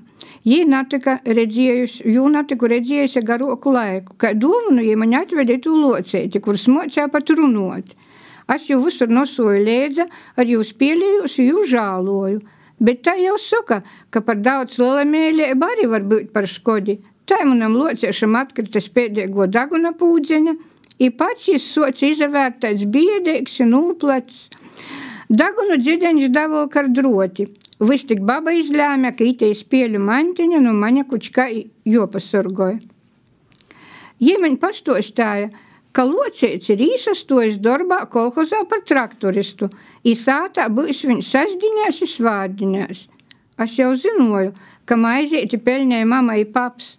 Jī 0.45 0.61
natika 0.69 1.17
redzējusi, 1.25 2.05
jū 2.13 2.29
natiku 2.29 2.69
redzējusi 2.69 3.25
garoku 3.25 3.73
laiku, 3.73 4.13
kā 4.21 4.35
dovanu 4.37 4.85
jī 4.85 4.93
man 4.93 5.17
atvedē 5.23 5.57
tū 5.57 5.73
locēti, 5.73 6.37
kur 6.37 6.59
smocā 6.61 7.09
pat 7.09 7.33
runot. 7.33 7.95
Es 8.53 8.69
jau 8.69 8.77
visur 8.83 9.09
nosoju 9.09 9.65
lēdza, 9.65 10.05
ar 10.37 10.45
jūs 10.45 10.75
pielījusi, 10.77 11.49
jū 11.49 11.65
žāloju. 11.73 12.43
Bet 12.79 13.03
tā 13.05 13.15
jau 13.21 13.35
saka, 13.39 13.81
ka 14.09 14.21
par 14.25 14.41
daudz 14.41 14.79
lielamīļību 14.81 15.67
arī 15.69 15.89
var 15.91 16.05
būt 16.09 16.31
par 16.33 16.47
škodi. 16.49 16.99
Tā 17.29 17.39
manam 17.47 17.77
lociešam 17.79 18.35
atkritas 18.35 18.89
pēdējo 18.91 19.47
daguna 19.47 19.93
pūdziņa, 19.95 20.53
i 20.99 21.09
pats 21.09 21.47
jis 21.47 21.65
sots 21.75 22.03
izvērtēts 22.03 22.85
biedīgs 22.91 23.59
un 23.63 23.75
ūplats. 23.79 24.49
Dagunu 25.29 25.79
dzideņš 25.79 26.31
davolk 26.33 26.75
ar 26.77 26.89
droti. 26.91 27.47
Vis 27.83 28.03
tik 28.07 28.21
baba 28.27 28.53
izlēma, 28.55 29.13
ka 29.17 29.25
itējas 29.25 29.63
pieļu 29.67 29.99
mantiņa 30.03 30.59
no 30.63 30.73
maņa 30.77 31.07
kučka 31.09 31.47
jopasorgoja. 31.89 32.79
Jēmeņ 34.23 34.59
pastostāja, 34.61 35.49
ka 35.49 35.72
locēts 36.01 36.71
ir 36.73 36.81
īsastojis 36.81 37.59
darbā 37.61 37.99
kolhozā 38.09 38.63
par 38.69 38.81
traktoristu, 38.81 39.69
i 40.01 40.15
sātā 40.17 40.65
būs 40.73 41.03
viņa 41.05 41.25
sasdiņās 41.27 42.01
un 42.01 42.11
svādiņās. 42.15 43.03
Es 43.61 43.75
jau 43.77 43.91
zinoju, 43.93 44.55
ka 44.89 44.97
maizīti 44.97 45.61
pelnēja 45.61 46.09
mammai 46.09 46.41
paps, 46.49 46.95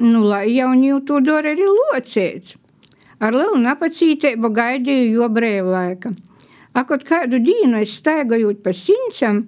nu 0.00 0.24
lai 0.24 0.46
jau 0.54 0.72
ņū 0.72 1.02
to 1.04 1.20
dara 1.20 1.52
arī 1.52 1.68
locēts. 1.68 2.56
Ar 3.20 3.36
lielu 3.36 3.60
napacītību 3.60 4.48
gaidīju 4.56 5.18
jo 5.18 5.28
brīvlaika. 5.28 6.14
Akot 6.80 7.04
kādu 7.04 7.42
dienu 7.44 7.82
es 7.82 7.92
staigājot 7.98 8.62
pa 8.64 8.72
sincam, 8.72 9.42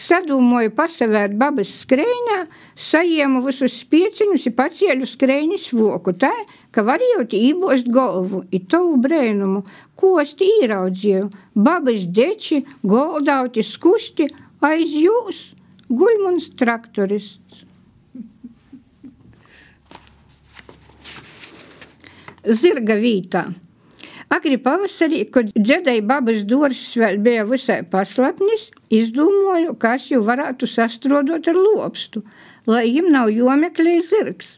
sadūmoju 0.00 0.72
pasavērt 0.76 1.36
babas 1.36 1.72
skrējā, 1.82 2.38
sajiemu 2.78 3.42
visus 3.44 3.76
spieciņus 3.82 4.46
un 4.48 4.56
pacieļu 4.56 5.08
skrējņas 5.10 5.66
voku 5.76 6.14
tā, 6.16 6.32
ka 6.74 6.84
varējot 6.86 7.34
ībost 7.36 7.88
galvu, 7.92 8.44
i 8.54 8.60
tavu 8.62 8.96
brēnumu, 9.02 9.64
kosti 9.98 10.48
īraudzīju, 10.60 11.30
babas 11.54 12.06
deči, 12.06 12.62
goldauti 12.86 13.64
skusti, 13.66 14.28
aiz 14.64 14.94
jūs, 14.94 15.42
guļmuns 15.90 16.52
traktorists. 16.60 17.64
Zirga 22.40 22.96
vītā. 22.96 23.50
Agri 24.30 24.60
pavasarī, 24.62 25.24
kad 25.34 25.48
dziedāja 25.58 26.04
babas 26.06 26.44
durvis 26.46 26.92
vēl 26.96 27.18
bija 27.20 27.42
visai 27.48 27.80
paslapnis, 27.82 28.68
izdomāju, 28.94 29.74
kas 29.82 30.06
jau 30.12 30.22
varētu 30.24 30.68
sastrodot 30.70 31.50
ar 31.50 31.58
lopstu, 31.58 32.22
lai 32.70 32.84
viņam 32.86 33.10
nav 33.10 33.32
jomeklē 33.34 33.96
zirgs. 34.06 34.54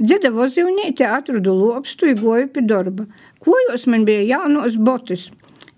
Dzeda 0.00 0.30
vozivniete 0.34 1.06
atradu 1.06 1.54
lopstu 1.54 2.08
un 2.10 2.20
goju 2.20 2.48
pie 2.54 2.62
darba. 2.62 3.06
Kojos 3.38 3.86
man 3.86 4.04
bija 4.04 4.24
jaunos 4.30 4.76
botis. 4.76 5.30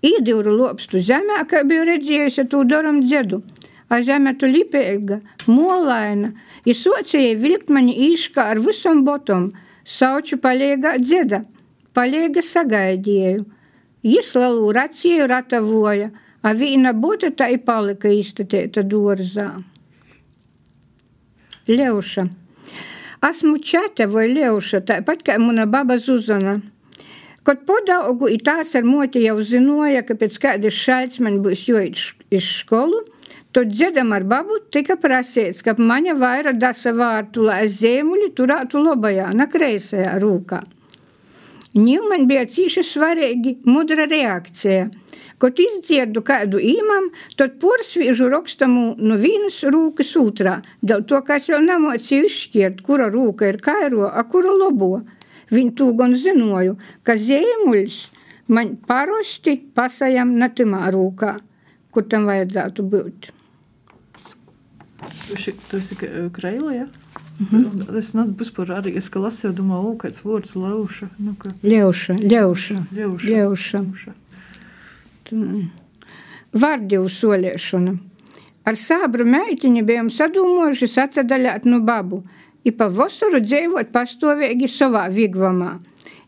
Īdīru 0.05 0.53
lopstu 0.57 1.01
zemē, 1.01 1.43
kā 1.49 1.63
biju 1.67 1.85
redzējusi 1.91 2.47
to 2.49 2.63
daram 2.63 3.01
dzedu. 3.01 3.41
A 3.89 4.01
zeme 4.03 4.33
tu 4.37 4.49
lipēga, 4.49 5.21
molaina, 5.47 6.33
ir 6.65 6.75
sociēja 6.75 7.37
vilkt 7.39 7.69
mani 7.69 7.93
īškā 8.11 8.49
ar 8.53 8.59
visam 8.59 9.05
botom, 9.07 9.51
sauču 9.83 10.41
paliegā 10.43 10.97
dzeda– 10.99 11.43
Palīga 11.97 12.43
sagaidīju. 12.45 13.45
Jis 14.05 14.27
lielu 14.37 14.67
raciju 14.77 15.25
ratavoja, 15.31 16.11
a 16.45 16.49
vīna 16.53 16.91
būta 16.93 17.31
tā 17.39 17.47
i 17.55 17.57
palika 17.57 18.11
iztatēta 18.13 18.83
dārzā. 18.91 19.47
Ļauša. 21.67 22.27
Esmu 23.25 23.57
čete 23.65 24.05
vai 24.05 24.27
ļauša, 24.29 24.83
tāpat 24.85 25.23
kā 25.25 25.37
mana 25.41 25.65
baba 25.65 25.97
Zuzana. 25.97 26.59
Kad 27.47 27.63
podaugu 27.65 28.27
i 28.29 28.37
tās 28.37 28.75
ar 28.75 28.85
moti 28.85 29.23
jau 29.23 29.39
zinoja, 29.41 30.03
ka 30.05 30.13
pēc 30.19 30.37
kādas 30.43 30.77
šaļs 30.77 31.21
man 31.25 31.39
būs 31.41 31.63
joīt 31.71 31.97
iz 32.29 32.49
skolu, 32.59 33.01
tad 33.55 33.71
dziedam 33.73 34.13
ar 34.13 34.27
babu 34.27 34.59
tika 34.69 34.99
prasīts, 35.01 35.63
ka 35.65 35.73
maņa 35.79 36.17
vaira 36.19 36.53
dasa 36.53 36.93
vārtu, 36.93 37.47
lai 37.47 37.63
es 37.65 37.79
zēmuļi 37.81 38.33
turētu 38.37 38.83
lobajā, 38.83 39.31
na 39.33 39.47
kreisajā 39.49 40.17
rūkā. 40.21 40.61
Ņem 41.77 42.07
man 42.09 42.25
bija 42.29 42.45
cīši 42.49 42.83
svarīgi 42.85 43.57
mudra 43.69 44.07
reakcija. 44.09 44.87
Kad 45.37 45.59
izdzirdu 45.61 46.23
kādu 46.25 46.57
īmam, 46.57 47.11
tad 47.37 47.59
porsvīžu 47.61 48.31
rakstamu 48.33 48.95
no 48.97 49.17
vienas 49.21 49.59
rūkas 49.69 50.15
otrā, 50.17 50.55
dēļ 50.81 51.05
to, 51.09 51.21
ka 51.27 51.37
es 51.37 51.49
vēl 51.53 51.67
nemocīju 51.67 52.25
izšķirt, 52.25 52.81
kura 52.87 53.11
rūka 53.13 53.51
ir 53.51 53.61
kairo, 53.61 54.07
a 54.09 54.25
kura 54.25 54.55
lobo. 54.57 55.03
Viņu 55.53 55.75
to 55.77 55.91
gan 55.99 56.17
zinoju, 56.17 56.75
ka 57.05 57.13
zīmuļs 57.21 57.99
man 58.51 58.73
parasti 58.89 59.59
pasajam 59.77 60.33
natimā 60.41 60.87
rūkā, 60.95 61.35
kur 61.93 62.07
tam 62.09 62.25
vajadzētu 62.31 62.87
būt. 62.95 63.29
Tas 65.69 65.91
ir 65.93 66.31
Kreila, 66.33 66.73
ja? 66.73 66.87
Mm 67.39 67.47
-hmm. 67.51 67.97
Es 67.97 68.13
vispār 68.13 68.67
arī 68.79 68.97
es, 68.97 69.09
lasīju, 69.09 69.53
domāju, 69.53 69.91
o, 69.91 69.95
kāds 69.95 70.23
vārds 70.23 70.55
lauša. 70.55 71.07
Nu, 71.19 71.35
ka... 71.39 71.49
Ļauša, 71.63 72.13
ļauša. 72.33 72.75
Ļauša. 72.97 73.27
ļauša. 73.29 73.79
ļauša. 73.85 74.11
Vārdivu 76.53 77.09
soliešana. 77.09 77.97
Ar 78.65 78.73
sābru 78.73 79.25
meitiņu 79.25 79.83
bijām 79.85 80.09
sadūmojuši 80.09 80.87
sacadaļāt 80.87 81.65
no 81.65 81.79
babu, 81.79 82.23
i 82.63 82.71
pa 82.71 82.89
vasaru 82.91 83.39
dzīvot 83.39 83.91
pastāvīgi 83.95 84.67
savā 84.67 85.07
vigvamā. 85.13 85.77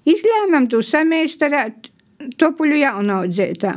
Izlēmām 0.07 0.67
to 0.71 0.81
sameistarēt 0.85 1.89
topuļu 2.39 2.79
jaunaudzētā. 2.79 3.73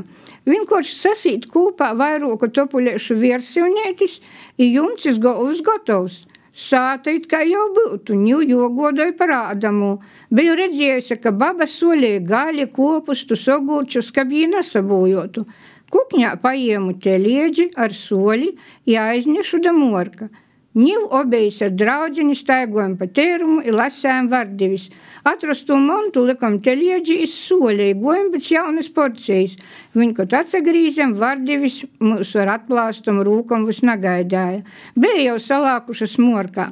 Vienkārši 0.47 0.95
sasīt 0.99 1.47
kopā 1.51 1.93
vairoku 1.99 2.49
topuļiešu 2.51 3.17
versijnietis, 3.19 4.21
i 4.59 4.73
jumcis 4.75 5.19
galvas 5.23 5.63
gatavs. 5.63 6.25
Sāta 6.53 7.09
it 7.17 7.25
kā 7.33 7.39
jau 7.49 7.65
būtu, 7.73 8.13
ņu 8.13 8.43
jogodoju 8.45 9.15
par 9.17 9.31
ādamu. 9.33 9.95
Biju 10.29 10.57
redzējusi, 10.59 11.17
ka 11.25 11.33
baba 11.33 11.65
solīja 11.65 12.21
gaļi, 12.29 12.67
kopustu, 12.77 13.39
sogurčus, 13.41 14.11
ka 14.13 14.27
viņi 14.29 14.51
nesabūjotu. 14.59 15.47
Kukņā 15.93 16.35
paēmu 16.45 16.99
te 17.01 17.17
liedži 17.21 17.71
ar 17.77 17.97
soli, 17.97 18.53
jāiznešu 18.89 19.63
da 19.65 19.73
morka. 19.73 20.29
Ņiv 20.73 21.11
obejas 21.13 21.59
ar 21.67 21.73
draudzini 21.77 22.33
staigojam 22.33 22.95
pa 22.97 23.05
tērumu 23.05 23.59
i 23.69 23.73
lasējam 23.75 24.31
vardivis. 24.33 24.87
Atrastu 25.29 25.77
montu 25.77 26.23
likam 26.25 26.57
te 26.65 26.73
liedži 26.73 27.19
iz 27.27 27.35
solēji, 27.37 27.99
gojam 28.01 28.31
pēc 28.33 28.49
jaunas 28.55 28.89
porcijas. 28.97 29.59
Viņu, 29.93 30.15
kad 30.23 30.39
atsagrīzam, 30.41 31.13
vardivis 31.21 31.83
mūsu 32.01 32.41
ar 32.41 32.55
atplāstam 32.55 33.21
rūkam 33.21 33.69
vis 33.69 33.83
nagaidāja. 33.85 34.63
Bija 34.97 35.27
jau 35.27 35.37
salākuša 35.51 36.09
smorkā. 36.15 36.71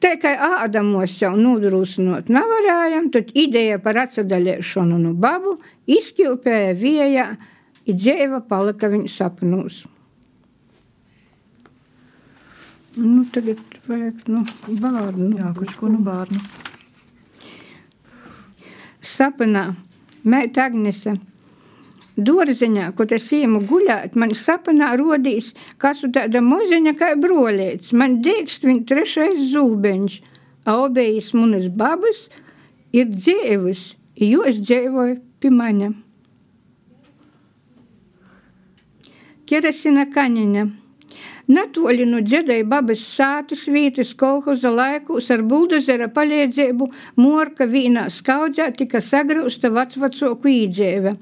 Tā 0.00 0.14
kā 0.16 0.32
ādamos 0.64 1.18
jau 1.20 1.34
nodrūsnot 1.36 2.32
nevarējam, 2.32 3.12
tad 3.12 3.36
ideja 3.36 3.76
par 3.84 4.00
atsadaļēšanu 4.06 4.96
no 4.96 5.12
babu 5.12 5.58
izkļūpēja 5.92 6.72
viejā, 6.80 7.30
i 7.84 7.92
dzēva 7.92 8.40
palika 8.48 8.88
viņa 8.88 9.12
sapnūs. 9.12 9.82
Nu, 12.96 13.24
tagad 13.30 13.60
vajag 13.86 14.24
nu, 14.26 14.42
bērnu. 14.66 15.28
Jā, 15.38 15.52
kurš 15.54 15.76
ko 15.78 15.90
nu 15.92 16.00
bērnu? 16.02 16.40
Sapnā 19.00 19.68
meita 20.26 20.66
Agnese. 20.66 21.14
Dārziņā, 22.20 22.90
kad 22.98 23.14
es 23.16 23.30
iemu 23.32 23.62
guļāt, 23.64 24.16
man 24.18 24.34
sapnā 24.36 24.90
rodīs, 24.98 25.54
kas 25.80 26.02
ir 26.04 26.10
tāda 26.16 26.42
muziņa 26.44 26.92
kā 26.98 27.14
brolēts. 27.16 27.94
Man 27.96 28.18
dēkst 28.24 28.66
viņa 28.66 28.84
trešais 28.90 29.46
zūbeņš, 29.54 30.18
a 30.66 30.76
obejas 30.82 31.30
munas 31.38 31.70
babas 31.70 32.26
ir 32.92 33.08
dzēvis, 33.14 33.94
jo 34.20 34.42
es 34.50 34.60
dzēvoju 34.60 35.16
pie 35.40 35.54
maņa. 35.54 35.94
Keresina 39.48 40.04
kaņiņa. 40.10 40.79
Natoļi 41.50 42.04
no 42.06 42.20
dziedāja 42.22 42.62
babas 42.68 43.02
sātas 43.02 43.64
vītas 43.74 44.12
kolhoza 44.18 44.70
laikūs 44.70 45.30
ar 45.34 45.40
buldozera 45.50 46.06
palīdzību 46.14 46.86
morka 47.18 47.66
vīnā 47.72 48.04
skaudzē 48.14 48.68
tika 48.78 49.00
sagrausta 49.02 49.72
vecvacoku 49.74 50.52
īdzēve. 50.52 51.16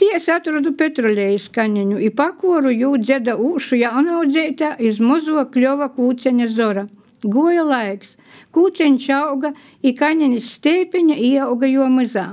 Ties 0.00 0.26
atradu 0.32 0.72
petrolējas 0.80 1.46
kaņeņu, 1.54 2.00
i 2.02 2.10
pakoru 2.10 2.72
jū 2.72 2.94
dzeda 3.04 3.36
ūšu 3.36 3.78
jaunaudzētā 3.82 4.72
iz 4.90 4.98
mozo 4.98 5.44
kļova 5.54 5.90
kūceņa 5.94 6.50
zora. 6.50 6.86
Goja 7.22 7.62
laiks, 7.68 8.16
kūceņš 8.56 9.10
auga, 9.20 9.52
i 9.86 9.92
kaņenis 9.94 10.54
stēpiņa 10.56 11.20
ieauga 11.30 11.70
jo 11.70 11.86
mazā. 11.92 12.30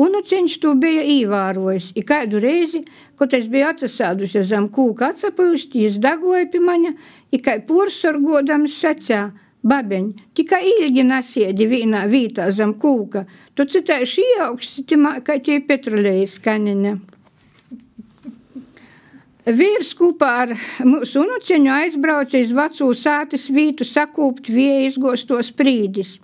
Unuceņš 0.00 0.54
to 0.62 0.72
bija 0.80 1.02
īvārojis, 1.04 1.90
i 2.00 2.02
kādu 2.08 2.40
reizi, 2.40 2.80
kad 3.20 3.34
es 3.36 3.48
biju 3.52 3.68
atsasādusi 3.68 4.40
zem 4.48 4.70
kūka 4.72 5.10
atsapūsti, 5.12 5.84
jis 5.84 5.98
dagoja 6.00 6.46
pie 6.48 6.62
maņa, 6.64 6.92
i 7.32 7.40
kā 7.44 7.58
porsorgodams 7.68 8.78
sacā, 8.80 9.26
babeņ, 9.62 10.06
tikai 10.34 10.62
ilgi 10.70 11.04
nasiedi 11.06 11.68
vīnā 11.68 12.06
vītā 12.08 12.48
zem 12.50 12.72
kūka, 12.80 13.26
tu 13.54 13.68
citāši 13.68 14.24
ieaugsti 14.36 14.86
timā, 14.94 15.18
kā 15.26 15.36
tie 15.44 15.60
petrolējas 15.60 16.38
kaņeņa. 16.42 16.96
Vīrs 19.42 19.88
kopā 19.98 20.32
ar 20.44 20.52
mūsu 20.86 21.24
unuceņu 21.24 21.70
aizbrauca 21.74 22.38
iz 22.38 22.52
vecū 22.54 22.92
sātas 22.94 23.48
vītu 23.50 23.84
sakūpt 23.84 24.48
vieja 24.48 24.86
izgostos 24.86 25.50
prīdis. 25.58 26.20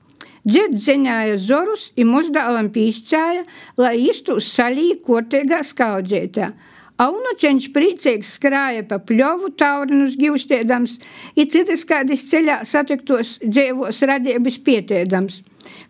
Dzird 0.46 0.78
ziņāja 0.78 1.36
zorus 1.42 1.88
i 1.98 2.06
muzdālam 2.06 2.70
pīscāja, 2.74 3.44
lai 3.80 3.96
iztūs 4.08 4.50
salī 4.54 4.92
kortīgā 5.04 5.62
skaudzētā. 5.66 6.52
Aunuceņš 6.98 7.68
priecīgs 7.74 8.32
skrāja 8.40 8.82
pa 8.86 8.98
pļovu 8.98 9.52
taurinus 9.58 10.16
givstēdams, 10.18 10.96
i 11.38 11.46
citas 11.46 11.84
kādis 11.86 12.24
ceļā 12.30 12.64
satiktos 12.66 13.36
dzēvos 13.44 14.02
radības 14.10 14.58
pietēdams. 14.66 15.42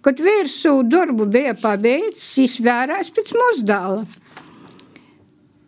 Kad 0.05 0.21
vīrs 0.21 0.59
sūdu 0.65 0.91
darbu 0.99 1.29
bija 1.33 1.55
pabeidz, 1.57 2.21
jis 2.43 2.59
vērās 2.65 3.09
pēc 3.17 3.33
muzdāla. 3.41 4.05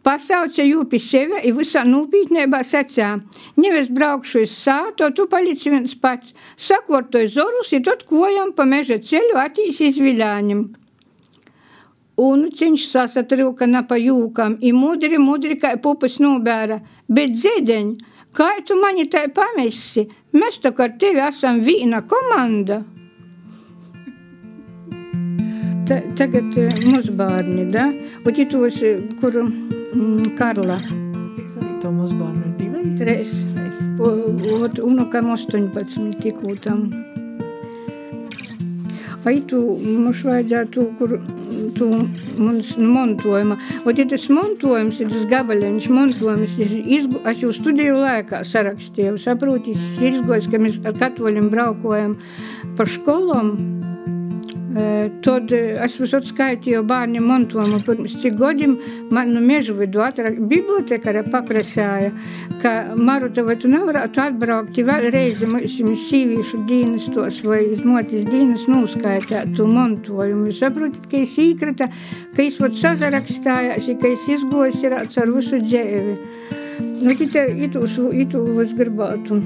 Pasauca 0.00 0.64
jū 0.64 0.86
pie 0.88 0.98
sevi 1.04 1.36
un 1.50 1.56
visā 1.58 1.82
nopietnībā 1.84 2.62
sacīja: 2.64 3.18
Nevis 3.60 3.90
braukšu 3.92 4.44
uz 4.46 4.52
sāto, 4.56 5.10
tu 5.12 5.26
palici 5.28 5.68
viens 5.68 5.92
pats, 6.00 6.32
sakortoju 6.56 7.28
zorus, 7.28 7.72
un 7.76 7.82
tad 7.84 8.06
kojam 8.08 8.54
pa 8.56 8.64
meža 8.64 8.96
ceļu 8.96 9.36
attīs 9.42 9.80
izviļāņam. 9.90 10.62
Un 12.20 12.46
ceņš 12.56 12.86
sasatrūka 12.88 13.68
na 13.68 13.82
pa 13.88 13.96
jūkam, 14.00 14.56
i 14.60 14.72
mudri, 14.76 15.20
mudri, 15.20 15.56
kā 15.60 15.74
pupas 15.80 16.16
nobēra, 16.20 16.80
bet 17.08 17.36
dzēdeņ, 17.36 17.90
kā 18.36 18.48
tu 18.64 18.76
mani 18.80 19.04
tai 19.08 19.26
pamesi, 19.36 20.06
mēs 20.36 20.60
tā 20.64 20.72
kā 20.76 20.88
tevi 21.00 21.20
esam 21.24 21.60
vīna 21.64 22.02
komanda. 22.08 22.80
Ta, 25.88 26.00
tagad 26.16 26.56
uh, 26.60 26.80
mūsu 26.86 27.16
bērni, 27.18 27.66
da? 27.72 27.88
Un 28.24 28.40
tos, 28.52 28.80
kur 29.20 29.40
mm, 29.94 30.34
Karla. 30.38 30.78
Cik 31.36 31.46
savī 31.50 31.76
to 31.82 31.92
mūsu 31.94 32.16
bērnu 32.18 32.46
ir 32.46 32.56
divi? 32.58 32.96
Tres. 32.98 33.34
Un 34.84 35.00
kam 35.12 35.30
18 35.34 36.20
tikko 36.22 36.56
tam. 36.64 36.88
Vai 39.20 39.36
tu 39.44 39.60
mums 39.84 40.22
vajadzētu 40.24 40.86
kur 40.98 41.18
tu 41.76 41.88
mums 42.40 42.72
montojuma. 42.78 43.58
Un 43.84 43.98
ja 43.98 44.06
tas 44.08 44.24
montojums 44.32 45.00
tas 45.02 45.26
gabaliņš, 45.28 45.88
montojums 45.92 46.56
ir 46.62 46.72
izgu, 46.80 47.20
es 47.28 47.42
jau 47.44 47.52
studiju 47.54 47.98
laikā 48.00 48.42
sarakstīju, 48.48 49.18
saproti, 49.20 49.76
ir 50.00 50.14
izgojis, 50.14 50.48
ka 50.50 50.62
mēs 50.62 50.80
ar 50.88 50.96
katoļiem 51.00 51.50
braukojam 51.52 52.16
pa 52.78 52.88
školom, 52.88 53.52
Tad 54.70 55.50
es 55.50 55.96
visur 55.98 56.22
skaitīju 56.22 56.84
bērniem 56.86 57.24
mantojumu. 57.26 57.80
Pirms 57.86 58.14
cik 58.22 58.36
gadiem 58.38 58.76
man 59.10 59.32
no 59.34 59.40
meža 59.42 59.74
vidū 59.74 60.04
bibliotekāra 60.50 61.24
paprasāja, 61.30 62.12
ka 62.62 62.94
Maruta, 62.96 63.42
vai 63.42 63.56
tu 63.58 63.68
nevarētu 63.68 64.22
atbraukt 64.22 64.78
vēl 64.78 65.08
reizi 65.10 65.48
mums 65.50 66.06
sīvīšu 66.06 66.64
dienas 66.68 67.08
tos 67.10 67.40
vai 67.42 67.64
motis 67.84 68.24
dienas 68.28 68.68
nuskaitāt 68.70 69.56
to 69.56 69.66
mantojumu. 69.66 70.46
Jūs 70.50 70.62
saprotat, 70.62 71.08
ka 71.10 71.18
es 71.18 71.34
īkrita, 71.38 71.90
ka 72.36 72.44
es 72.44 72.60
vat 72.60 72.78
sazarakstājās, 72.78 73.90
ka 74.00 74.12
es 74.12 74.28
izgojis 74.36 74.84
ir 74.86 74.94
ar 74.94 75.34
visu 75.34 75.58
dzēvi. 75.64 76.14
Nu, 77.00 77.10
ita, 77.16 77.46
itu, 77.48 77.82
itu, 78.12 78.44
es 78.62 78.76
gribētu. 78.76 79.40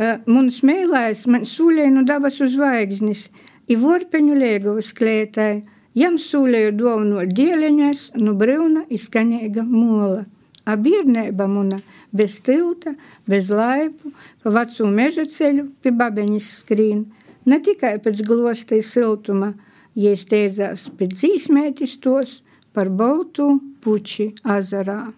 Man 0.00 0.48
smēlēs, 0.48 1.26
man 1.28 1.44
sūlēja 1.44 1.90
no 1.92 2.06
dabasu 2.08 2.46
zvaigznis, 2.48 3.26
i 3.68 3.76
vorpeņu 3.76 4.36
liegavas 4.38 4.94
klētai, 4.96 5.62
jam 5.98 6.16
sūlēja 6.16 6.72
dovno 6.72 7.26
dieleņas, 7.28 8.06
no 8.16 8.32
brīvna 8.40 8.86
izskanīga 8.88 9.66
mola. 9.66 10.24
A 10.64 10.76
bērnība 10.80 11.46
muna 11.50 11.80
bez 12.16 12.38
tilta, 12.46 12.94
bez 13.28 13.48
laipu, 13.52 14.12
pa 14.42 14.52
vecu 14.54 14.86
meža 14.88 15.24
ceļu 15.28 15.66
pie 15.82 15.92
babeņas 15.92 16.50
skrīn, 16.60 17.06
ne 17.44 17.58
tikai 17.60 17.96
pēc 18.04 18.22
glostai 18.28 18.80
siltuma, 18.84 19.54
ja 19.96 20.12
steidzās 20.16 20.86
pēc 20.96 21.16
dzīsmētis 21.16 21.96
tos 22.04 22.40
par 22.72 22.88
baltu 22.88 23.56
puči 23.82 24.30
azarā. 24.44 25.10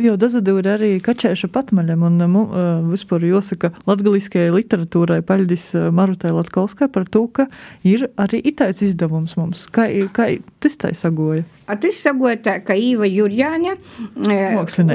Jau 0.00 0.14
dazadūri 0.16 0.70
arī 0.72 0.90
kačēša 1.04 1.50
patmaļam, 1.52 2.04
un 2.06 2.22
uh, 2.24 2.52
vispār 2.88 3.26
jāsaka 3.28 3.74
latgaliskajai 3.84 4.54
literatūrai 4.54 5.18
paļdis 5.28 5.66
Marutai 5.92 6.32
Latkolskai 6.32 6.88
par 6.88 7.04
to, 7.12 7.26
ka 7.28 7.44
ir 7.84 8.06
arī 8.16 8.40
itais 8.40 8.80
izdevums 8.86 9.36
mums. 9.36 9.66
Kā, 9.68 9.90
kā 10.16 10.30
tas 10.64 10.78
tai 10.80 10.94
sagoja? 10.96 11.44
A 11.68 11.76
tas 11.76 12.00
sagoja 12.00 12.38
tā, 12.40 12.54
ka 12.64 12.72
Īva 12.72 13.04
Jurjāņa, 13.04 13.74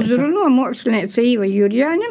uzruno 0.02 0.48
mākslinieca 0.56 1.22
Īva 1.22 1.46
Jurjāņa, 1.46 2.10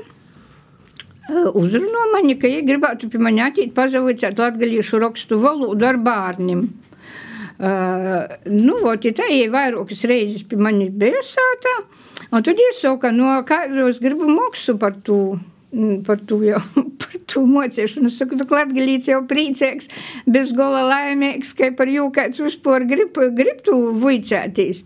uzruno 1.59 2.07
mani, 2.13 2.37
ka 2.39 2.47
ja 2.47 2.63
gribētu 2.63 3.11
pie 3.11 3.19
mani 3.19 3.43
atīt 3.43 3.75
pazavicēt 3.75 4.39
latgalīšu 4.39 5.03
rakstu 5.03 5.43
valodu 5.43 5.91
ar 5.91 5.99
bārnim. 5.99 6.69
Uh, 7.57 8.37
nu, 8.47 8.77
vot, 8.83 9.03
ja 9.03 9.11
tā 9.17 9.27
ir 9.33 9.51
vairākas 9.51 10.07
reizes 10.07 10.43
pie 10.47 10.59
manis 10.61 10.91
bija 10.93 11.23
sātā, 11.25 11.79
Un 12.31 12.43
tad 12.43 12.59
iesauka, 12.59 13.13
no 13.15 13.37
kādos 13.47 14.01
gribu 14.03 14.27
moksu 14.27 14.77
par 14.79 14.97
to. 15.03 15.37
Mm, 15.67 16.05
par 16.07 16.15
to 16.23 16.37
jau 16.47 16.59
par 17.01 17.15
to 17.27 17.41
mocīšanu. 17.43 18.07
Es 18.07 18.17
saku, 18.21 18.37
ka 18.39 18.55
Latvijas 18.55 19.09
jau 19.09 19.19
priecīgs, 19.27 19.89
bez 20.23 20.53
gola 20.55 20.85
laimīgs, 20.87 21.51
ka 21.59 21.73
par 21.75 21.91
jū 21.91 22.05
kāds 22.15 22.39
vispār 22.39 22.85
grib, 22.87 23.17
grib 23.35 23.59
tu 23.65 23.75
vicēties. 23.99 24.79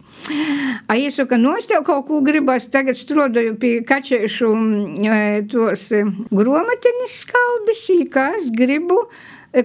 A 0.90 0.98
es 0.98 1.20
saku, 1.22 1.38
no 1.38 1.54
es 1.58 1.70
tev 1.70 1.86
kaut 1.86 2.08
ko 2.10 2.24
gribas, 2.26 2.66
tagad 2.74 2.98
strodoju 2.98 3.60
pie 3.62 3.76
kačēšu 3.86 4.50
mm, 4.56 5.46
tos 5.54 5.86
gromatenis 6.34 7.20
skalbis, 7.28 7.86
kā 8.10 8.32
es 8.40 8.50
gribu. 8.50 9.04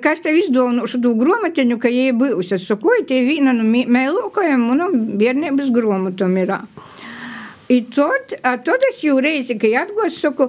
Kas 0.02 0.18
tev 0.20 0.34
izdevnošu 0.34 0.98
to 1.00 1.12
grāmatiņu, 1.16 1.78
ka 1.80 1.88
jai 1.88 2.10
bijusi? 2.18 2.56
Es 2.58 2.68
saku, 2.68 2.92
tie 3.08 3.22
viena 3.24 3.54
no 3.56 3.64
mēlokajiem 3.64 4.68
manam 4.68 4.96
bērnības 5.16 5.70
grāmatam 5.72 6.34
ir. 6.42 6.58
I 7.68 7.80
tad, 7.90 8.30
tad 8.64 8.84
es 8.88 9.00
jau 9.02 9.16
reizi, 9.22 9.56
kad 9.58 9.72
atgūstu, 9.80 10.20
saku, 10.20 10.46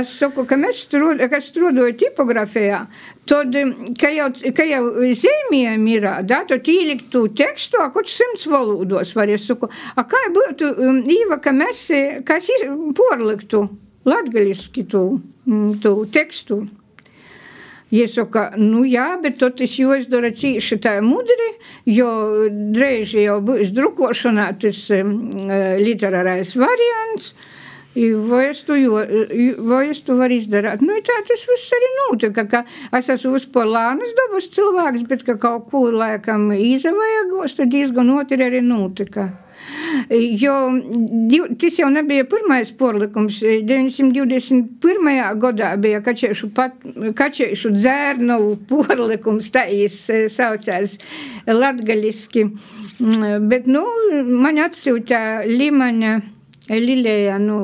es 0.00 0.08
saku, 0.18 0.44
ka 0.50 0.56
mēs 0.58 0.80
strod, 0.86 1.20
ka 1.30 1.38
strādāju 1.42 1.94
tipogrāfijā, 2.00 2.80
tad, 3.30 3.54
ka 4.00 4.10
jau, 4.10 4.26
ka 4.56 4.66
jau 4.66 4.80
zīmējumi 5.20 5.94
ir, 5.94 6.08
da, 6.26 6.40
tad 6.50 6.66
ieliktu 6.72 7.28
tekstu, 7.38 7.78
kaut 7.94 8.10
simts 8.10 8.48
valodos 8.50 9.14
var, 9.14 9.30
es 9.30 9.46
saku, 9.46 9.70
a 9.94 10.06
kā 10.10 10.24
būtu, 10.34 10.72
um, 10.82 10.98
Īva, 11.06 11.38
ka 11.42 11.54
mēs, 11.54 11.86
kas 12.26 12.50
porliktu 12.98 13.68
latgaliski 14.06 14.82
tu, 14.90 15.04
tu 15.82 15.94
tekstu. 16.10 16.64
Iesaka, 17.94 18.48
nu 18.58 18.82
jā, 18.82 19.12
bet 19.22 19.36
tad 19.38 19.60
tas 19.60 19.76
jāizdara 19.78 20.32
cīši 20.34 20.80
tā 20.82 20.96
mudri, 21.06 21.52
jo 21.86 22.08
drēž 22.74 23.12
jau 23.22 23.36
būs 23.46 23.70
drukošanā 23.76 24.48
tas 24.58 24.80
um, 24.96 25.12
literārais 25.78 26.50
variants. 26.58 27.30
Vai 27.96 28.42
es, 28.50 28.58
to, 28.66 28.74
vai 29.64 29.86
es 29.88 30.02
to 30.04 30.18
varu 30.18 30.36
izdarīt? 30.36 30.82
Nu, 30.84 30.98
tā 31.06 31.14
tas 31.24 31.46
viss 31.48 31.72
arī 31.72 31.92
notika, 32.02 32.44
ka 32.50 32.64
es 32.98 33.08
esmu 33.14 33.38
uzpolānas 33.38 34.12
dabas 34.18 34.50
cilvēks, 34.52 35.06
bet 35.08 35.24
ka 35.24 35.38
kaut 35.40 35.70
ko 35.70 35.86
laikam 35.94 36.50
izavajagos, 36.52 37.56
tad 37.56 37.72
diezgan 37.72 38.12
otri 38.18 38.50
arī 38.50 38.60
notika. 38.66 39.30
Jo 40.10 40.54
tas 41.58 41.78
jau 41.80 41.88
nebija 41.90 42.26
pirmais 42.28 42.70
porlikums. 42.78 43.40
921. 43.42 45.40
gadā 45.42 45.72
bija 45.80 46.02
kačiešu, 46.04 46.50
pat, 46.54 46.76
kačiešu 47.16 47.72
dzērnovu 47.74 48.54
porlikums, 48.70 49.50
tā 49.54 49.66
jis 49.72 49.98
eh, 50.10 50.26
saucās 50.32 50.96
latgaliski. 51.46 52.46
Mm, 53.00 53.50
bet, 53.50 53.68
nu, 53.70 53.84
man 54.26 54.62
atsūta 54.66 55.44
Limaņa. 55.46 56.16
Lilija 56.68 57.38
nu, 57.38 57.58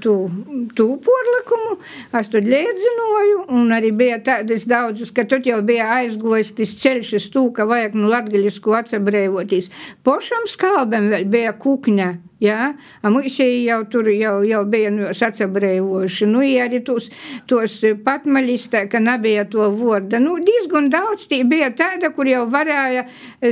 tu, 0.00 0.30
tu 0.74 0.86
porlikumu, 1.04 1.74
es 2.16 2.30
tad 2.32 2.46
liedzinoju, 2.48 3.42
un 3.52 3.74
arī 3.76 3.90
bija 3.92 4.16
tādas 4.24 4.64
daudzas, 4.68 5.10
ka 5.12 5.26
tad 5.28 5.44
jau 5.46 5.58
bija 5.66 5.90
aizgojis 5.98 6.54
tas 6.56 6.72
ceļš 6.80 7.10
uz 7.18 7.26
tū, 7.34 7.42
ka 7.52 7.66
vajag 7.68 7.98
nu 7.98 8.08
latgaļisku 8.08 8.72
atsabrēvoties. 8.78 9.68
Pošam 10.06 10.46
skalbem 10.48 11.10
vēl 11.12 11.26
bija 11.34 11.52
kukņa, 11.60 12.08
jā, 12.40 12.70
mūsī 13.04 13.50
jau 13.66 13.82
tur 13.92 14.08
jau, 14.08 14.38
jau 14.48 14.64
bija 14.64 14.94
nu, 14.96 15.12
atsabrēvoši, 15.12 16.30
nu, 16.32 16.40
ja 16.46 16.70
arī 16.70 16.80
tos, 16.88 17.10
tos 17.52 17.76
patmaļistē, 18.06 18.86
ka 18.88 19.02
nebija 19.04 19.44
to 19.52 19.68
vorda, 19.76 20.22
nu, 20.24 20.38
diezgan 20.40 20.88
daudz 20.94 21.28
tī 21.28 21.44
bija 21.44 21.68
tāda, 21.76 22.14
kur 22.16 22.32
jau 22.32 22.46
varēja 22.48 23.04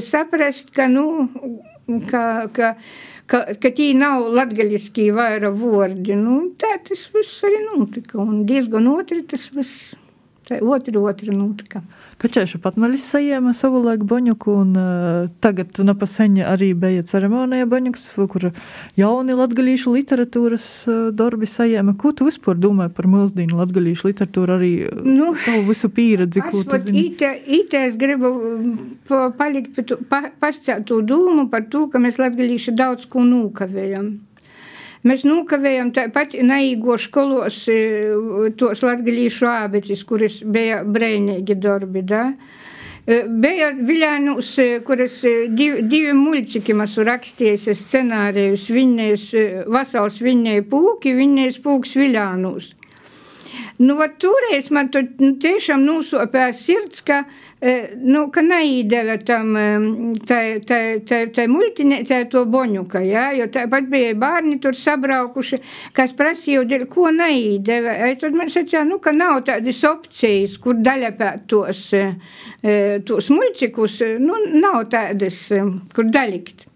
saprast, 0.08 0.72
ka, 0.72 0.88
nu, 0.88 1.28
ka, 2.08 2.24
ka 2.56 2.74
ka, 3.30 3.42
ka 3.62 3.70
tī 3.74 3.92
nav 3.98 4.26
latgaļiskī 4.36 5.10
vaira 5.14 5.52
vordi. 5.54 6.16
Nu, 6.18 6.40
tā 6.60 6.74
tas 6.86 7.06
viss 7.14 7.44
arī 7.46 7.62
notika. 7.68 8.18
Un 8.22 8.44
diezgan 8.48 8.88
otri 8.90 9.22
tas 9.30 9.48
viss, 9.54 9.94
otri, 10.50 10.98
otri 10.98 11.36
notika. 11.36 11.84
Kačēša 12.20 12.58
patmaļis 12.60 13.04
sajēma 13.14 13.54
savu 13.56 13.78
laiku 13.80 14.04
Boņuku, 14.10 14.54
un 14.62 14.74
uh, 14.76 15.28
tagad 15.40 15.78
napaseņa 15.80 16.50
arī 16.52 16.74
bija 16.76 17.04
ceremonija 17.08 17.64
Boņuks, 17.70 18.02
kur 18.28 18.50
jauni 19.00 19.36
latgalīšu 19.38 19.94
literatūras 19.94 20.66
uh, 20.84 20.98
darbi 21.16 21.48
sajēma. 21.48 21.96
Ko 22.00 22.12
tu 22.12 22.28
vispār 22.28 22.60
domāji 22.60 22.92
par 22.98 23.08
milzdīnu 23.08 23.56
latgalīšu 23.62 24.10
literatūru 24.10 24.56
arī 24.58 24.72
nu, 25.00 25.32
tavu 25.46 25.64
visu 25.70 25.88
pieredzi? 25.96 26.44
Es, 26.44 26.66
vat, 26.68 26.90
ite, 26.92 27.32
ite 27.48 27.84
es 27.88 27.96
gribu 28.00 28.34
palikt 29.40 29.80
pa, 30.12 30.26
pascēt 30.44 30.84
to 30.92 31.00
dūmu 31.00 31.48
par 31.48 31.70
to, 31.72 31.86
ka 31.88 32.02
mēs 32.04 32.20
latgalīši 32.20 32.76
daudz 32.76 33.08
ko 33.08 33.24
nūkavējam. 33.24 34.12
Mēs 35.00 35.22
nokavējam 35.24 35.94
tāpat 35.96 36.34
naīgo 36.44 36.98
skolos 37.00 37.62
e, 37.72 37.76
tos 38.60 38.82
latgalīšu 38.84 39.46
ābecis, 39.48 40.02
kuras 40.04 40.42
bija 40.44 40.82
brēnīgi 40.84 41.56
darbi, 41.56 42.02
da? 42.04 42.26
E, 43.08 43.22
bija 43.24 43.70
Viļānus, 43.78 44.50
e, 44.60 44.66
kuras 44.84 45.16
divi, 45.56 45.86
divi 45.88 46.12
muļciki 46.18 46.76
masu 46.76 47.06
rakstījis 47.08 47.70
scenārijus, 47.80 48.66
viņas, 48.68 49.24
vasals 49.72 50.20
viņai 50.20 50.60
pūki, 50.68 51.16
viņais 51.16 51.56
pūks 51.64 51.96
Viļānus. 51.96 52.74
Nu, 53.78 53.96
vat 53.96 54.18
toreiz 54.20 54.70
man 54.74 54.90
tu 54.92 55.02
nu, 55.20 55.32
tiešām 55.40 55.82
nosopēja 55.86 56.52
sirds, 56.56 57.02
ka, 57.06 57.22
e, 57.62 57.74
nu, 57.96 58.26
ka 58.34 58.42
neīdeva 58.44 59.16
tam, 59.26 59.54
e, 59.56 59.66
tai, 60.28 60.42
tai, 60.66 60.82
tai, 61.08 61.20
tai 61.34 61.46
muļtiņai, 61.50 62.00
tai 62.08 62.20
to 62.32 62.44
boņuka, 62.50 63.02
jā, 63.06 63.26
jo 63.38 63.48
tāpat 63.52 63.90
bija 63.92 64.14
bērni 64.20 64.58
tur 64.62 64.76
sabraukuši, 64.78 65.60
kas 65.96 66.14
prasīja, 66.18 66.64
dēļ, 66.68 66.86
ko 66.92 67.10
neīdeva. 67.16 67.96
E, 68.06 68.14
tad 68.20 68.36
man 68.38 68.52
sacīja, 68.52 68.84
nu, 68.88 69.00
ka 69.02 69.14
nav 69.16 69.42
tādas 69.48 69.82
opcijas, 69.88 70.56
kur 70.62 70.80
daļapēt 70.80 71.46
tos, 71.50 71.84
tos 73.08 73.30
muļcikus, 73.32 74.00
nu, 74.20 74.42
nav 74.60 74.82
tādas, 74.92 75.46
kur 75.96 76.10
daļikt. 76.12 76.66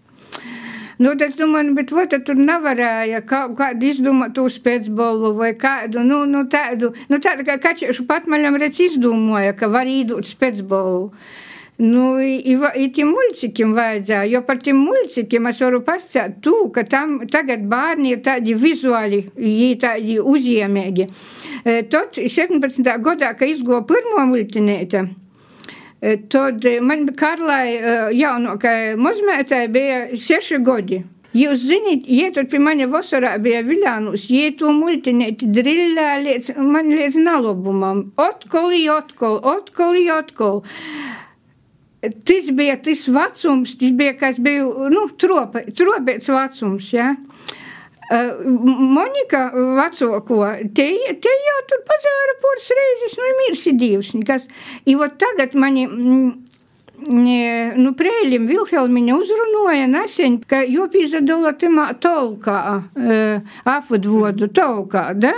Nu, 0.97 1.11
tad 1.19 1.33
es 1.33 1.39
domāju, 1.39 1.73
bet 1.75 1.91
vai 1.91 2.05
tur 2.07 2.37
nevarēja 2.39 3.19
kaut 3.27 3.57
kādu 3.59 3.89
izdomāt 3.89 4.37
uz 4.39 4.55
pēcbolu 4.63 5.33
vai 5.35 5.51
kādu, 5.59 6.05
nu, 6.07 6.21
nu 6.29 6.45
tādu, 6.51 6.93
nu 7.11 7.19
tādu, 7.23 7.43
kā 7.47 7.57
kačiešu 7.59 8.05
patmaļam 8.07 8.55
redz 8.61 8.79
izdomāja, 8.85 9.55
ka 9.59 9.67
var 9.71 9.91
īdūt 9.91 10.31
pēcbolu. 10.39 11.09
Nu, 11.75 12.05
i, 12.23 12.55
i 12.55 12.85
tiem 12.95 13.09
muļcikiem 13.11 13.73
vajadzēja, 13.75 14.29
jo 14.31 14.39
par 14.47 14.61
tiem 14.63 14.79
muļcikiem 14.79 15.49
es 15.51 15.59
varu 15.59 15.81
pasakāt 15.83 16.37
to, 16.45 16.53
ka 16.71 16.85
tam 16.87 17.17
tagad 17.27 17.67
bērni 17.67 18.13
ir 18.15 18.23
tādi 18.23 18.55
vizuāli, 18.55 19.25
tādi 19.81 20.15
uzņēmēji. 20.23 21.09
E, 21.65 21.75
tad 21.91 22.15
17. 22.15 22.87
gadā, 23.03 23.35
kad 23.35 23.51
izgoja 23.51 23.83
pirmo 23.91 24.23
muļtinēti, 24.31 25.03
E, 25.03 25.24
tad 26.29 26.65
e, 26.65 26.77
man 26.85 27.07
Karlai 27.17 27.75
e, 27.75 27.97
jaunākai 28.19 28.95
mazmētai 29.01 29.65
bija 29.73 29.99
seši 30.13 30.61
gadi. 30.65 31.01
Jūs 31.35 31.65
zināt, 31.67 32.05
ietot 32.07 32.47
pie 32.47 32.61
mani 32.63 32.85
vasarā 32.87 33.33
bija 33.43 33.59
Viljānus, 33.67 34.29
ietu 34.31 34.69
multinēti 34.71 35.49
drillē 35.51 36.07
līdz, 36.23 36.53
man 36.63 36.87
līdz 36.93 37.17
nalobumam. 37.25 38.05
Otkol, 38.15 38.71
otkol, 38.93 39.41
otkol, 39.43 39.99
otkol. 40.15 40.61
Tas 41.99 42.47
bija 42.55 42.77
tas 42.85 43.03
vecums, 43.11 43.75
tas 43.81 43.91
bija, 43.99 44.13
kas 44.19 44.39
bija, 44.39 44.63
nu, 44.93 45.09
trope, 45.19 45.65
tropēts 45.75 46.31
vecums, 46.31 46.93
jā. 46.95 47.11
Ja? 47.11 47.61
Monika 48.05 49.47
vecāko, 49.55 50.37
te, 50.77 50.85
te 51.25 51.31
jau 51.47 51.61
tur 51.71 51.81
pazāra 51.87 52.35
poras 52.43 52.67
reizes, 53.49 53.65
nu, 53.65 53.73
mirsi 53.73 53.73
divs. 53.73 54.11
Kas, 54.25 54.47
I 54.85 54.95
vot 54.95 55.17
tagad 55.17 55.55
mani, 55.55 55.87
nu, 56.97 57.93
prēļim 57.93 58.47
Vilhelmiņa 58.47 59.15
uzrunoja 59.15 59.87
nesen, 59.87 60.39
ka 60.39 60.63
jo 60.63 60.87
pīzadala 60.87 61.53
timā 61.57 61.93
tolkā, 61.99 62.83
apvadvodu 63.65 64.47
tolkā, 64.47 65.13
da? 65.13 65.33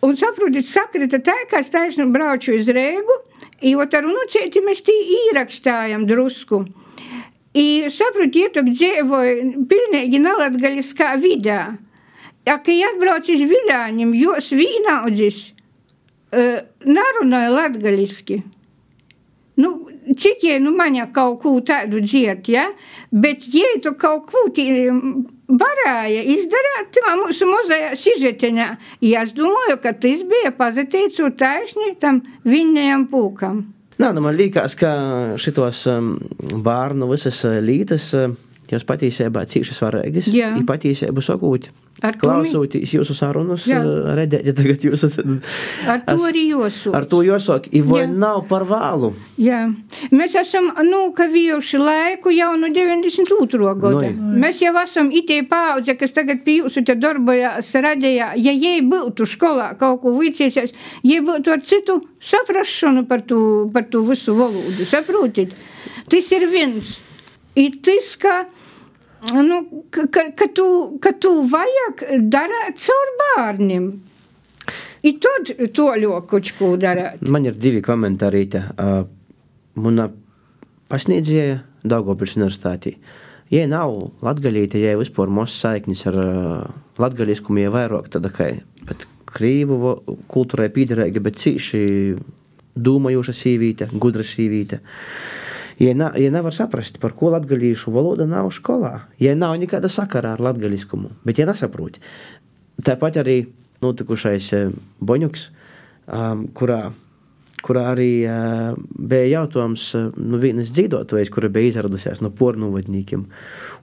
Un 0.00 0.14
saprotat, 0.14 0.64
sakrita 0.64 1.18
tā, 1.18 1.34
ka 1.50 1.58
es 1.58 1.70
taisnu 1.70 2.12
brauču 2.12 2.54
uz 2.54 2.68
Rēgu, 2.70 3.16
i 3.66 3.74
vot 3.74 3.94
ar 3.94 4.06
unucēti 4.06 4.62
mēs 4.62 4.84
tī 4.86 4.94
īrakstājam 5.26 6.06
drusku. 6.06 6.64
I 7.58 7.88
saprotiet, 7.90 8.54
ka 8.54 8.62
dzīvoju 8.62 9.66
pilnīgi 9.66 10.20
nelatgaļiskā 10.22 11.16
vidā. 11.18 11.74
Ja, 12.46 12.60
kad 12.62 12.70
atbrauc 12.70 13.26
uz 13.28 13.42
Viļāņiem, 13.50 14.14
jos 14.14 14.52
vīnaudzis 14.54 15.57
uh, 16.32 16.60
narunāja 16.86 17.50
latgaļiski. 17.54 18.42
Nu, 19.58 19.72
cik 20.14 20.44
jie, 20.46 20.58
nu, 20.62 20.70
maņa 20.78 21.08
kaut 21.14 21.40
ko 21.42 21.56
tādu 21.66 22.00
dzirt, 22.04 22.46
ja? 22.52 22.68
Bet 23.10 23.48
jie 23.50 23.80
tu 23.82 23.96
kaut 23.98 24.28
ko 24.30 24.44
tī 24.54 24.68
varēja 25.48 26.22
izdarīt 26.34 26.92
tā 26.94 27.16
mūsu 27.18 27.48
muzejā 27.48 27.94
sižeteņā. 27.98 28.68
Ja 29.08 29.24
es 29.26 29.34
domāju, 29.36 29.80
ka 29.82 29.94
tas 29.98 30.22
bija 30.28 30.52
pazateicot 30.54 31.38
taisni 31.40 31.94
tam 32.00 32.22
viņajam 32.46 33.08
pūkam. 33.10 33.64
Nā, 33.98 34.12
nu 34.14 34.22
man 34.22 34.36
liekas, 34.38 34.76
ka 34.78 34.90
šitos 35.42 35.82
um, 35.90 36.12
bērnu 36.38 37.08
visas 37.10 37.40
uh, 37.48 37.58
lītas. 37.58 38.12
Uh, 38.14 38.36
Jūs 38.68 38.84
patiesībā 38.84 39.46
cīši 39.48 39.76
svarīgas. 39.76 40.26
Jā, 40.34 40.52
ir 40.58 40.66
patiesībā 40.68 41.22
sakot. 41.24 41.70
Klausoties 41.98 42.92
jūsu 42.94 43.14
sarunas, 43.16 43.64
uh, 43.66 44.12
redzēt, 44.14 44.52
tagad 44.54 44.84
jūs 44.86 45.02
esat. 45.08 45.32
Ar 45.90 46.04
to 46.06 46.14
arī 46.28 46.44
jūsu. 46.52 46.92
Ar 46.94 47.08
to 47.10 47.24
jūsu, 47.26 47.56
vai 47.88 48.04
nav 48.06 48.44
par 48.50 48.62
vēlu? 48.68 49.10
Jā. 49.42 49.64
Mēs 50.14 50.36
esam, 50.38 50.68
nu, 50.86 51.00
kavējuši 51.16 51.80
laiku 51.82 52.30
jau 52.36 52.52
no 52.60 52.70
92. 52.70 53.72
gada. 53.82 54.12
No, 54.12 54.36
Mēs 54.44 54.62
jau 54.62 54.74
esam 54.78 55.10
itē 55.10 55.40
paudze, 55.50 55.96
kas 55.98 56.14
tagad 56.14 56.44
pie 56.46 56.60
jūsu 56.60 56.84
te 56.86 56.94
darbojās 56.94 57.72
radījā. 57.88 58.30
Ja 58.38 58.54
jai 58.54 58.78
būtu 58.86 59.26
skolā 59.26 59.72
kaut 59.80 60.04
ko 60.04 60.14
vicēsies, 60.20 60.76
jai 61.02 61.18
būtu 61.26 61.56
ar 61.56 61.66
citu 61.66 61.98
saprašanu 62.22 63.08
par 63.10 63.26
to, 63.26 63.40
par 63.74 63.90
to 63.90 64.06
visu 64.06 64.38
valodu. 64.38 64.86
Saprotiet? 64.86 65.58
Tas 66.06 66.30
ir 66.36 66.46
viens. 66.52 67.00
Ir 67.58 67.78
tas, 67.82 68.12
ka 68.20 68.44
nu, 69.42 69.84
ka, 69.90 70.06
ka, 70.36 70.46
tu, 70.54 70.66
ka 71.02 71.12
tu 71.18 71.32
vajag 71.50 72.04
darīt 72.30 72.78
caur 72.84 73.14
bērniem. 73.22 73.88
I 75.08 75.12
tad 75.22 75.50
to 75.74 75.88
ko 76.58 76.74
darīt. 76.78 77.22
Man 77.26 77.46
ir 77.46 77.56
divi 77.58 77.82
komentāri. 77.82 78.46
Uh, 78.54 79.06
Mana 79.78 80.08
pasniedzēja 80.90 81.60
Daugopils 81.86 82.34
universitātī. 82.34 82.96
Ja 83.50 83.66
nav 83.70 83.94
latgalīte, 84.26 84.80
ja 84.82 84.96
vispār 84.98 85.30
mūsu 85.30 85.54
saiknis 85.54 86.02
ar 86.10 86.18
uh, 86.18 86.64
latgaliskumu, 86.98 87.62
ja 87.62 87.70
vairāk 87.74 88.10
tāda 88.10 88.32
kā 88.34 88.50
krīvu 89.28 89.94
kultūrai 90.30 90.66
pīderēga, 90.74 91.22
bet 91.22 91.38
cīši 91.38 91.82
domājoša 92.74 93.34
sīvīte, 93.38 93.90
gudra 94.02 94.26
sīvīte. 94.26 94.80
Uh, 94.82 95.47
Ja, 95.78 95.94
na, 95.94 96.10
ja 96.18 96.30
nevar 96.34 96.54
saprast, 96.54 96.98
par 96.98 97.14
ko 97.14 97.30
latviešu 97.30 97.92
valoda 97.94 98.26
nav 98.26 98.50
skolā, 98.54 99.06
ja 99.22 99.36
nav 99.38 99.54
nekāda 99.60 99.86
sakara 99.86 100.34
ar 100.34 100.42
latvieskumu, 100.42 101.12
bet 101.22 101.38
ja 101.38 101.46
nesaprot, 101.46 102.00
tāpat 102.82 103.20
arī 103.22 103.36
notikušais 103.84 104.48
eh, 104.58 104.72
Boņuks, 104.98 105.44
um, 106.10 106.48
kurā, 106.56 106.80
kurā 107.62 107.84
arī 107.92 108.10
uh, 108.26 108.74
bija 108.98 109.30
jautājums 109.40 109.86
uh, 109.94 110.10
no 110.18 110.40
vienas 110.42 110.72
dzīvotājas, 110.74 111.30
kura 111.34 111.50
bija 111.52 111.72
izradusies 111.72 112.22
no 112.22 112.30
pornogrāfiem. 112.34 113.28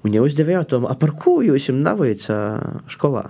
Un 0.04 0.16
jau 0.16 0.28
uzdeva 0.28 0.58
jautājumu, 0.58 0.91
par 1.00 1.16
ko 1.20 1.39
jūs 1.48 1.70
jums 1.70 1.84
navīca 1.86 2.38
skolā? 2.91 3.30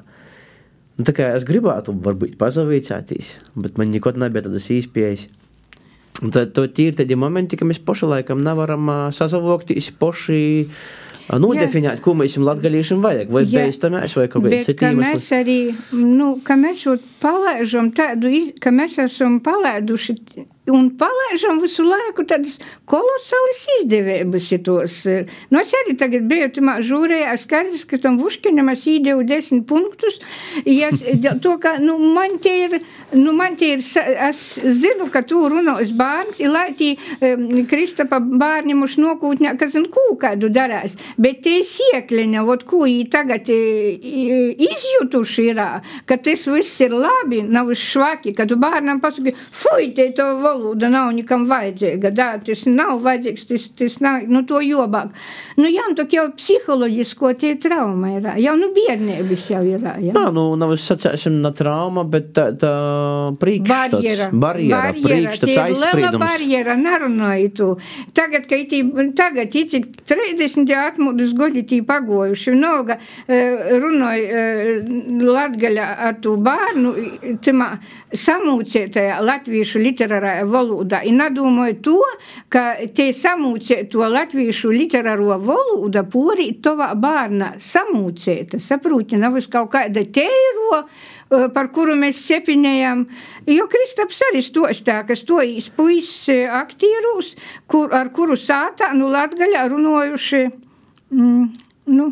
Nu, 0.95 1.03
tā 1.03 1.13
kā 1.15 1.33
es 1.35 1.45
gribētu, 1.47 1.93
varbūt, 2.05 2.37
pazavīcāties, 2.39 3.35
bet 3.59 3.77
man 3.77 3.91
nekad 3.91 4.17
nebija 4.21 4.45
tādas 4.47 4.69
īspējas. 4.71 5.27
Un 6.23 6.31
tad 6.31 6.53
to 6.55 6.63
tīri 6.71 6.95
tādi 6.95 7.17
momenti, 7.19 7.57
ka 7.59 7.67
mēs 7.67 7.81
paši 7.83 8.07
laikam 8.07 8.43
nevaram 8.45 8.87
uh, 8.91 9.01
sazavokties 9.15 9.91
paši. 9.99 10.43
Nodefinēt, 11.25 12.03
ko 12.05 12.13
mēs 12.13 12.35
latgadījušiem 12.37 12.99
vajag, 13.01 13.31
vai 13.33 13.41
beidzamais, 13.49 14.11
vai 14.13 14.27
kaut 14.29 14.43
kāds 14.45 14.67
cits. 14.67 14.83
Mēs 14.93 15.23
arī, 15.33 15.55
nu, 15.97 16.35
ka 16.45 16.53
mēs 16.53 16.83
palaižam 17.23 17.89
tādu, 17.97 18.29
ka 18.61 18.69
mēs 18.69 18.99
esam 19.01 19.39
palaiduši 19.41 20.13
un 20.71 20.89
palaižam 20.97 21.59
visu 21.61 21.83
laiku 21.85 22.25
tādas 22.27 22.57
kolosālas 22.89 23.61
izdevības 23.79 24.47
šitos. 24.49 24.97
Nu, 25.51 25.59
es 25.61 25.73
arī 25.77 25.95
tagad 25.99 26.25
biju 26.29 26.49
tamā 26.57 26.77
žūrē, 26.85 27.21
es 27.33 27.45
skaidrs, 27.45 27.85
ka 27.89 27.99
tam 28.01 28.17
Vuškinam 28.21 28.71
es 28.73 28.85
īdevu 28.89 29.25
desmit 29.27 29.67
punktus, 29.69 30.19
ja 30.65 30.89
to, 31.41 31.55
ka, 31.61 31.75
nu, 31.83 31.97
man 32.15 32.39
tie 32.41 32.55
ir, 32.65 32.77
nu, 33.13 33.33
man 33.37 33.57
tie 33.59 33.75
ir, 33.75 33.83
es 34.29 34.41
zinu, 34.81 35.09
ka 35.13 35.21
tu 35.27 35.43
runos 35.51 35.93
bērns, 35.95 36.41
ir 36.41 36.53
lai 36.53 36.69
tī 36.77 36.93
um, 37.19 37.45
Kristapa 37.69 38.19
bērņiem 38.23 38.83
už 38.85 38.97
nokūtņā, 39.03 39.55
kas 39.61 39.77
un 39.79 39.87
kū 39.93 40.17
kādu 40.21 40.49
darās, 40.53 40.97
bet 41.21 41.43
tie 41.45 41.59
siekļiņa, 41.65 42.45
vot, 42.47 42.65
ko 42.65 42.85
jī 42.89 43.05
tagad 43.11 43.49
izjutuši 43.51 45.47
ir, 45.51 45.61
ka 46.09 46.17
tas 46.17 46.47
viss 46.49 46.81
ir 46.81 46.95
labi, 46.95 47.43
nav 47.45 47.69
švaki, 47.77 48.33
ka 48.35 48.47
tu 48.49 48.57
bērnam 48.61 49.01
pasaki, 49.03 49.35
fuj, 49.35 49.91
te 49.97 50.09
to 50.15 50.25
valoda 50.55 50.89
nav 50.91 51.11
nekam 51.15 51.45
vajadzīga. 51.49 52.11
Da, 52.15 52.27
tas 52.45 52.65
nav 52.69 52.99
vajadzīgs, 53.05 53.45
tas, 53.49 53.67
tas 53.77 53.99
nav, 54.03 54.25
nu, 54.31 54.43
to 54.47 54.61
jobāk. 54.63 55.13
Nu, 55.59 55.67
jā, 55.69 55.85
nu, 55.91 56.07
jau 56.15 56.25
psiholoģisko 56.35 57.33
tie 57.41 57.53
trauma 57.61 58.15
ir. 58.15 58.29
Jau, 58.43 58.55
nu, 58.59 58.71
bērnības 58.75 59.45
jau 59.51 59.61
ir. 59.67 59.85
Jā, 60.05 60.15
Nā, 60.15 60.25
nu, 60.35 60.47
nav 60.59 60.75
es 60.75 60.85
sacēsim, 60.89 61.39
na 61.43 61.51
trauma, 61.55 62.05
bet 62.07 62.31
tā, 62.35 62.49
tā 62.59 62.73
priekšstats. 63.41 63.99
Barjera. 63.99 64.29
Barjera, 64.31 64.81
barjera 64.81 65.07
priekšstats 65.09 65.61
aizspriedums. 65.65 66.23
barjera, 66.23 66.77
nerunāju 66.79 67.51
tu. 67.59 67.69
Tagad, 68.15 68.47
ka 68.49 68.59
itī, 68.59 68.81
tagad, 69.17 69.51
cik 69.55 69.91
30 70.07 70.73
atmūdus 70.79 71.35
godi 71.37 71.65
tī 71.67 71.81
pagojuši, 71.85 72.55
noga 72.59 72.97
runāja 73.27 74.43
Latgaļa 75.25 75.87
ar 76.07 76.17
tu 76.23 76.35
bērnu, 76.41 76.93
timā 77.45 77.71
samūcētajā 78.15 79.19
latviešu 79.25 79.81
literārajā 79.83 80.44
valodā. 80.49 81.01
I 81.05 81.13
nedomāju 81.15 81.77
to, 81.85 81.97
ka 82.51 82.63
te 82.95 83.09
samūcēt 83.15 83.91
to 83.93 84.05
latviešu 84.09 84.71
literāro 84.73 85.37
valodu 85.41 86.03
porīt 86.11 86.61
tovā 86.65 86.91
bērna 86.99 87.53
samūcēta. 87.61 88.59
Saprūti, 88.61 89.19
nav 89.21 89.37
uz 89.39 89.49
kaut 89.51 89.71
kāda 89.75 90.05
teiro 90.15 90.81
eh, 90.81 91.47
par 91.53 91.71
kuru 91.75 91.97
mēs 91.99 92.23
sepinējām. 92.25 93.05
Jo 93.51 93.69
Kristaps 93.71 94.21
arī 94.31 94.43
stostā, 94.45 95.01
ka 95.07 95.17
stojas 95.19 95.69
puisis 95.75 96.49
aktierūs, 96.55 97.35
kur, 97.67 97.93
ar 97.95 98.11
kuru 98.15 98.37
sātā, 98.39 98.93
nu, 98.97 99.09
latgaļā 99.13 99.65
runojuši, 99.71 100.45
mm, 101.13 101.49
nu, 101.95 102.11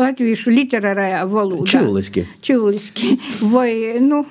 latviešu 0.00 0.50
literārajā 0.50 1.20
valodā. 1.30 1.68
Čuliski. 1.70 2.24
Čuliski. 2.42 3.12
Vai, 3.52 4.00
nu, 4.02 4.24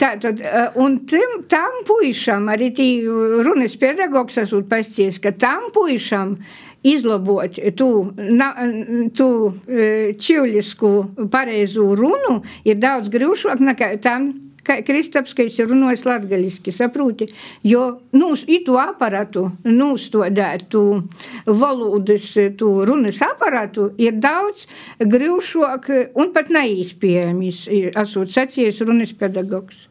tātad, 0.00 0.42
un 0.80 1.00
tim, 1.10 1.40
tam 1.50 1.82
puišam, 1.88 2.50
arī 2.52 2.70
tī 2.76 2.88
runas 3.46 3.74
pedagogs 3.80 4.38
esot 4.44 4.68
pasties, 4.70 5.18
ka 5.22 5.34
tam 5.34 5.70
puišam 5.74 6.36
izlabot 6.84 7.58
tu, 7.78 7.90
na, 8.16 8.52
tu 9.16 9.28
čulisku 10.20 10.90
pareizu 11.32 11.94
runu 11.96 12.42
ir 12.68 12.76
daudz 12.78 13.08
grūšāk 13.12 13.62
nekā 13.64 13.94
tam 14.04 14.34
kā 14.64 14.78
Kristaps, 14.86 15.34
ka 15.36 15.46
es 15.46 15.58
runāju 15.60 16.08
latgaļiski, 16.08 16.74
saproti, 16.74 17.28
jo, 17.66 17.84
nu, 18.16 18.32
itu 18.46 18.76
aparatu, 18.80 19.46
nūstodētu 19.68 20.84
valodas, 21.46 22.28
tu 22.58 22.70
runas 22.88 23.22
aparatu 23.24 23.90
ir 24.00 24.20
daudz 24.20 24.66
grūšāk 25.00 25.90
un 26.20 26.32
pat 26.34 26.52
neīspējams, 26.54 27.66
esot 28.04 28.32
sacījis 28.34 28.84
runas 28.88 29.14
pedagogs. 29.18 29.88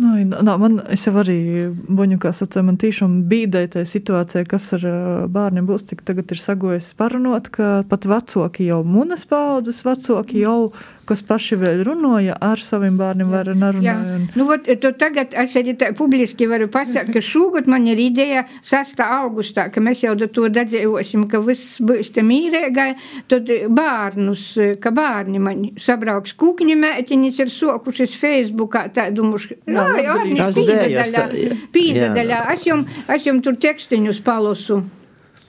Nu, 0.00 0.14
nā, 0.24 0.54
man, 0.56 0.78
es 0.88 1.02
jau 1.04 1.12
arī 1.20 1.36
boņu, 1.68 2.16
kā 2.22 2.30
sacīju, 2.32 2.64
man 2.64 2.78
tiešām 2.80 3.18
bīdēja 3.28 3.74
tajā 3.74 3.88
situācijā, 3.90 4.46
kas 4.48 4.70
ar 4.78 4.86
bērniem 5.32 5.66
būs, 5.68 5.84
cik 5.90 6.00
tagad 6.08 6.32
ir 6.32 6.40
sagojis 6.40 6.88
parunot, 6.96 7.50
ka 7.52 7.82
pat 7.90 8.06
vecāki 8.08 8.70
jau 8.70 8.80
munas 8.86 9.26
paudzes, 9.28 9.82
vecāki 9.84 10.40
jau 10.46 10.70
kas 11.10 11.22
paši 11.26 11.58
vēl 11.60 11.82
runāja 11.86 12.36
ar 12.44 12.60
saviem 12.62 12.96
bērniem, 13.00 13.30
vai 13.32 13.42
nerunāja. 13.48 13.96
Un... 14.16 14.26
Nu, 14.38 14.46
ot, 14.54 14.68
tagad 15.00 15.34
es 15.42 15.56
arī 15.58 15.74
publiski 15.98 16.46
varu 16.50 16.68
pasakāt, 16.72 17.10
ka 17.14 17.22
šogad 17.24 17.68
man 17.70 17.88
ir 17.90 18.00
ideja 18.02 18.44
6. 18.66 19.02
augustā, 19.04 19.68
ka 19.74 19.82
mēs 19.82 20.04
jau 20.04 20.14
to 20.20 20.48
dadzējosim, 20.52 21.26
ka 21.30 21.42
viss 21.44 21.80
būs 21.84 22.12
te 22.14 22.24
mīrēgai, 22.26 22.90
tad 23.30 23.50
bērnus, 23.74 24.46
ka 24.82 24.94
bērni 24.94 25.42
man 25.42 25.64
sabrauks 25.80 26.36
kūkņi 26.40 26.78
mētiņas 26.80 27.40
ir 27.44 27.54
sokušas 27.54 28.14
Facebookā, 28.20 28.86
tā 28.94 29.08
domāšu, 29.14 29.58
jā, 29.66 29.88
jā, 30.04 30.50
pīzadaļā, 30.56 31.26
pīzadaļā, 31.74 32.44
es 32.54 32.68
jums, 32.68 33.00
es 33.10 33.26
jums 33.26 33.44
tur 33.46 33.58
tekstiņus 33.60 34.22
palosu, 34.26 34.82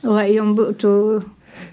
lai 0.07 0.31
jums 0.33 0.57
būtu 0.57 0.95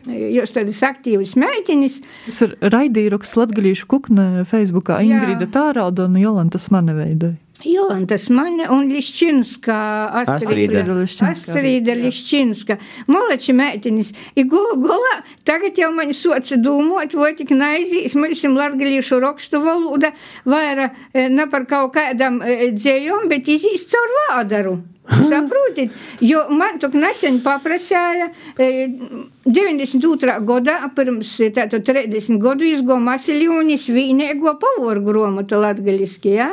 Jūs 0.09 0.55
tādas 0.55 0.79
aktīvas 0.87 1.35
meitenes. 1.41 2.01
Tas 2.29 2.41
ir 2.47 2.57
raidījums 2.63 3.37
Latgalīšu 3.39 3.91
kukne 3.91 4.47
Facebookā. 4.49 5.03
Ingrida 5.05 5.51
Tārauda 5.51 6.09
un 6.09 6.17
Jolantas 6.21 6.71
mani 6.75 6.97
veidoja. 6.97 7.37
Jolantas 7.67 8.29
mani 8.31 8.69
un 8.71 8.87
Liščinska 8.87 9.77
Astrīda. 10.21 10.85
Astrīda 11.27 11.97
Liščinska. 11.99 12.77
Molači 13.11 13.55
meitenis. 13.57 14.13
I 14.39 14.45
gula 14.47 14.77
gula, 14.79 15.17
tagad 15.49 15.79
jau 15.81 15.91
mani 15.97 16.15
soca 16.15 16.55
dūmot, 16.55 17.17
vai 17.19 17.33
tik 17.35 17.51
naizīs, 17.59 18.15
mēs 18.15 18.45
latgalīšu 18.47 19.19
rakstu 19.25 19.59
valoda, 19.65 20.13
vaira 20.47 20.93
ne 21.15 21.49
par 21.51 21.67
kaut 21.67 21.97
kādam 21.99 22.39
dzējom, 22.79 23.27
bet 23.33 23.51
izīs 23.51 23.89
caur 23.91 24.15
vādaru. 24.21 24.79
Saprotiet, 25.31 25.95
jo 26.21 26.43
man 26.53 26.79
tur 26.81 26.93
nesen 26.97 27.41
paprasīja, 27.45 28.29
92. 28.59 30.35
gadā, 30.49 30.77
pirms 30.97 31.31
tātad 31.57 31.87
30 31.87 32.37
gadu 32.43 32.67
izgo 32.69 32.99
Masiljonis 33.01 33.87
vīnēgo 33.89 34.59
pavoru 34.61 35.05
gromatu 35.07 35.61
latgaliski, 35.63 36.35
ja? 36.37 36.51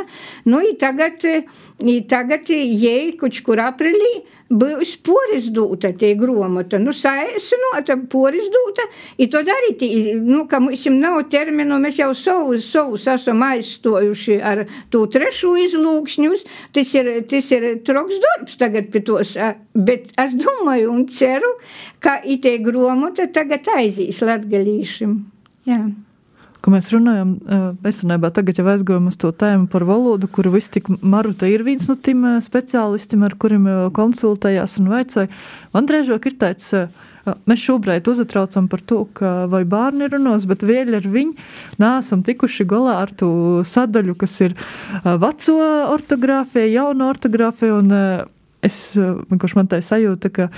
Nu, 0.48 0.62
i 0.64 0.76
tagad, 0.80 1.26
i 1.84 1.98
tagad 2.08 2.52
jei, 2.56 3.12
kuč 3.20 3.42
kur 3.44 3.60
aprilī, 3.66 4.14
būs 4.16 4.35
poris 4.50 5.50
dūta 5.50 5.90
tie 5.98 6.14
gromata, 6.16 6.78
nu, 6.78 6.94
saēsinota, 6.94 7.98
poris 8.10 8.46
dūta, 8.54 8.86
i 9.18 9.28
to 9.32 9.42
darīt, 9.46 9.82
nu, 10.22 10.46
ka 10.48 10.60
mums 10.62 10.86
nav 10.94 11.18
terminu, 11.30 11.80
mēs 11.82 12.00
jau 12.00 12.12
savus, 12.14 12.68
savus 12.70 13.08
esam 13.08 13.42
aizstojuši 13.42 14.40
ar 14.42 14.66
tū 14.94 15.06
trešu 15.10 15.56
izlūkšņus, 15.66 16.46
tas 16.76 16.96
ir, 16.96 17.12
tas 17.30 17.52
ir 17.58 17.70
troks 17.86 18.22
darbs 18.22 18.58
tagad 18.62 18.92
pie 18.94 19.02
tos, 19.06 19.36
bet 19.74 20.14
es 20.22 20.38
domāju 20.38 20.94
un 20.94 21.06
ceru, 21.10 21.56
ka 22.00 22.20
itē 22.22 22.60
gromata 22.62 23.28
tagad 23.34 23.66
aizīs 23.76 24.22
latgalīšim. 24.22 25.22
Jā 25.66 25.82
ka 26.66 26.74
mēs 26.74 26.90
runājam, 26.90 27.36
esenībā 27.86 28.32
tagad 28.34 28.58
jau 28.58 28.66
aizgājām 28.72 29.12
uz 29.12 29.20
to 29.22 29.30
tēmu 29.30 29.68
par 29.70 29.86
valodu, 29.86 30.26
kuru 30.34 30.56
viss 30.56 30.72
tik 30.74 30.90
Maruta 31.06 31.46
ir 31.46 31.62
viens 31.68 31.86
no 31.86 31.94
tiem 31.94 32.24
speciālistiem, 32.42 33.26
ar 33.28 33.36
kuriem 33.38 33.68
konsultējās 33.94 34.80
un 34.82 34.90
vaicoja. 34.90 35.30
Man 35.76 35.86
drēžāk 35.86 36.26
ir 36.26 36.38
tāds, 36.42 36.72
mēs 37.46 37.62
šobrīd 37.62 38.10
uzatraucam 38.10 38.70
par 38.72 38.82
to, 38.90 39.04
vai 39.52 39.62
bērni 39.70 40.10
runos, 40.10 40.48
bet 40.50 40.66
vēl 40.66 40.98
ar 40.98 41.06
viņu 41.06 41.38
neesam 41.82 42.26
tikuši 42.26 42.66
galā 42.70 42.98
ar 43.04 43.14
to 43.14 43.30
sadaļu, 43.66 44.18
kas 44.26 44.34
ir 44.48 44.58
veco 45.06 45.60
ortogrāfija, 45.94 46.72
jauna 46.80 47.12
ortogrāfija, 47.14 47.78
es, 48.66 48.82
vienkārši 48.98 49.62
man 49.62 49.70
tā 49.70 49.82
sajūta, 49.86 50.34
ka 50.34 50.50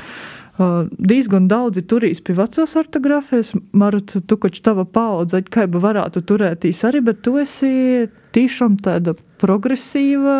diezgan 0.58 1.48
daudzi 1.50 1.84
turīs 1.86 2.22
pie 2.26 2.36
vecās 2.38 2.76
ortogrāfijas. 2.80 3.54
Marut, 3.78 4.16
tu 4.28 4.38
koč 4.42 4.62
tava 4.66 4.86
paudze, 4.86 5.44
kā 5.46 5.68
jau 5.68 5.82
varētu 5.84 6.24
turētīs 6.26 6.84
arī, 6.88 7.04
bet 7.06 7.22
tu 7.26 7.38
esi 7.42 8.08
tiešām 8.36 8.80
tāda 8.84 9.16
progresīva, 9.42 10.38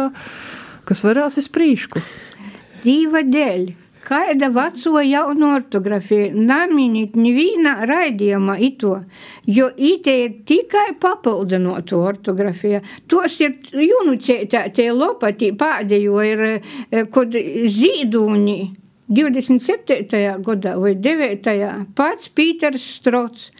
kas 0.88 1.04
varās 1.06 1.38
iz 1.42 1.50
prīšku. 1.54 2.02
Dīva 2.86 3.26
dēļ. 3.28 3.68
Kāda 4.08 4.48
veco 4.56 5.02
jaunu 5.04 5.50
ortogrāfija 5.52 6.30
neminīt 6.32 7.18
nevienā 7.20 7.74
raidījumā 7.90 8.56
ito, 8.64 8.94
jo 9.52 9.68
ite 9.76 10.14
ir 10.22 10.38
tikai 10.48 10.94
papildinot 11.02 11.92
ortogrāfija. 11.92 12.80
Tos 13.12 13.36
ir 13.44 13.58
junucētā 13.76 14.64
tie 14.72 14.88
lopatī 14.96 15.52
pēdējo 15.60 16.24
ir, 16.24 16.46
kod 17.12 17.36
zīdūņi 17.36 18.60
27. 19.08 20.42
gadā 20.44 20.74
vai 20.80 20.96
9. 20.96 21.52
pats 21.96 22.32
Pīters 22.36 22.84
Strots. 22.98 23.52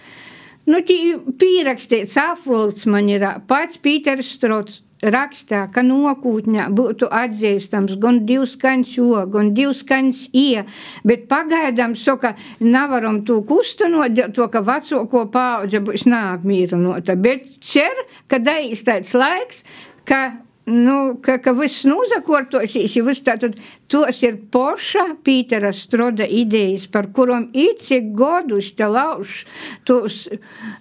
Nu, 0.68 0.82
pierakstīts 0.84 2.18
apvalds 2.20 2.84
man 2.92 3.08
ir 3.08 3.24
pats 3.48 3.80
Pīters 3.80 4.34
Strots 4.36 4.82
rakstā, 5.04 5.68
ka 5.72 5.84
nokūtņā 5.86 6.68
būtu 6.76 7.08
atzīstams 7.14 7.96
gan 8.02 8.24
divs 8.28 8.56
kaņš 8.60 8.94
o, 9.04 9.22
gan 9.32 9.54
divs 9.56 9.84
kaņš 9.88 10.24
ie, 10.34 10.66
bet 11.08 11.28
pagaidām 11.30 11.96
saka, 11.96 12.34
nevaram 12.60 13.22
to 13.26 13.40
kustinot, 13.48 14.18
to, 14.34 14.48
ka 14.52 14.64
vecāko 14.66 15.28
paudze 15.32 15.84
būs 15.86 16.08
neapmīrinota, 16.10 17.16
bet 17.16 17.46
cer, 17.62 18.04
ka 18.28 18.42
daiz 18.42 18.84
tāds 18.88 19.14
laiks, 19.14 19.64
ka 20.08 20.47
nu, 20.68 21.16
ka, 21.24 21.38
ka 21.40 21.54
viss 21.56 21.86
nozakortosies, 21.88 22.96
ja 22.98 23.04
viss 23.08 23.24
tātad 23.24 23.56
tos 23.88 24.20
ir 24.28 24.36
poša 24.52 25.06
Pītera 25.24 25.72
Stroda 25.76 26.28
idejas, 26.28 26.90
par 26.92 27.08
kurām 27.16 27.48
īci 27.56 28.02
godus 28.18 28.74
te 28.76 28.90
lauž 28.92 29.46
tos, 29.88 30.26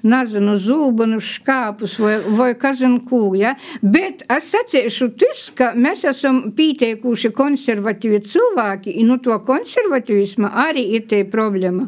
nezinu, 0.02 0.56
zūbanu 0.62 1.20
škāpus 1.22 1.96
vai, 2.02 2.16
vai 2.34 2.50
kazin 2.58 2.98
kū, 3.06 3.22
ja? 3.38 3.54
Bet 3.82 4.26
es 4.32 4.50
sacīšu 4.56 5.12
tis, 5.22 5.46
ka 5.54 5.72
mēs 5.78 6.02
esam 6.10 6.48
pīteikuši 6.58 7.30
konservatīvi 7.36 8.24
cilvēki, 8.26 8.98
un 9.00 9.14
nu 9.14 9.20
to 9.22 9.38
konservatīvisma 9.46 10.50
arī 10.66 10.88
ir 10.98 11.06
te 11.06 11.22
problēma. 11.30 11.86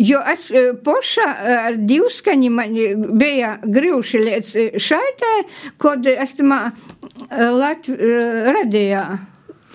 Jo 0.00 0.20
es 0.30 0.46
poša 0.84 1.26
ar 1.54 1.76
divskaņi 1.76 2.48
man 2.50 2.76
bija 3.20 3.56
grīvši 3.62 4.20
līdz 4.24 4.52
šaitē, 4.80 5.32
kad 5.82 6.06
es 6.08 6.36
tamā 6.38 6.60
Lat 7.28 7.88
radījā 8.58 9.02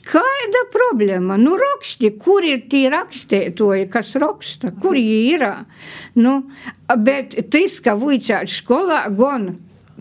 Kāda 0.00 0.62
problēma? 0.72 1.36
Nu, 1.36 1.56
raksti, 1.58 2.12
kur 2.22 2.44
ir 2.46 2.62
tie 2.70 2.86
rakstētoji, 2.92 3.88
kas 3.92 4.14
raksta, 4.22 4.70
kur 4.80 4.96
ir? 4.96 5.44
Nu, 6.16 6.36
bet 7.04 7.36
tas, 7.52 7.80
ka 7.84 7.96
vujcāt 7.98 8.48
skolā, 8.48 9.02
gan 9.18 9.50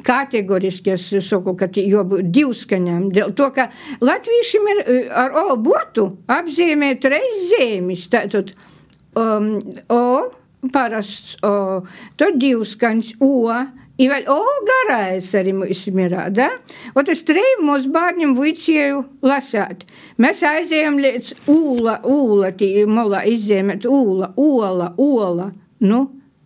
kategoriski 0.06 0.94
es 0.94 1.10
saku, 1.28 1.56
ka 1.60 1.68
jābūt 1.74 2.32
divskaņām. 2.36 3.10
Dēļ 3.16 3.36
to, 3.38 3.50
ka 3.56 3.70
latviešiem 4.04 4.70
ir 4.74 4.84
ar 5.12 5.36
O 5.42 5.58
burtu 5.60 6.10
apzīmēt 6.32 7.10
reiz 7.12 7.50
zīmes. 7.52 8.08
Tātad 8.12 8.54
um, 9.20 9.58
O, 9.92 10.30
parasts 10.74 11.38
O, 11.44 11.82
tad 12.20 12.40
divskaņas 12.40 13.18
O. 13.26 13.34
Garais 14.00 15.28
arī 15.36 15.52
mums 15.54 15.82
ir, 15.88 16.14
da? 16.32 16.48
Un 16.96 17.06
tas 17.06 17.24
treju 17.28 17.66
mūsu 17.68 17.92
bērniem 17.92 18.32
vicēju 18.38 19.02
lasāt. 19.28 19.84
Mēs 20.18 20.44
aizējām 20.48 21.02
līdz 21.04 21.34
ūla, 21.52 22.00
ūla, 22.08 22.54
tī 22.56 22.86
molā 22.88 23.26
izzīmēt 23.28 23.86
ūla, 23.86 24.32
ola, 24.38 24.94
ola. 24.98 25.50
Nu, 25.84 26.06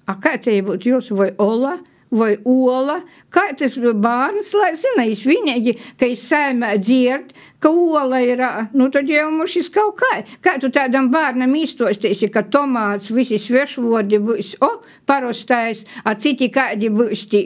a 0.09 0.17
kā 0.17 0.39
te 0.41 0.57
būtu 0.65 0.95
jūs 0.95 1.11
vai 1.13 1.29
ola? 1.37 1.77
Vai 2.14 2.36
ola, 2.45 2.99
kā 3.34 3.47
tas 3.57 3.76
bērns, 3.78 4.53
lai 4.57 4.72
zina, 4.78 5.05
es 5.09 5.24
vienīgi, 5.28 5.76
ka 5.99 6.07
es 6.09 6.24
saimē 6.30 6.76
dzird, 6.82 7.34
ka 7.64 7.72
ola 7.72 8.20
ir, 8.24 8.43
nu 8.78 8.89
tad 8.93 9.09
jau 9.09 9.30
mums 9.34 9.53
šis 9.55 9.72
kaut 9.74 9.97
kā, 10.01 10.11
kā 10.43 10.55
tu 10.61 10.70
tādam 10.74 11.09
bērnam 11.14 11.55
izstostīsi, 11.57 12.30
ka 12.34 12.45
tomāts, 12.53 13.11
visi 13.16 13.39
svešvodi 13.41 14.22
būs, 14.24 14.53
o, 14.64 14.72
parostais, 15.09 15.86
a 16.03 16.16
citi 16.20 16.51
kādi 16.53 16.91
būs 16.93 17.26
tī 17.32 17.43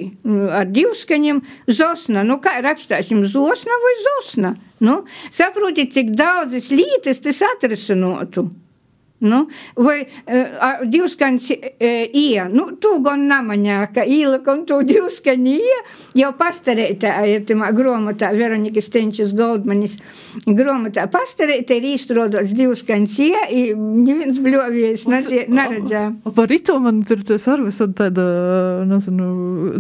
ar 0.60 0.70
divskaņiem, 0.70 1.42
zosna, 1.72 2.26
nu 2.28 2.42
kā 2.44 2.58
rakstāsim, 2.66 3.24
zosna 3.26 3.82
vai 3.84 3.98
zosna, 4.06 4.56
nu, 4.84 5.02
saprotiet, 5.32 5.94
cik 5.96 6.16
daudzas 6.18 6.72
lītas 6.76 7.24
tas 7.24 7.44
atrisinotu. 7.54 8.50
Nu, 9.18 9.48
vai 9.82 10.04
uh, 10.06 10.84
divskaņas 10.86 11.46
uh, 11.50 11.94
ija, 12.14 12.44
nu, 12.54 12.68
tu 12.78 12.92
gan 13.02 13.24
namaņā, 13.26 13.80
ka 13.96 14.04
īlikam 14.06 14.62
tu 14.70 14.78
divskaņu 14.86 15.54
ija, 15.58 15.80
jau 16.20 16.30
pastarētā, 16.38 17.16
ir 17.26 17.48
tamā 17.50 17.72
gromotā, 17.74 18.30
Veronika 18.38 18.84
Stenčas 18.86 19.34
Goldmanis 19.38 19.96
gromotā, 20.46 21.08
pastarētā 21.10 21.80
ir 21.80 21.88
īstrodots 21.96 22.54
divskaņas 22.60 23.16
ija, 23.26 23.42
i 23.50 23.64
neviens 23.74 24.38
bļovies 24.44 25.08
neredzē. 25.10 26.04
O, 26.22 26.36
par 26.38 26.52
rito 26.54 26.78
man 26.84 27.02
tur 27.10 27.26
tas 27.26 27.48
ar 27.50 27.66
visad 27.66 27.98
tāda, 27.98 28.28
nezinu, 28.86 29.32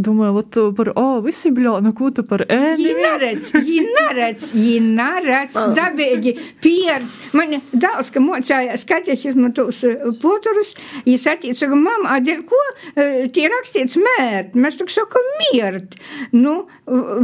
domāju, 0.02 0.34
vat 0.40 0.60
par, 0.82 0.92
o, 0.98 1.06
visi 1.22 1.54
bļo, 1.54 1.78
nu, 1.86 1.94
ko 1.94 2.10
tu 2.10 2.26
par 2.26 2.48
ē, 2.50 2.74
Jī 2.82 2.98
neredz, 2.98 3.54
jī 3.54 3.78
neredz, 3.86 4.50
jī 4.58 4.76
neredz, 4.82 5.62
dabīgi, 5.78 6.34
pieredz. 6.64 7.22
Man 7.38 7.60
dāls, 7.70 8.10
ka 8.14 8.22
mocājās 8.24 8.86
kaķeķismu 8.90 9.27
tos 9.58 9.82
poturus, 10.22 10.74
jī 11.08 11.16
satīca, 11.20 11.70
ka 11.72 11.76
mamma, 11.80 12.16
a 12.16 12.22
dēļ 12.24 12.42
ko 12.50 12.62
tie 13.34 13.48
rakstīts 13.52 13.98
mērt? 14.02 14.56
Mēs 14.60 14.78
tak 14.80 14.92
sakam 14.94 15.26
miert. 15.42 15.96
Nu, 16.36 16.68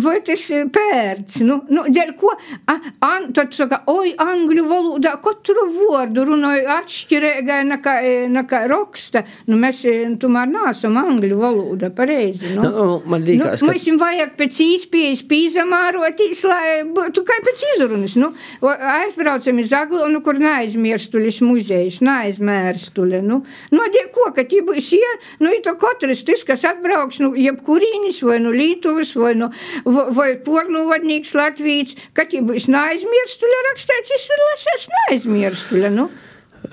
vai 0.04 0.20
tas 0.26 0.44
pērts? 0.76 1.42
Nu, 1.48 1.62
nu, 1.74 1.86
dēļ 1.88 2.14
ko? 2.20 2.34
A, 2.72 2.78
an, 3.08 3.30
tad 3.36 3.54
saka, 3.56 3.82
oi, 3.92 4.14
angļu 4.20 4.66
valodā 4.70 5.16
katru 5.24 5.68
vārdu 5.76 6.26
runāju 6.32 6.68
atšķirīgai 6.78 7.62
nekā, 7.72 7.96
nekā 8.34 8.64
raksta. 8.72 9.24
Nu, 9.48 9.58
mēs 9.62 9.84
tomēr 10.22 10.50
nāsam 10.52 10.98
angļu 11.02 11.38
valoda 11.40 11.92
pareizi. 11.96 12.54
Nu. 12.58 12.64
Nu, 12.74 12.88
man 13.06 13.24
liekas, 13.28 13.62
nu, 13.62 13.68
ka- 13.70 13.74
Mums 13.74 13.88
vajag 14.02 14.36
pēc 14.40 14.58
īspējas 14.64 15.22
pīzamārotīs, 15.30 16.44
lai 16.48 16.84
būtu 16.88 17.24
kā 17.28 17.38
pēc 17.46 17.64
izrunas. 17.74 18.16
Nu, 18.20 18.32
aizbraucam 18.64 19.60
iz 19.62 19.74
Aglonu, 19.76 20.22
kur 20.26 20.38
neaizmirstulis 20.42 21.40
muzejs, 21.44 21.93
neaizmērstuli. 22.02 23.22
Nu, 23.22 23.42
nu, 23.76 23.86
die 23.94 24.06
ko, 24.16 24.32
ka 24.36 24.44
tie 24.50 24.62
būs 24.66 24.90
ie, 24.98 25.12
nu, 25.44 25.52
i 25.54 25.62
to 25.66 25.76
katrs 25.82 26.24
tas, 26.28 26.44
kas 26.48 26.66
atbrauks, 26.72 27.20
nu, 27.24 27.34
jebkurīnis, 27.38 28.24
vai 28.26 28.40
nu 28.44 28.52
Lītuvas, 28.56 29.14
vai 29.20 29.34
nu, 29.38 29.52
vai, 29.86 30.10
vai 30.18 30.30
pornuvadnīgs 30.46 31.36
Latvijas, 31.38 31.96
ka 32.14 32.26
tie 32.26 32.42
būs 32.42 32.70
neaizmirstuli 32.72 33.64
rakstīts, 33.70 34.14
es 34.18 34.30
ir 34.32 34.46
lasēs 34.50 34.90
neaizmirstuli. 34.98 35.90
Nu. 35.94 36.10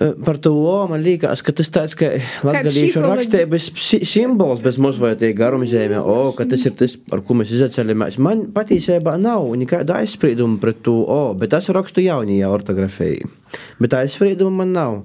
Eh, 0.00 0.12
Par 0.24 0.36
to 0.38 0.52
O 0.54 0.86
man 0.86 1.02
liekas, 1.02 1.40
ka 1.42 1.50
tas 1.52 1.66
tāds, 1.68 1.96
ka 1.98 2.12
latgalīšu 2.46 2.92
psiholoģi- 2.92 3.16
rakstības 3.18 3.64
si- 3.74 4.04
simbols 4.06 4.62
bez 4.62 4.78
mazvaitīga 4.78 5.34
garumzēmē, 5.40 5.98
O, 5.98 6.30
ka 6.32 6.44
tas 6.46 6.62
ir 6.64 6.76
tas, 6.78 6.94
ar 7.10 7.20
ko 7.26 7.34
mēs 7.34 7.50
izceļamies. 7.50 8.16
Man 8.22 8.46
patiesībā 8.54 9.18
nav 9.18 9.48
nekāda 9.58 9.98
aizsprieduma 9.98 10.60
pret 10.62 10.84
to 10.86 10.94
O, 11.02 11.34
bet 11.34 11.52
es 11.58 11.66
rakstu 11.74 12.04
jaunajā 12.06 12.46
ortografijā. 12.54 13.26
Bet 13.80 13.94
aizsprieduma 13.96 14.62
man 14.62 14.72
nav. 14.76 14.96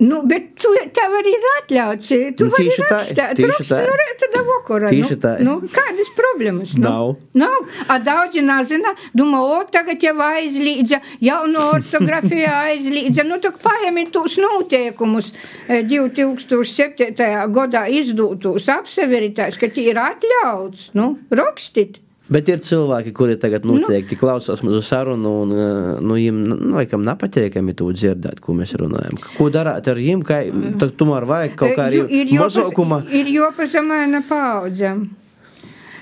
Nu, 0.00 0.22
bet 0.28 0.50
tu, 0.60 0.72
tev 0.94 1.14
arī 1.20 1.34
ir 1.36 1.48
atļauts. 1.54 2.10
Tu 2.38 2.48
Nu, 2.48 2.52
vari 2.54 2.70
rakstīt, 2.82 3.38
tu 3.38 3.50
raksti 3.50 3.78
no 3.84 3.98
rīta 4.00 4.28
vakarā. 4.48 4.90
Tieši 4.92 5.16
nu, 5.16 5.20
tā. 5.22 5.32
Nu, 5.44 5.54
kādas 5.72 6.10
problēmas? 6.18 6.74
Nu, 6.78 6.84
Nav. 6.88 7.12
Nav. 7.38 7.68
A 7.90 7.98
daudzi 8.02 8.42
nezina, 8.44 8.94
domā, 9.16 9.40
o, 9.44 9.60
tagad 9.72 10.02
jau 10.04 10.16
aizlīdza, 10.24 11.00
jauno 11.24 11.68
ortografiju 11.76 12.50
aizlīdza. 12.68 13.26
Nu, 13.28 13.40
tak 13.44 13.60
paņemiet 13.64 14.12
tos 14.14 14.38
noteikumus 14.42 15.32
eh, 15.68 15.84
2007. 15.86 17.14
gadā 17.54 17.86
izdūtos, 17.92 18.68
apseveritājs, 18.78 19.60
ka 19.60 19.70
tie 19.72 19.88
ir 19.92 20.02
atļauts. 20.02 20.92
Nu, 20.98 21.14
rakstīt. 21.30 22.02
Bet 22.28 22.48
ir 22.52 22.58
cilvēki, 22.60 23.14
kuri 23.16 23.38
tagad 23.40 23.64
noteikti 23.64 24.16
nu, 24.16 24.20
klausās 24.20 24.60
mūsu 24.64 24.82
sarunu, 24.84 25.30
un 25.46 25.52
eh, 25.56 26.00
nu, 26.04 26.16
viņiem, 26.18 26.40
nu, 26.50 26.58
laikam, 26.76 27.00
nepatīkami 27.06 27.72
to 27.78 27.88
dzirdēt, 27.96 28.42
ko 28.44 28.52
mēs 28.58 28.74
runājam. 28.76 29.16
Ko 29.38 29.48
darāt 29.54 29.88
ar 29.88 29.96
viņiem? 29.96 30.24
Kā, 30.28 30.42
tad 30.82 30.92
tomēr 31.00 31.24
vajag 31.30 31.56
kaut 31.56 31.72
kā 31.78 31.86
arī 31.88 32.02
Eh, 32.04 32.34
jopas- 32.34 32.58
mazākuma. 32.60 33.00
ir 33.12 33.32
jopazemēna 33.32 34.22
paudzēm. 34.28 35.06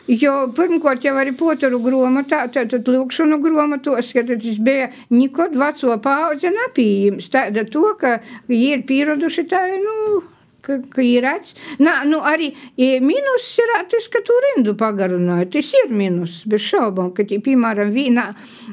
Jo 0.07 0.33
pirmkārt 0.55 1.03
jau 1.03 1.15
arī 1.19 1.33
potaru 1.35 1.81
grāmatā, 1.83 2.45
tātad 2.55 2.87
lūkšanu 2.87 3.41
grāmatos, 3.43 4.13
ka 4.15 4.23
tas 4.23 4.59
bija 4.63 4.91
nekad 5.11 5.57
veco 5.59 5.97
paudze 5.99 6.51
nepieejams. 6.55 7.27
Tāda 7.29 7.65
to, 7.71 7.83
ka 7.99 8.21
viņi 8.49 8.69
ir 8.77 8.83
pieraduši 8.87 9.47
tā, 9.51 9.65
nu, 9.83 10.23
redzams. 10.67 11.55
Nā, 11.83 11.99
nu 12.09 12.21
arī 12.27 12.53
e, 12.77 12.99
minus 13.01 13.47
ir 13.63 13.73
tas, 13.91 14.09
ka 14.13 14.23
tu 14.27 14.37
rindu 14.47 14.77
pagarināji. 14.79 15.51
Tas 15.57 15.73
ir 15.83 15.93
minus, 15.95 16.43
bez 16.49 16.65
šaubām, 16.67 17.13
ka, 17.17 17.25
tie, 17.25 17.39
piemēram, 17.43 17.93
vienā 17.95 18.29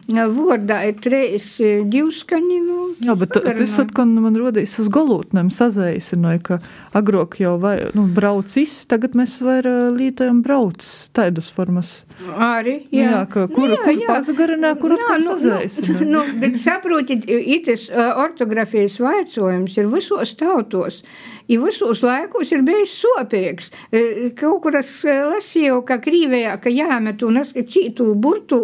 vārdā 0.09 0.83
ir 0.89 0.99
trīs 1.03 1.59
e, 1.61 1.73
divskaņi. 1.85 2.59
Nu, 2.63 2.79
Jā, 3.03 3.17
bet 3.19 3.35
tas 3.35 3.77
atkal 3.81 4.07
man 4.13 4.37
rodīs 4.39 4.75
uz 4.81 4.89
galotnēm 4.93 5.51
sazaisinoja, 5.53 6.41
ka 6.43 6.59
agrāk 6.97 7.39
jau 7.41 7.55
vai, 7.61 7.77
nu, 7.97 8.07
braucis, 8.13 8.83
tagad 8.89 9.17
mēs 9.17 9.39
vairāk 9.43 9.93
lietojam 9.97 10.41
brauc 10.43 10.83
taidas 11.13 11.49
formas. 11.53 12.01
Arī, 12.33 12.83
Jā, 12.93 13.03
jā. 13.03 13.11
jā 13.11 13.21
ka 13.31 13.45
kuru, 13.51 13.75
Jā, 13.75 13.83
kuru 13.85 14.03
jā. 14.03 14.09
pazagarinā, 14.09 14.73
kuru 14.81 14.97
atkal 14.99 15.23
nu, 15.23 15.35
sazaisina. 15.37 16.07
nu, 16.13 16.23
bet 16.41 16.57
saprotiet, 16.61 17.25
itis 17.27 17.87
uh, 17.91 18.13
ortografijas 18.23 18.99
vaicojums 19.03 19.77
ir 19.79 19.89
visos 19.91 20.35
tautos. 20.39 21.01
I 21.47 21.57
visos 21.59 22.01
laikos 22.05 22.51
ir 22.55 22.61
bijis 22.63 22.93
sopīgs. 23.03 23.71
Eh, 23.91 24.29
Kaut 24.39 24.61
kur 24.63 24.77
es 24.79 24.89
eh, 25.05 25.19
lasīju, 25.27 25.81
ka 25.87 25.97
Krīvijā, 26.03 26.55
ka 26.63 26.71
jāmet 26.71 27.23
un 27.27 27.37
es 27.41 27.51
citu 27.67 28.13
burtu 28.15 28.61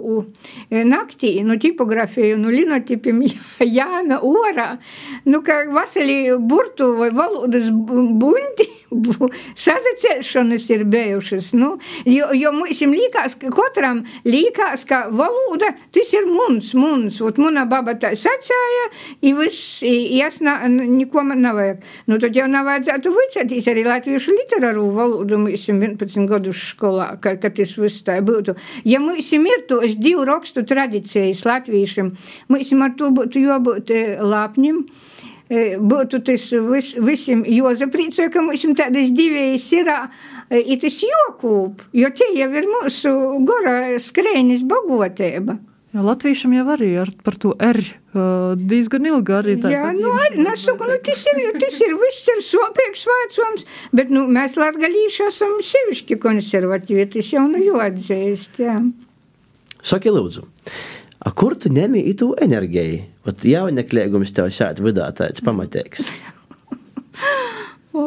eh, 0.71 0.83
naktī, 0.87 1.33
nu 1.43 1.57
tipografiju, 1.59 2.37
nu 2.39 2.49
linotipim 2.53 3.19
jāme 3.79 4.19
orā, 4.23 4.69
nu 5.25 5.41
ka 5.43 5.65
vasarī 5.75 6.37
burtu 6.39 6.93
vai 6.99 7.09
valodas 7.11 7.67
bu- 7.71 8.07
buņti 8.91 9.29
sazacēšanas 9.59 10.65
ir 10.73 10.83
bijušas. 10.89 11.51
Nu, 11.57 11.71
jo, 12.05 12.29
jo 12.35 12.51
mums 12.55 12.81
liekas, 12.81 13.35
ka 13.39 13.51
katram 13.53 14.03
liekas, 14.25 14.85
ka 14.89 15.05
valoda 15.11 15.71
tas 15.93 16.13
ir 16.15 16.27
mums, 16.29 16.73
mums. 16.77 17.19
Ot, 17.25 17.39
muna 17.41 17.65
baba 17.69 17.95
tā 17.99 18.13
sacēja, 18.17 18.87
i 19.25 19.33
viss, 19.37 19.81
jas 19.85 20.39
na, 20.45 20.57
neko 20.69 21.23
man 21.27 21.43
nevajag. 21.45 21.83
Nu, 22.09 22.19
tad 22.21 22.37
jau 22.37 22.47
nav 22.49 22.67
vajadzētu 22.69 23.13
vicēties 23.15 23.69
arī 23.71 23.85
latviešu 23.87 24.35
literāru 24.35 24.89
valodu 24.95 25.41
mums 25.41 25.67
11 25.69 26.29
gadus 26.29 26.63
skolā, 26.73 27.11
ka, 27.21 27.35
ka 27.41 27.53
tas 27.53 27.75
viss 27.79 28.05
tā 28.07 28.19
būtu. 28.25 28.55
Ja 28.87 29.01
mums 29.03 29.31
ir 29.33 29.65
tos 29.69 29.95
divu 29.99 30.25
rakstu 30.27 30.65
tradīcijas 30.67 31.45
latviešiem, 31.47 32.13
mums 32.49 32.73
ar 32.79 32.95
to 32.97 33.09
būtu 33.13 33.43
jābūt 33.43 33.93
lāpņiem 34.23 34.83
būtu 35.49 36.21
tas 36.25 36.49
vis, 36.69 36.91
visiem 37.01 37.45
jāsaprīcoja, 37.47 38.29
ka 38.33 38.43
mums 38.45 38.65
tādas 38.77 39.09
divas 39.15 39.65
ir, 39.73 39.89
ir 40.59 40.83
tas 40.83 40.99
jokūp, 41.05 41.87
jo 41.97 42.11
tie 42.13 42.29
jau 42.37 42.51
ir 42.53 42.69
mūsu 42.69 43.15
gora 43.47 43.97
skrēnis 44.01 44.65
bagotēba. 44.69 45.57
Jā, 45.89 46.03
Latvijam 46.05 46.53
jau 46.53 46.67
arī 46.69 46.91
ar, 47.01 47.09
par 47.25 47.33
to 47.41 47.55
R 47.57 47.79
diezgan 48.69 49.07
ilgi 49.09 49.33
arī 49.33 49.55
tā. 49.61 49.71
Jā, 49.73 49.87
nu, 49.97 50.11
ar, 50.13 50.35
nesaku, 50.37 50.85
nu, 50.85 50.97
tas 51.05 51.23
ir, 51.31 51.39
tas 51.61 51.79
ir 51.81 51.95
viss 51.97 52.29
ir 52.29 52.43
sopīgs 52.45 53.07
vecums, 53.09 53.65
bet, 53.97 54.13
nu, 54.13 54.27
mēs 54.29 54.53
latgalīši 54.61 55.25
esam 55.31 55.57
sevišķi 55.65 56.19
konservatīvi, 56.21 57.07
tas 57.17 57.33
jau 57.33 57.47
nu 57.49 57.61
jāatzīst, 57.61 58.61
jā. 58.61 58.77
Saki, 59.81 60.13
lūdzu, 60.13 60.45
a 61.19 61.31
kur 61.35 61.55
tu 61.59 61.71
ņemi 61.73 62.05
itu 62.11 62.31
enerģiju? 62.41 62.99
Vat 63.27 63.45
jauneklīgums 63.45 64.33
tev 64.35 64.51
šādi 64.55 64.85
vidā 64.85 65.09
tāds 65.15 65.43
pamatīgs. 65.45 66.05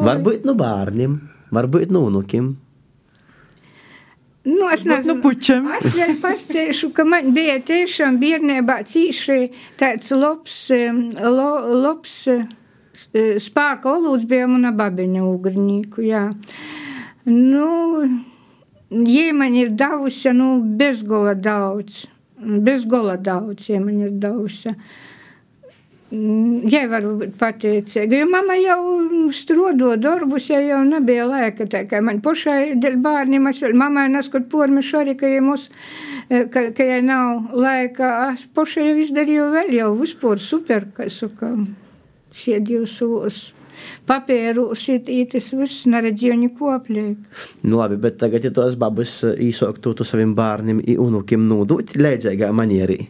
varbūt 0.07 0.47
no 0.47 0.57
bērniem, 0.57 1.17
varbūt 1.53 1.93
no 1.93 2.07
unukiem. 2.09 2.53
Nu, 4.43 4.67
es 4.67 4.83
nezinu, 4.83 5.15
nu, 5.15 5.21
pučam. 5.23 5.69
es 5.77 5.93
vēl 5.95 6.17
pascēšu, 6.19 6.89
ka 6.95 7.05
man 7.07 7.29
bija 7.35 7.61
tiešām 7.63 8.17
bērnībā 8.19 8.81
cīši 8.89 9.37
tāds 9.79 10.11
labs, 10.11 10.57
lo, 11.23 11.51
labs 11.85 12.17
spēka 12.93 13.93
olūds 13.93 14.27
bija 14.27 14.49
mana 14.51 14.73
babiņa 14.75 15.23
ugrinīku, 15.23 16.03
jā. 16.03 16.25
Nu, 17.29 18.03
jie 18.91 19.29
man 19.31 19.55
ir 19.55 19.71
devusi, 19.79 20.33
nu, 20.35 20.57
bezgola 20.77 21.37
daudz. 21.39 22.03
Bezgola 22.43 23.17
daudz, 23.17 23.69
jie 23.69 23.79
man 23.79 23.99
ir 24.07 24.13
devusi. 24.21 24.73
Jai 26.13 26.83
varu 26.91 27.15
būt 27.17 27.31
pateicīga, 27.39 28.19
jo 28.19 28.27
mama 28.29 28.53
jau 28.59 29.31
strodo 29.33 29.95
darbus, 29.97 30.51
ja 30.51 30.59
jau 30.61 30.83
nebija 30.85 31.25
laika, 31.25 31.65
tā 31.65 31.87
kā 31.89 32.03
man 32.05 32.19
pašai 32.21 32.75
dēļ 32.83 32.99
bērniem, 33.01 33.47
es 33.49 33.63
vēl 33.63 33.73
mamai 33.81 34.03
neskot 34.13 34.45
pormišu 34.51 34.99
arī, 34.99 35.15
ka, 35.17 35.31
ja 35.31 35.41
mums, 35.41 35.71
ka, 36.29 36.67
ka 36.77 36.85
ja 36.85 37.01
nav 37.01 37.57
laika, 37.57 38.11
es 38.35 38.45
pašai 38.53 38.91
jau 38.91 39.01
izdarīju 39.07 39.49
vēl 39.55 39.73
jau 39.79 39.89
vispār 40.03 40.43
super, 40.43 40.85
ka 40.93 41.09
saka, 41.09 41.55
sēdīju 42.43 42.85
savos 42.93 43.41
papērus, 44.09 44.87
tas 45.31 45.51
viss 45.57 45.85
neredzēju 45.89 46.39
neko 46.45 46.73
apliek. 46.75 47.43
Nu 47.63 47.79
labi, 47.81 47.99
bet 48.01 48.19
tagad, 48.21 48.45
ja 48.45 48.53
tos 48.53 48.77
babas 48.79 49.19
īsoktu 49.23 49.95
tu 49.97 50.07
saviem 50.07 50.35
bērniem 50.37 50.81
un 50.97 51.05
unukiem 51.07 51.47
nūdūt, 51.49 51.97
leidzēgā 51.99 52.51
manierī. 52.55 53.03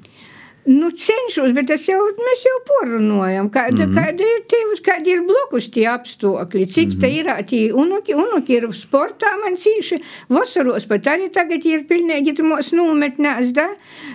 Nu, 0.65 0.87
cenšos, 0.95 1.51
bet 1.51 1.67
tas 1.67 1.83
jau, 1.89 1.97
mēs 2.15 2.43
jau 2.47 2.59
porunājam, 2.69 3.49
kāda, 3.51 3.83
mm 3.83 3.89
-hmm. 3.89 3.97
kāda 3.97 4.23
ir 4.23 4.43
tie, 4.47 4.61
kādi 4.85 5.11
ir 5.11 5.23
blokus 5.27 5.67
tie 5.67 5.83
apstākļi, 5.91 6.67
cik 6.71 6.87
mm 6.87 6.91
-hmm. 6.91 7.01
te 7.01 7.09
ir 7.09 7.45
tie 7.49 7.73
unuki, 7.73 8.15
unuki 8.15 8.53
ir 8.53 8.67
sportā 8.71 9.33
man 9.43 9.59
cīši, 9.59 9.99
vasaros 10.29 10.85
pat 10.85 11.07
arī 11.07 11.29
tagad 11.29 11.65
ir 11.65 11.83
pilnīgi 11.83 12.35
tamos 12.37 12.71
nometnēs, 12.71 13.51
da, 13.51 13.67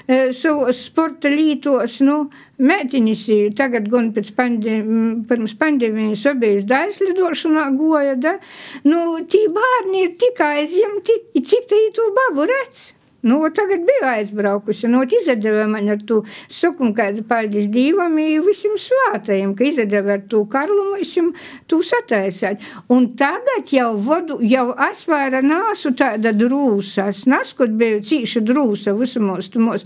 e, 0.08 0.32
savos 0.32 0.84
sporta 0.84 1.28
lītos, 1.28 2.00
nu, 2.00 2.30
mētiņas 2.58 3.54
tagad 3.54 3.88
gan 3.88 4.12
pēc 4.12 4.32
pandēmijas, 4.34 5.26
pirms 5.28 5.54
pandēmijas 5.54 6.26
obējas 6.32 6.64
daislidošanā 6.64 7.76
goja, 7.76 8.14
da, 8.14 8.38
nu, 8.84 9.18
tī 9.28 9.48
bārni 9.52 10.04
ir 10.04 10.16
tikai 10.16 10.60
aizjemti, 10.60 11.12
cik 11.44 11.68
te 11.68 11.76
ir 11.76 11.92
to 11.92 12.08
babu 12.16 12.48
redz. 12.48 12.97
Nu, 13.28 13.38
tagad 13.55 13.84
biju 13.88 14.06
aizbraukusi, 14.09 14.88
nu, 14.88 15.02
izdeva 15.05 15.66
man 15.68 15.88
ar 15.92 16.00
to 16.09 16.22
sukumu, 16.48 16.94
kādu 16.96 17.24
paldies 17.28 17.68
Dievam, 17.72 18.16
visiem 18.46 18.76
svātajiem, 18.80 19.55
ka 19.59 19.66
izdeva 19.68 20.16
ar 20.16 20.22
to 20.30 20.44
karlumu, 20.50 20.96
visiem 21.02 21.32
to 21.68 21.82
sataisāt. 21.84 22.64
Un 22.94 23.10
tagad 23.18 23.72
jau 23.72 23.90
vodu, 24.09 24.38
jau 24.40 24.70
es 24.90 25.05
vaira 25.09 25.42
nāsu 25.44 25.92
tāda 25.98 26.32
drūsa, 26.36 27.10
es 27.12 27.26
neskot 27.28 27.74
biju 27.80 28.00
cīša 28.09 28.44
drūsa 28.48 28.96
visumos 28.96 29.52
tumos. 29.52 29.84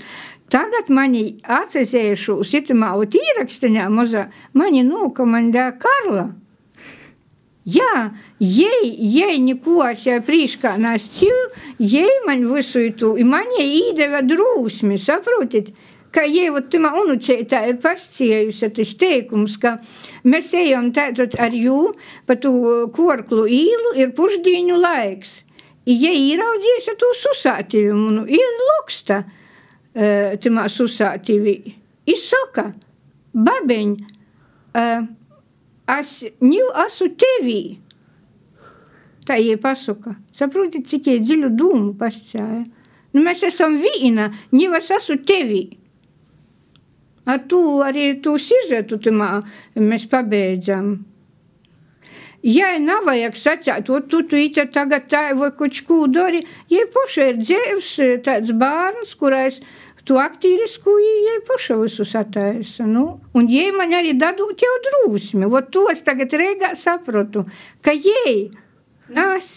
Tagad 0.53 0.91
mani 0.93 1.25
atsezējušu, 1.49 2.43
sitamā, 2.45 2.93
ot 3.01 3.17
īrakstiņā 3.17 3.89
mazā, 3.89 4.29
mani 4.53 4.85
nokomandē 4.85 5.71
Karla. 5.81 6.29
Jā, 7.63 8.11
jei, 8.43 8.89
jei 8.91 9.39
neko 9.39 9.85
jau 9.95 10.17
prīškā 10.27 10.73
nescīju, 10.83 11.43
jei 11.79 12.17
man 12.27 12.43
visu 12.51 12.89
tu, 12.99 13.13
i 13.15 13.23
man 13.23 13.47
jei 13.55 13.77
īdeva 13.85 14.25
drūsmi, 14.27 14.99
saprotit? 14.99 15.71
Ka 16.13 16.27
jei, 16.27 16.51
vat 16.53 16.67
tumā 16.69 16.91
unuceitā 16.99 17.63
ir 17.71 17.79
pasciejusi 17.81 18.69
tas 18.75 18.91
teikums, 18.99 19.55
ka 19.63 19.77
mēs 20.27 20.51
ejam 20.59 20.91
tātad 20.93 21.39
ar 21.41 21.55
jū 21.55 21.95
pa 22.27 22.35
tu 22.37 22.51
korklu 22.93 23.47
īlu 23.47 23.95
ir 24.03 24.11
pušdīņu 24.19 24.83
laiks. 24.83 25.39
I 25.87 25.97
jei 26.03 26.19
īraudzies 26.35 26.91
ar 26.91 26.99
tu 26.99 27.15
susātīvumu, 27.23 28.11
nu, 28.19 28.27
ir 28.27 28.61
luksta 28.67 29.23
uh, 29.23 30.35
tumā 30.43 30.67
susātīvi. 30.67 31.57
I 32.11 32.19
soka, 32.19 32.69
babeņ, 33.33 33.97
uh, 34.03 35.09
es 35.91 36.23
ņu 36.43 36.69
esmu 36.87 37.09
tevī. 37.19 37.61
Tā 39.27 39.39
ir 39.39 39.61
pasaka. 39.63 40.17
Saprotiet, 40.35 40.89
cik 40.91 41.07
ir 41.13 41.23
dziļu 41.23 41.53
dūmu 41.59 41.93
pascēja. 41.99 42.65
Nu, 43.13 43.23
mēs 43.23 43.45
esam 43.47 43.77
vīna, 43.83 44.31
ņu 44.55 44.75
es 44.79 44.91
esmu 44.91 45.21
tevī. 45.29 45.63
Ar 47.29 47.39
to 47.47 47.63
arī 47.87 48.17
tu 48.23 48.35
sižetu 48.41 48.99
tamā 48.99 49.37
mēs 49.79 50.09
pabeidzam. 50.11 50.95
Ja 52.43 52.73
nav 52.83 53.05
vajag 53.07 53.37
sacīt, 53.39 53.91
o 53.95 54.01
tu 54.03 54.25
tu 54.27 54.35
ite 54.35 54.65
tagad 54.75 55.07
tā 55.07 55.29
vai 55.39 55.53
kaut 55.55 55.79
ko 55.87 56.09
dari, 56.11 56.41
ja 56.67 56.83
paša 56.91 57.29
ir 57.31 57.37
dzēvs 57.39 57.91
tāds 58.27 58.51
bērns, 58.59 59.15
kurais 59.15 59.61
tu 60.09 60.19
aktīrisku 60.19 60.95
jai 61.01 61.41
paša 61.47 61.77
visu 61.81 62.07
sataisa. 62.09 62.87
Nu? 62.89 63.21
Un 63.39 63.51
jai 63.51 63.71
man 63.77 63.95
arī 63.97 64.15
dadot 64.19 64.65
jau 64.67 64.79
drūsmi. 64.89 65.47
O 65.47 65.63
to 65.63 65.89
es 65.93 66.03
tagad 66.07 66.35
reigā 66.39 66.75
saprotu, 66.79 67.47
ka 67.85 67.95
jai 67.95 68.51
nās. 69.13 69.53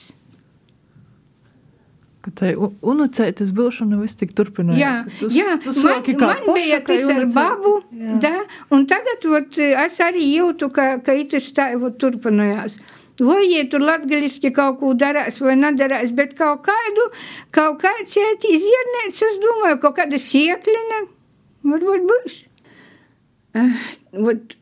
Ka 2.26 2.34
tai 2.34 2.56
unucētas 2.58 3.52
būšana 3.54 4.00
viss 4.02 4.18
tik 4.18 4.34
turpinājās. 4.38 4.82
Jā, 4.82 4.94
tu, 5.20 5.30
jā 5.34 5.58
tu 5.62 5.74
man, 5.86 6.02
man 6.02 6.40
poša, 6.48 6.56
bija 6.58 6.80
tas 6.88 7.10
ar 7.14 7.26
babu, 7.36 7.74
Jā. 7.94 8.16
da, 8.24 8.32
un 8.74 8.88
tagad 8.90 9.28
ot, 9.30 9.60
es 9.62 10.00
arī 10.02 10.24
jūtu, 10.32 10.72
ka, 10.74 10.88
ka 11.06 11.14
itas 11.22 11.52
tā 11.54 11.70
ot, 11.78 12.00
turpinājās. 12.02 12.80
Vai 13.20 13.46
ja 13.48 13.64
tur 13.72 13.80
latgaliski 13.80 14.52
kaut 14.52 14.82
ko 14.82 14.92
darās 15.00 15.40
vai 15.40 15.56
nedarās, 15.56 16.12
bet 16.12 16.34
kaut 16.36 16.66
kādu, 16.66 17.06
kaut 17.56 17.80
kāds 17.80 18.18
iet 18.20 18.44
izjernēts, 18.50 19.22
es 19.24 19.38
domāju, 19.40 19.80
kaut 19.86 19.96
kāda 20.02 20.20
sieklina, 20.20 21.06
varbūt 21.64 22.04
būs. 22.10 22.36
Uh, 23.56 23.86
ot, 24.34 24.58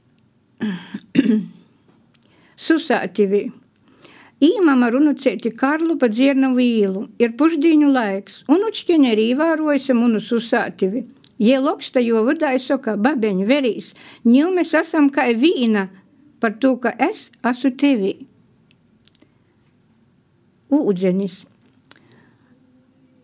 susātivi. 2.67 3.47
Īmama 4.43 4.89
runucēti 4.93 5.53
Karlu 5.57 5.95
pa 5.97 6.09
dziernu 6.11 6.51
vīlu, 6.53 7.07
ir 7.17 7.33
pušdīņu 7.39 7.89
laiks, 7.95 8.43
un 8.51 8.67
učķiņa 8.67 9.13
arī 9.15 9.27
vārojas 9.39 9.87
munu 9.97 10.21
susātivi. 10.21 11.07
Jie 11.41 11.57
loksta, 11.57 12.03
jo 12.03 12.21
vidāji 12.27 12.61
saka, 12.61 12.93
babeņi 13.01 13.47
verīs, 13.49 13.93
ņū 14.27 14.51
mēs 14.53 14.75
esam 14.77 15.09
kā 15.09 15.25
vīna 15.33 15.87
par 16.43 16.59
to, 16.61 16.75
ka 16.77 16.93
es 17.01 17.31
esmu 17.41 17.73
tevī. 17.79 18.13
Ūdzenis. 20.73 21.43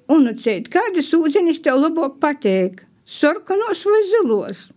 Unucēt, 0.09 0.69
kādas 0.73 1.11
ūdzenis 1.13 1.61
tev 1.65 1.81
labāk 1.84 2.17
pateik? 2.21 2.84
Sarkanos 3.09 3.85
vai 3.89 4.01
zilos? 4.05 4.67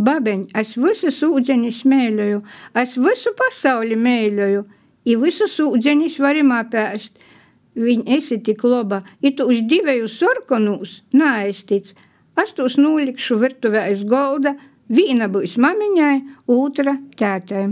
Babeņ, 0.00 0.46
es 0.56 0.76
visus 0.80 1.18
ūdeņus 1.26 1.82
mēļoju, 1.92 2.40
es 2.82 2.96
visu 2.96 3.32
pasauli 3.36 3.98
mēļoju, 4.00 4.62
i 5.04 5.16
visus 5.20 5.58
ūdeņus 5.60 6.16
varim 6.24 6.54
apēst. 6.56 7.20
Viņa 7.80 8.16
esi 8.16 8.40
tik 8.44 8.64
laba, 8.64 9.02
i 9.20 9.34
tu 9.36 9.46
uz 9.52 9.60
divēju 9.68 10.08
sarkanūs 10.10 10.96
neaiztic. 11.16 11.92
Es 12.40 12.56
tos 12.56 12.78
nolikšu 12.80 13.36
virtuvē 13.40 13.86
aiz 13.90 14.02
golda, 14.08 14.56
viena 14.88 15.28
būs 15.28 15.58
mamiņai, 15.60 16.16
otra 16.48 16.96
tētai. 17.20 17.68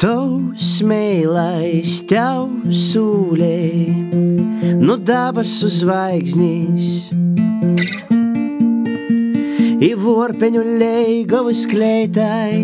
Tavs 0.00 0.78
mēlais, 0.80 1.98
tev 2.08 2.46
sūlē, 2.72 3.56
no 4.80 4.94
dabasu 4.96 5.68
zvaigznīs. 5.74 7.10
I 9.84 9.90
vorpeņu 10.00 10.62
leigavas 10.80 11.66
klētai. 11.68 12.62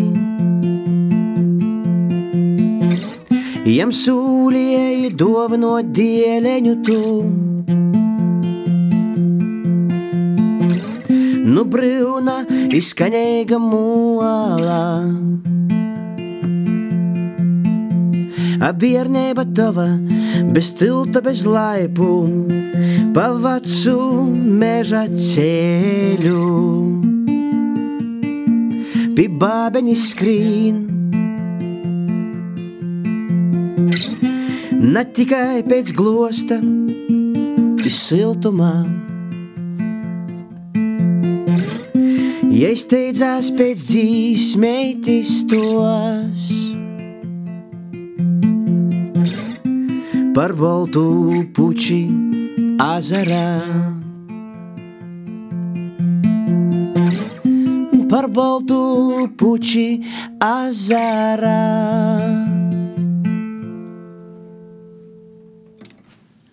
Jam 3.69 3.93
sūlēja 3.93 5.11
dovano 5.21 5.75
dieleņu 5.99 6.73
tu. 6.89 7.03
Nu 11.53 11.67
brūna 11.69 12.39
izskaņēga 12.81 13.61
mūlā. 13.61 14.81
A 18.57 18.71
biernība 18.73 19.45
tava, 19.55 19.87
bez 20.53 20.71
tilta, 20.79 21.21
bez 21.21 21.45
laipu, 21.45 22.09
pa 23.13 23.29
vecu 23.37 23.97
meža 24.33 25.05
ceļu. 25.13 26.45
Pie 29.17 29.27
bābeņi 29.41 29.95
skrīn, 29.97 30.81
ne 34.77 35.03
tikai 35.17 35.63
pēc 35.65 35.93
glosta, 35.97 36.61
siltumā. 37.87 38.73
Ja 42.57 42.71
steidzās 42.73 43.51
pēc 43.53 43.83
dzīsmeitis 43.85 45.33
tos, 45.51 46.47
par 50.37 50.53
baltu 50.53 51.03
puči 51.49 52.03
azarā. 52.77 53.47
Par 58.11 58.27
baltu 58.35 58.77
puči 59.39 59.87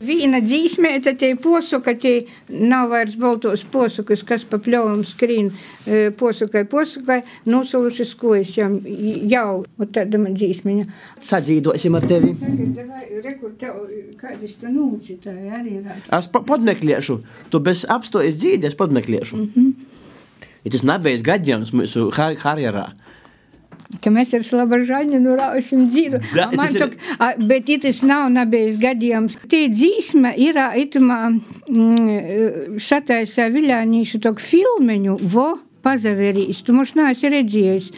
azarā. 0.05 0.09
Vīna 0.09 0.41
dzīsmēta 0.43 1.15
tie 1.17 1.35
posuka, 1.37 1.95
tie 1.95 2.27
nav 2.49 2.91
vairs 2.91 3.17
baltos 3.17 3.65
posukas, 3.65 4.23
kas 4.23 4.45
pa 4.45 4.59
pļauvam 4.59 5.05
skrīn 5.05 5.51
e, 5.87 6.11
posukai, 6.11 6.65
posukai, 6.65 7.23
nosulušas 7.47 8.15
kojas 8.15 8.57
jam 8.57 8.81
jau, 8.85 9.65
un 9.79 9.87
tāda 9.87 10.19
man 10.19 10.35
dzīsmiņa. 10.35 10.85
Sadzīdosim 11.21 11.95
ar 11.95 12.07
tevi. 12.07 12.35
Tagad, 12.41 12.75
davai, 12.77 13.23
rekur, 13.25 13.55
tev 13.59 13.89
kādis 14.21 14.57
tu 14.61 14.67
nūcitāji 14.69 15.51
arī 15.51 15.81
ir. 15.81 15.91
Es 16.13 16.29
pa 16.29 16.41
podmeklēšu, 16.41 17.19
tu 17.51 17.61
bez 17.61 17.85
apstojas 17.89 18.37
dzīves 18.37 18.77
podmeklēšu. 18.77 19.37
Mm 19.37 19.51
-hmm. 19.55 19.73
Ir 20.65 20.73
tas 20.73 20.83
nebeigs 20.83 21.23
gadījums 21.23 21.73
mūsu 21.73 22.11
har 22.17 22.37
harjerā. 22.37 22.95
Ka 24.03 24.11
mēs 24.11 24.33
ar 24.35 24.43
Slavažaņu 24.47 25.21
nu 25.23 25.37
raušam 25.39 25.85
dzīvu. 25.91 26.21
Da, 26.35 26.49
Man 26.57 26.73
ir- 26.75 26.81
tok, 26.83 26.97
a, 27.19 27.33
bet 27.39 27.69
itis 27.69 28.03
nav 28.03 28.31
nebijis 28.33 28.77
gadījums. 28.81 29.37
Tie 29.49 29.69
dzīsme 29.71 30.35
ir 30.41 30.59
itamā 30.83 31.21
mm, 31.35 32.79
šataisā 32.81 33.49
viļānīšu 33.55 34.21
tok 34.25 34.41
filmeņu, 34.43 35.19
vo 35.35 35.55
pazaverīs. 35.85 36.63
Tu 36.65 36.73
moš 36.77 36.95
neesi 36.99 37.31
redzējis. 37.33 37.91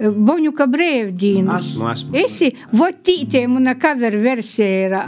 Boņuka 0.00 0.66
brēvdīnas. 0.72 1.68
Esmu, 1.70 1.90
esmu. 1.92 2.16
Esi, 2.24 2.48
vo 2.74 2.88
tītē 2.90 3.44
muna 3.48 3.76
cover 3.78 4.16
versija. 4.24 5.04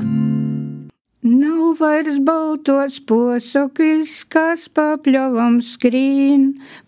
Vairs 1.77 2.17
baltos 2.25 2.95
posokis, 3.05 4.13
kas 4.33 4.63
papļovam 4.73 5.59
skrīn, 5.61 6.47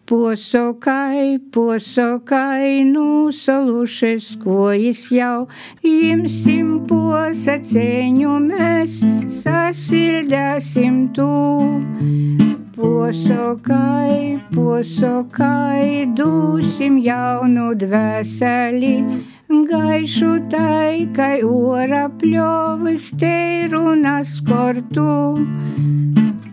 posokai, 0.09 1.37
posokai, 1.53 2.87
nusalušies 2.89 4.31
kojas 4.41 5.03
jau, 5.13 5.45
imsim 5.85 6.71
posacēņu 6.89 8.35
mēs, 8.47 8.99
sasildēsim 9.43 11.01
tu. 11.19 11.31
Posokai, 12.79 14.39
posokai, 14.55 16.07
dūsim 16.17 16.97
jaunu 17.05 17.75
dvēseli, 17.77 18.95
gaišu 19.49 20.35
tai, 20.53 21.09
kai 21.17 21.41
ora 21.43 22.09
pļovas 22.21 23.09
te 23.21 23.69
runas 23.73 24.35
kortu. 24.45 25.09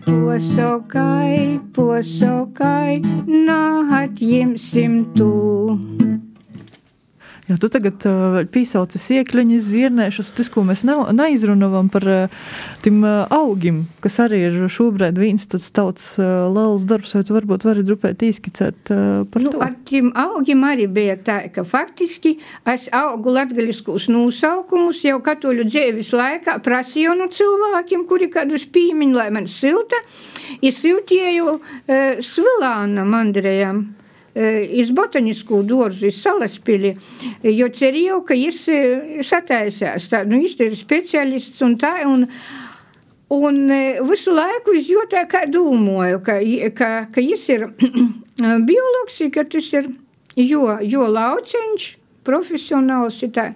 Posokai, 0.06 1.60
posokai, 1.76 3.02
nāhatjimsim 3.28 5.02
tu. 5.16 5.32
Jo 7.46 7.56
tu 7.62 7.68
tagad 7.70 8.02
uh, 8.08 8.40
pīsauci 8.50 8.98
iekļuņas, 9.20 9.66
zirnēšus, 9.70 10.32
tas, 10.34 10.48
ko 10.50 10.64
mēs 10.66 10.82
nav, 10.86 11.04
neizrunavam 11.14 11.86
par 11.94 12.06
uh, 12.10 12.40
tim 12.82 13.04
uh, 13.06 13.22
augim, 13.30 13.84
kas 14.02 14.18
arī 14.24 14.40
ir 14.48 14.56
šobrīd 14.72 15.18
viens 15.20 15.46
tāds 15.46 15.68
tauts 15.74 16.08
uh, 16.18 16.48
liels 16.50 16.86
darbs, 16.90 17.14
vai 17.14 17.22
tu 17.26 17.36
varbūt 17.36 17.66
vari 17.68 17.84
drupēt 17.86 18.24
īskicēt 18.26 18.90
uh, 18.90 19.22
par 19.30 19.44
Nu, 19.44 19.52
to? 19.54 19.62
ar 19.62 19.76
tiem 19.86 20.10
augiem 20.18 20.64
arī 20.66 20.88
bija 20.90 21.14
tā, 21.22 21.38
ka 21.54 21.62
faktiski 21.66 22.36
es 22.66 22.88
augu 22.94 23.36
latgaļiskus 23.36 24.08
nosaukumus 24.10 25.04
jau 25.06 25.20
katoļu 25.22 25.68
dzīves 25.70 26.10
laikā 26.16 26.58
prasīju 26.66 27.14
no 27.18 27.28
cilvēkiem, 27.30 28.06
kuri 28.10 28.30
kādus 28.32 28.66
pīmiņu, 28.74 29.16
lai 29.16 29.28
man 29.34 29.46
silta, 29.50 30.00
ir 30.58 30.74
siltieju 30.74 31.58
e, 31.86 32.00
svilāna 32.24 33.06
mandrējam. 33.06 33.84
Iz 34.36 34.90
botanisku 34.92 35.62
dārzu, 35.64 36.10
iz 36.10 36.18
salaspili, 36.20 36.90
jo 37.48 37.68
cerēju, 37.72 38.20
ka 38.28 38.36
viņš 38.36 38.60
sataisās. 39.24 40.08
Tā, 40.12 40.24
nu, 40.28 40.42
viņš 40.42 40.56
ir 40.66 40.76
speciālists 40.76 41.64
un 41.64 41.76
tā. 41.80 41.98
Un, 42.06 42.26
Un 43.26 43.56
visu 44.06 44.30
laiku 44.30 44.70
es 44.78 44.86
tā 45.10 45.24
kā 45.26 45.40
domāju, 45.50 46.20
ka, 46.22 46.36
ka, 46.78 46.90
ka 47.10 47.18
viņš 47.18 47.46
ir 47.56 47.64
biologs, 48.68 49.16
ka 49.34 49.42
tas 49.50 49.72
ir 49.74 49.88
jo, 50.38 50.68
jo 50.86 51.08
lauciņš, 51.10 51.88
profesionāls. 52.22 53.18
ir 53.26 53.32
tā. 53.34 53.48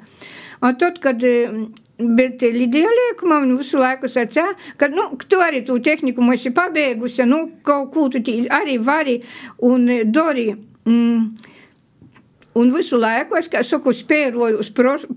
Un 0.61 0.75
tad, 0.75 0.99
kad 0.99 1.23
Bet 2.01 2.43
Lidija 2.43 2.89
Liekuma 2.89 3.41
man 3.43 3.59
visu 3.59 3.77
laiku 3.77 4.09
sacīja, 4.09 4.55
ka 4.81 4.89
nu, 4.89 5.03
tu 5.29 5.37
arī 5.45 5.61
tu 5.67 5.77
tehniku 5.85 6.25
esi 6.33 6.49
pabeigusi, 6.57 7.27
nu, 7.29 7.41
kaut 7.63 7.91
ko 7.93 8.09
tu 8.09 8.19
arī 8.49 8.79
vari 8.81 9.21
un 9.59 9.87
dari. 10.05 10.49
Mm, 10.89 11.37
un 12.61 12.73
visu 12.75 12.99
laiku 13.01 13.39
es, 13.41 13.51
kā 13.53 13.63
saku, 13.67 13.95
spēroju 13.97 14.63
uz 14.65 14.73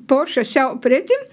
poša 0.07 0.45
sev 0.47 0.77
pretim. 0.83 1.27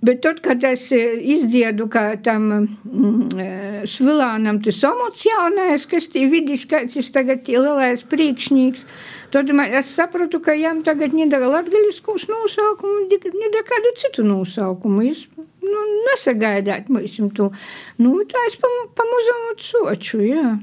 Bet 0.00 0.22
tad, 0.24 0.38
kad 0.40 0.62
es 0.64 0.86
eh, 0.96 1.18
izdziedu, 1.34 1.84
ka 1.92 2.14
tam 2.24 2.46
mm, 2.88 3.84
svilānam 3.84 4.62
tas 4.64 4.78
jaunais, 4.80 5.84
kas 5.84 6.08
tī 6.08 6.24
vidis, 6.30 6.64
kāds 6.64 6.96
ir 6.96 7.10
tagad 7.12 7.44
lielais 7.44 8.00
priekšnieks, 8.08 8.86
tad 9.34 9.52
man, 9.52 9.68
es 9.76 9.92
sapratu, 9.92 10.40
ka 10.40 10.56
jām 10.56 10.80
tagad 10.86 11.12
nedara 11.12 11.52
latgaļiskus 11.52 12.30
nosaukumu, 12.32 13.10
nedara 13.12 13.66
kādu 13.68 13.92
citu 14.00 14.24
nosaukumu. 14.24 15.04
Es, 15.10 15.26
nu, 15.36 15.84
nesagaidāt 16.08 16.88
mums 16.88 17.20
to. 17.36 17.52
Nu, 18.00 18.16
tā 18.24 18.48
es 18.48 18.56
pam, 18.56 18.80
pamuzumu 18.96 19.56
soču, 19.60 20.24
jā. 20.24 20.56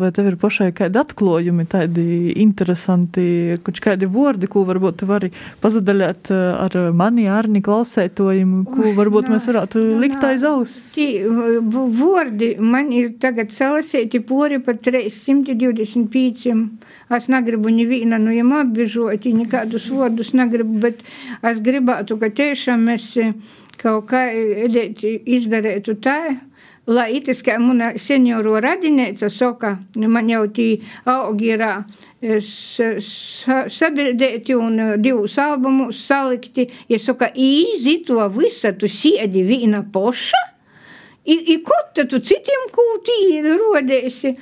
Vai 0.00 0.10
tev 0.16 0.30
ir 0.30 0.36
pašai 0.40 0.70
kādi 0.76 0.96
atklājumi, 1.00 1.66
tādi 1.68 2.04
interesanti, 2.40 3.56
kaut 3.64 3.80
kādi 3.84 4.08
vārdi, 4.10 4.48
ko 4.50 4.62
varbūt 4.68 5.00
tu 5.02 5.08
vari 5.10 5.30
pazadaļāt 5.60 6.30
eh, 6.32 6.40
ar 6.64 6.76
mani, 6.96 7.26
Arni, 7.30 7.60
klausētojiem, 7.64 8.54
ko 8.70 8.94
varbūt 8.96 9.28
nā, 9.28 9.36
mēs 9.36 9.48
varētu 9.50 9.82
nā, 9.84 9.98
likt 10.04 10.24
aiz 10.26 10.44
auss? 10.48 10.96
Vārdi 12.00 12.52
man 12.60 12.90
ir 12.96 13.12
tagad 13.20 13.52
salasēti 13.54 14.22
pori 14.24 14.60
par 14.64 14.80
325. 14.80 16.56
Es 17.16 17.26
negribu 17.30 17.72
nevienu 17.74 18.18
no 18.18 18.30
viņiem 18.32 18.52
apbežot, 18.60 19.26
nekādus 19.36 19.90
vārdus 19.92 20.32
negribu, 20.36 20.78
bet 20.86 21.02
es 21.46 21.60
gribētu, 21.64 22.16
ka 22.20 22.30
tiešām 22.40 22.88
mēs 22.88 23.10
eh, 23.20 23.34
kaut 23.80 24.08
kā 24.10 24.26
edēt, 24.66 25.04
izdarītu 25.04 25.96
tā. 26.04 26.20
Lai 26.90 27.12
itis, 27.20 27.42
kā 27.46 27.54
mana 27.62 27.92
senioru 28.00 28.56
radinēca 28.64 29.28
saka, 29.30 29.76
man 30.10 30.30
jau 30.30 30.42
tī 30.50 30.68
augi 31.06 31.52
ir 31.54 31.62
sa- 32.42 33.66
sabildēti 33.70 34.56
un 34.58 34.78
eh, 34.78 34.96
divus 34.98 35.36
albumus 35.38 36.00
salikti. 36.08 36.66
Ja 36.90 36.98
saka, 36.98 37.30
īzi 37.30 38.00
to 38.08 38.18
visu, 38.34 38.72
tu 38.74 38.90
siedi 38.90 39.44
vīna 39.46 39.84
poša? 39.92 40.42
I, 41.30 41.36
i 41.54 41.56
ko 41.62 41.76
tad 41.94 42.10
tu 42.10 42.18
citiem 42.18 42.66
kūtī 42.74 43.20
rodēsi? 43.60 44.34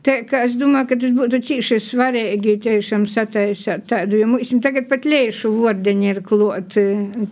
Tā 0.00 0.14
kā 0.24 0.46
es 0.46 0.54
domāju, 0.56 0.86
ka 0.88 0.96
tas 0.96 1.10
būtu 1.12 1.38
cīši 1.44 1.76
svarīgi 1.84 2.54
tiešām 2.64 3.02
sataisāt 3.10 3.84
tādu, 3.90 4.16
jo 4.22 4.28
mums 4.30 4.52
tagad 4.64 4.88
pat 4.88 5.04
lēšu 5.04 5.50
vordeņi 5.52 6.08
ir 6.08 6.20
klot. 6.24 6.78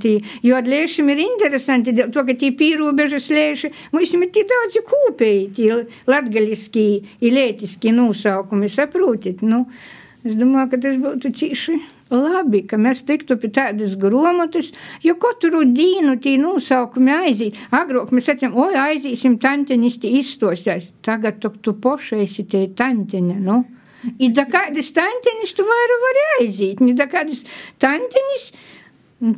Tī, 0.03 0.13
jo 0.45 0.59
ar 0.59 0.69
lēšiem 0.69 1.09
ir 1.15 1.23
interesanti, 1.25 1.97
to, 1.97 2.27
ka 2.29 2.37
tī 2.37 2.53
pīrobežas 2.61 3.31
lēši, 3.33 3.73
mums 3.97 4.13
ir 4.13 4.29
tī 4.35 4.45
daudzi 4.53 4.85
kūpēji, 4.85 5.47
tī 5.57 5.71
latgaliskī, 6.13 6.89
ilētiskī 7.25 7.95
nosaukumi, 7.97 8.69
saprotit, 8.69 9.41
nu. 9.41 9.65
Es 10.27 10.37
domāju, 10.37 10.75
ka 10.75 10.83
tas 10.83 11.01
būtu 11.01 11.33
cīši 11.41 11.79
labi, 12.11 12.63
ka 12.69 12.79
mēs 12.81 13.05
tiktu 13.09 13.39
pie 13.41 13.51
tādas 13.55 13.97
grāmatas, 14.01 14.71
jo 15.05 15.17
katru 15.21 15.65
dienu 15.65 16.17
tī 16.23 16.37
nosaukumi 16.41 17.15
aiziet. 17.15 17.59
Agrāk 17.75 18.13
mēs 18.15 18.31
sakām, 18.31 18.57
oi, 18.59 18.75
aizīsim 18.89 19.39
tantenis, 19.43 19.99
tī 20.03 20.15
izstostās. 20.21 20.89
Tagad 21.05 21.43
tu, 21.43 21.53
tu 21.63 21.77
pošaisi 21.83 22.47
tie 22.49 22.69
tantene, 22.77 23.41
nu. 23.43 23.65
I 24.23 24.31
da 24.31 24.45
kādas 24.47 24.93
tantenis 24.95 25.55
tu 25.59 25.67
vairāk 25.67 26.03
vari 26.07 26.27
aiziet, 26.39 26.83
ni 26.85 26.95
da 26.95 27.09
kādas 27.11 27.45
tantenis. 27.83 28.53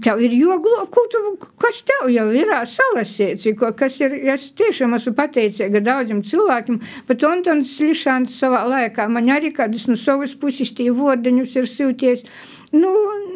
Tev 0.05 0.19
ir 0.21 0.35
joglo, 0.37 0.83
ko 0.93 1.07
tu, 1.09 1.21
kas 1.57 1.79
tev 1.89 2.11
jau 2.13 2.27
ir 2.37 2.51
salasīts, 2.69 3.47
kas 3.79 3.95
ir, 4.05 4.13
es 4.29 4.51
tiešām 4.53 4.93
esmu 4.99 5.15
pateicīga 5.17 5.81
daudziem 5.81 6.21
cilvēkiem, 6.21 6.77
pat 7.09 7.25
Antons 7.25 7.73
Lišāns 7.81 8.37
savā 8.43 8.67
laikā, 8.69 9.09
man 9.09 9.33
arī 9.33 9.55
kādus 9.57 9.87
no 9.89 9.97
savas 9.97 10.37
puses 10.37 10.75
tie 10.77 10.91
vordeņus 10.93 11.57
ir 11.63 11.71
sūties. 11.73 12.27
Nu, 12.73 12.91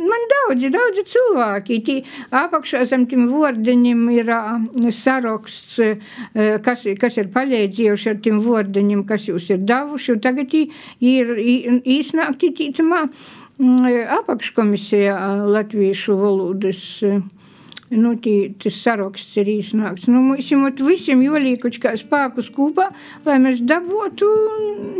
man 0.08 0.26
daudzi, 0.30 0.68
daudzi 0.70 1.02
cilvēki. 1.10 1.78
Tī 1.86 1.96
apakšā 2.38 2.84
zem 2.86 3.06
tiem 3.10 3.26
vordeņiem 3.32 4.04
ir 4.14 4.30
saraksts, 4.94 5.80
kas, 6.62 6.84
kas 7.00 7.18
ir 7.18 7.32
palīdzējuši 7.34 8.12
ar 8.12 8.20
tiem 8.22 8.38
vordeņiem, 8.44 9.02
kas 9.08 9.26
jūs 9.30 9.50
ir 9.50 9.64
devuši. 9.66 10.20
Tagad 10.22 10.54
ir 10.54 11.34
īsnākti 11.42 12.52
tīcamā 12.60 13.08
apakškomisijā 14.20 15.18
latviešu 15.50 16.18
valodas 16.18 16.84
nu, 17.98 18.14
tī, 18.20 18.34
tas 18.60 18.76
saraksts 18.84 19.38
ir 19.40 19.50
iznāks. 19.54 20.08
Nu, 20.10 20.22
mums 20.24 20.82
visiem 20.84 21.22
jolīkuši 21.24 21.82
kā 21.82 21.94
spēkus 21.98 22.50
kopā, 22.54 22.90
lai 23.26 23.38
mēs 23.42 23.62
dabūtu 23.66 24.28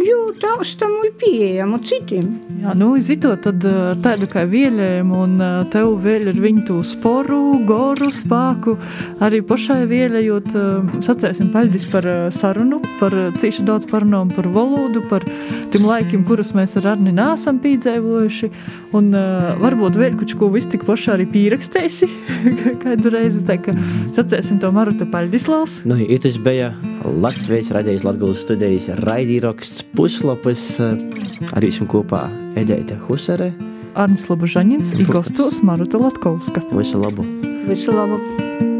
jūt 0.05 0.41
taustamu 0.45 1.11
pieejamu 1.21 1.79
citiem. 1.87 2.29
Jā, 2.63 2.75
nu, 2.79 2.93
zito, 3.03 3.35
tad 3.41 3.65
tādu 4.05 4.29
kā 4.31 4.45
vieļējumu 4.51 5.21
un 5.25 5.45
tev 5.73 5.95
vēl 6.05 6.31
ir 6.33 6.41
viņu 6.43 6.65
tū 6.69 6.79
sporu, 6.87 7.41
goru, 7.69 8.11
spēku, 8.15 8.77
arī 9.25 9.41
pašai 9.47 9.83
vieļējot, 9.91 10.51
sacēsim 11.05 11.53
paļdis 11.55 11.89
par 11.93 12.09
sarunu, 12.35 12.81
par 13.01 13.17
cīši 13.41 13.67
daudz 13.67 13.89
parunām 13.91 14.33
par 14.35 14.49
valodu, 14.55 15.05
par 15.11 15.27
tiem 15.73 15.87
laikiem, 15.89 16.25
kurus 16.29 16.55
mēs 16.57 16.77
ar 16.81 16.95
Arni 16.95 17.15
nāsam 17.15 17.61
pīdzēvojuši, 17.63 18.51
un 18.97 19.11
varbūt 19.63 19.99
vēl 20.01 20.19
kuču 20.21 20.39
ko 20.41 20.51
viss 20.55 20.71
tik 20.71 20.87
paši 20.89 21.13
arī 21.15 21.29
pīrakstēsi, 21.31 22.11
kādu 22.85 23.13
reizi. 23.15 23.43
Tā 23.47 23.59
kā 23.63 23.75
sacēsim 24.17 24.61
to 24.63 24.71
Maruta 24.75 25.09
Paļdislavs. 25.11 25.83
Nu, 25.89 25.99
itis 25.99 26.39
bija 26.41 26.73
Latvijas 27.05 27.73
radijas 27.75 28.05
Latgulas 28.07 28.45
studijas 28.45 28.91
raidīraksts 29.05 29.85
puslapis 29.97 30.69
ar 30.81 31.65
jums 31.65 31.83
kopā 31.91 32.27
Edeita 32.61 32.99
Husare. 33.09 33.53
Arnis 33.95 34.27
Labužaņins, 34.31 34.97
Igostos 34.99 35.61
Maruta 35.63 36.01
Latkovska. 36.03 36.65
Visu 36.75 37.03
labu! 37.03 37.27
Visu 37.69 37.95
labu! 37.95 38.74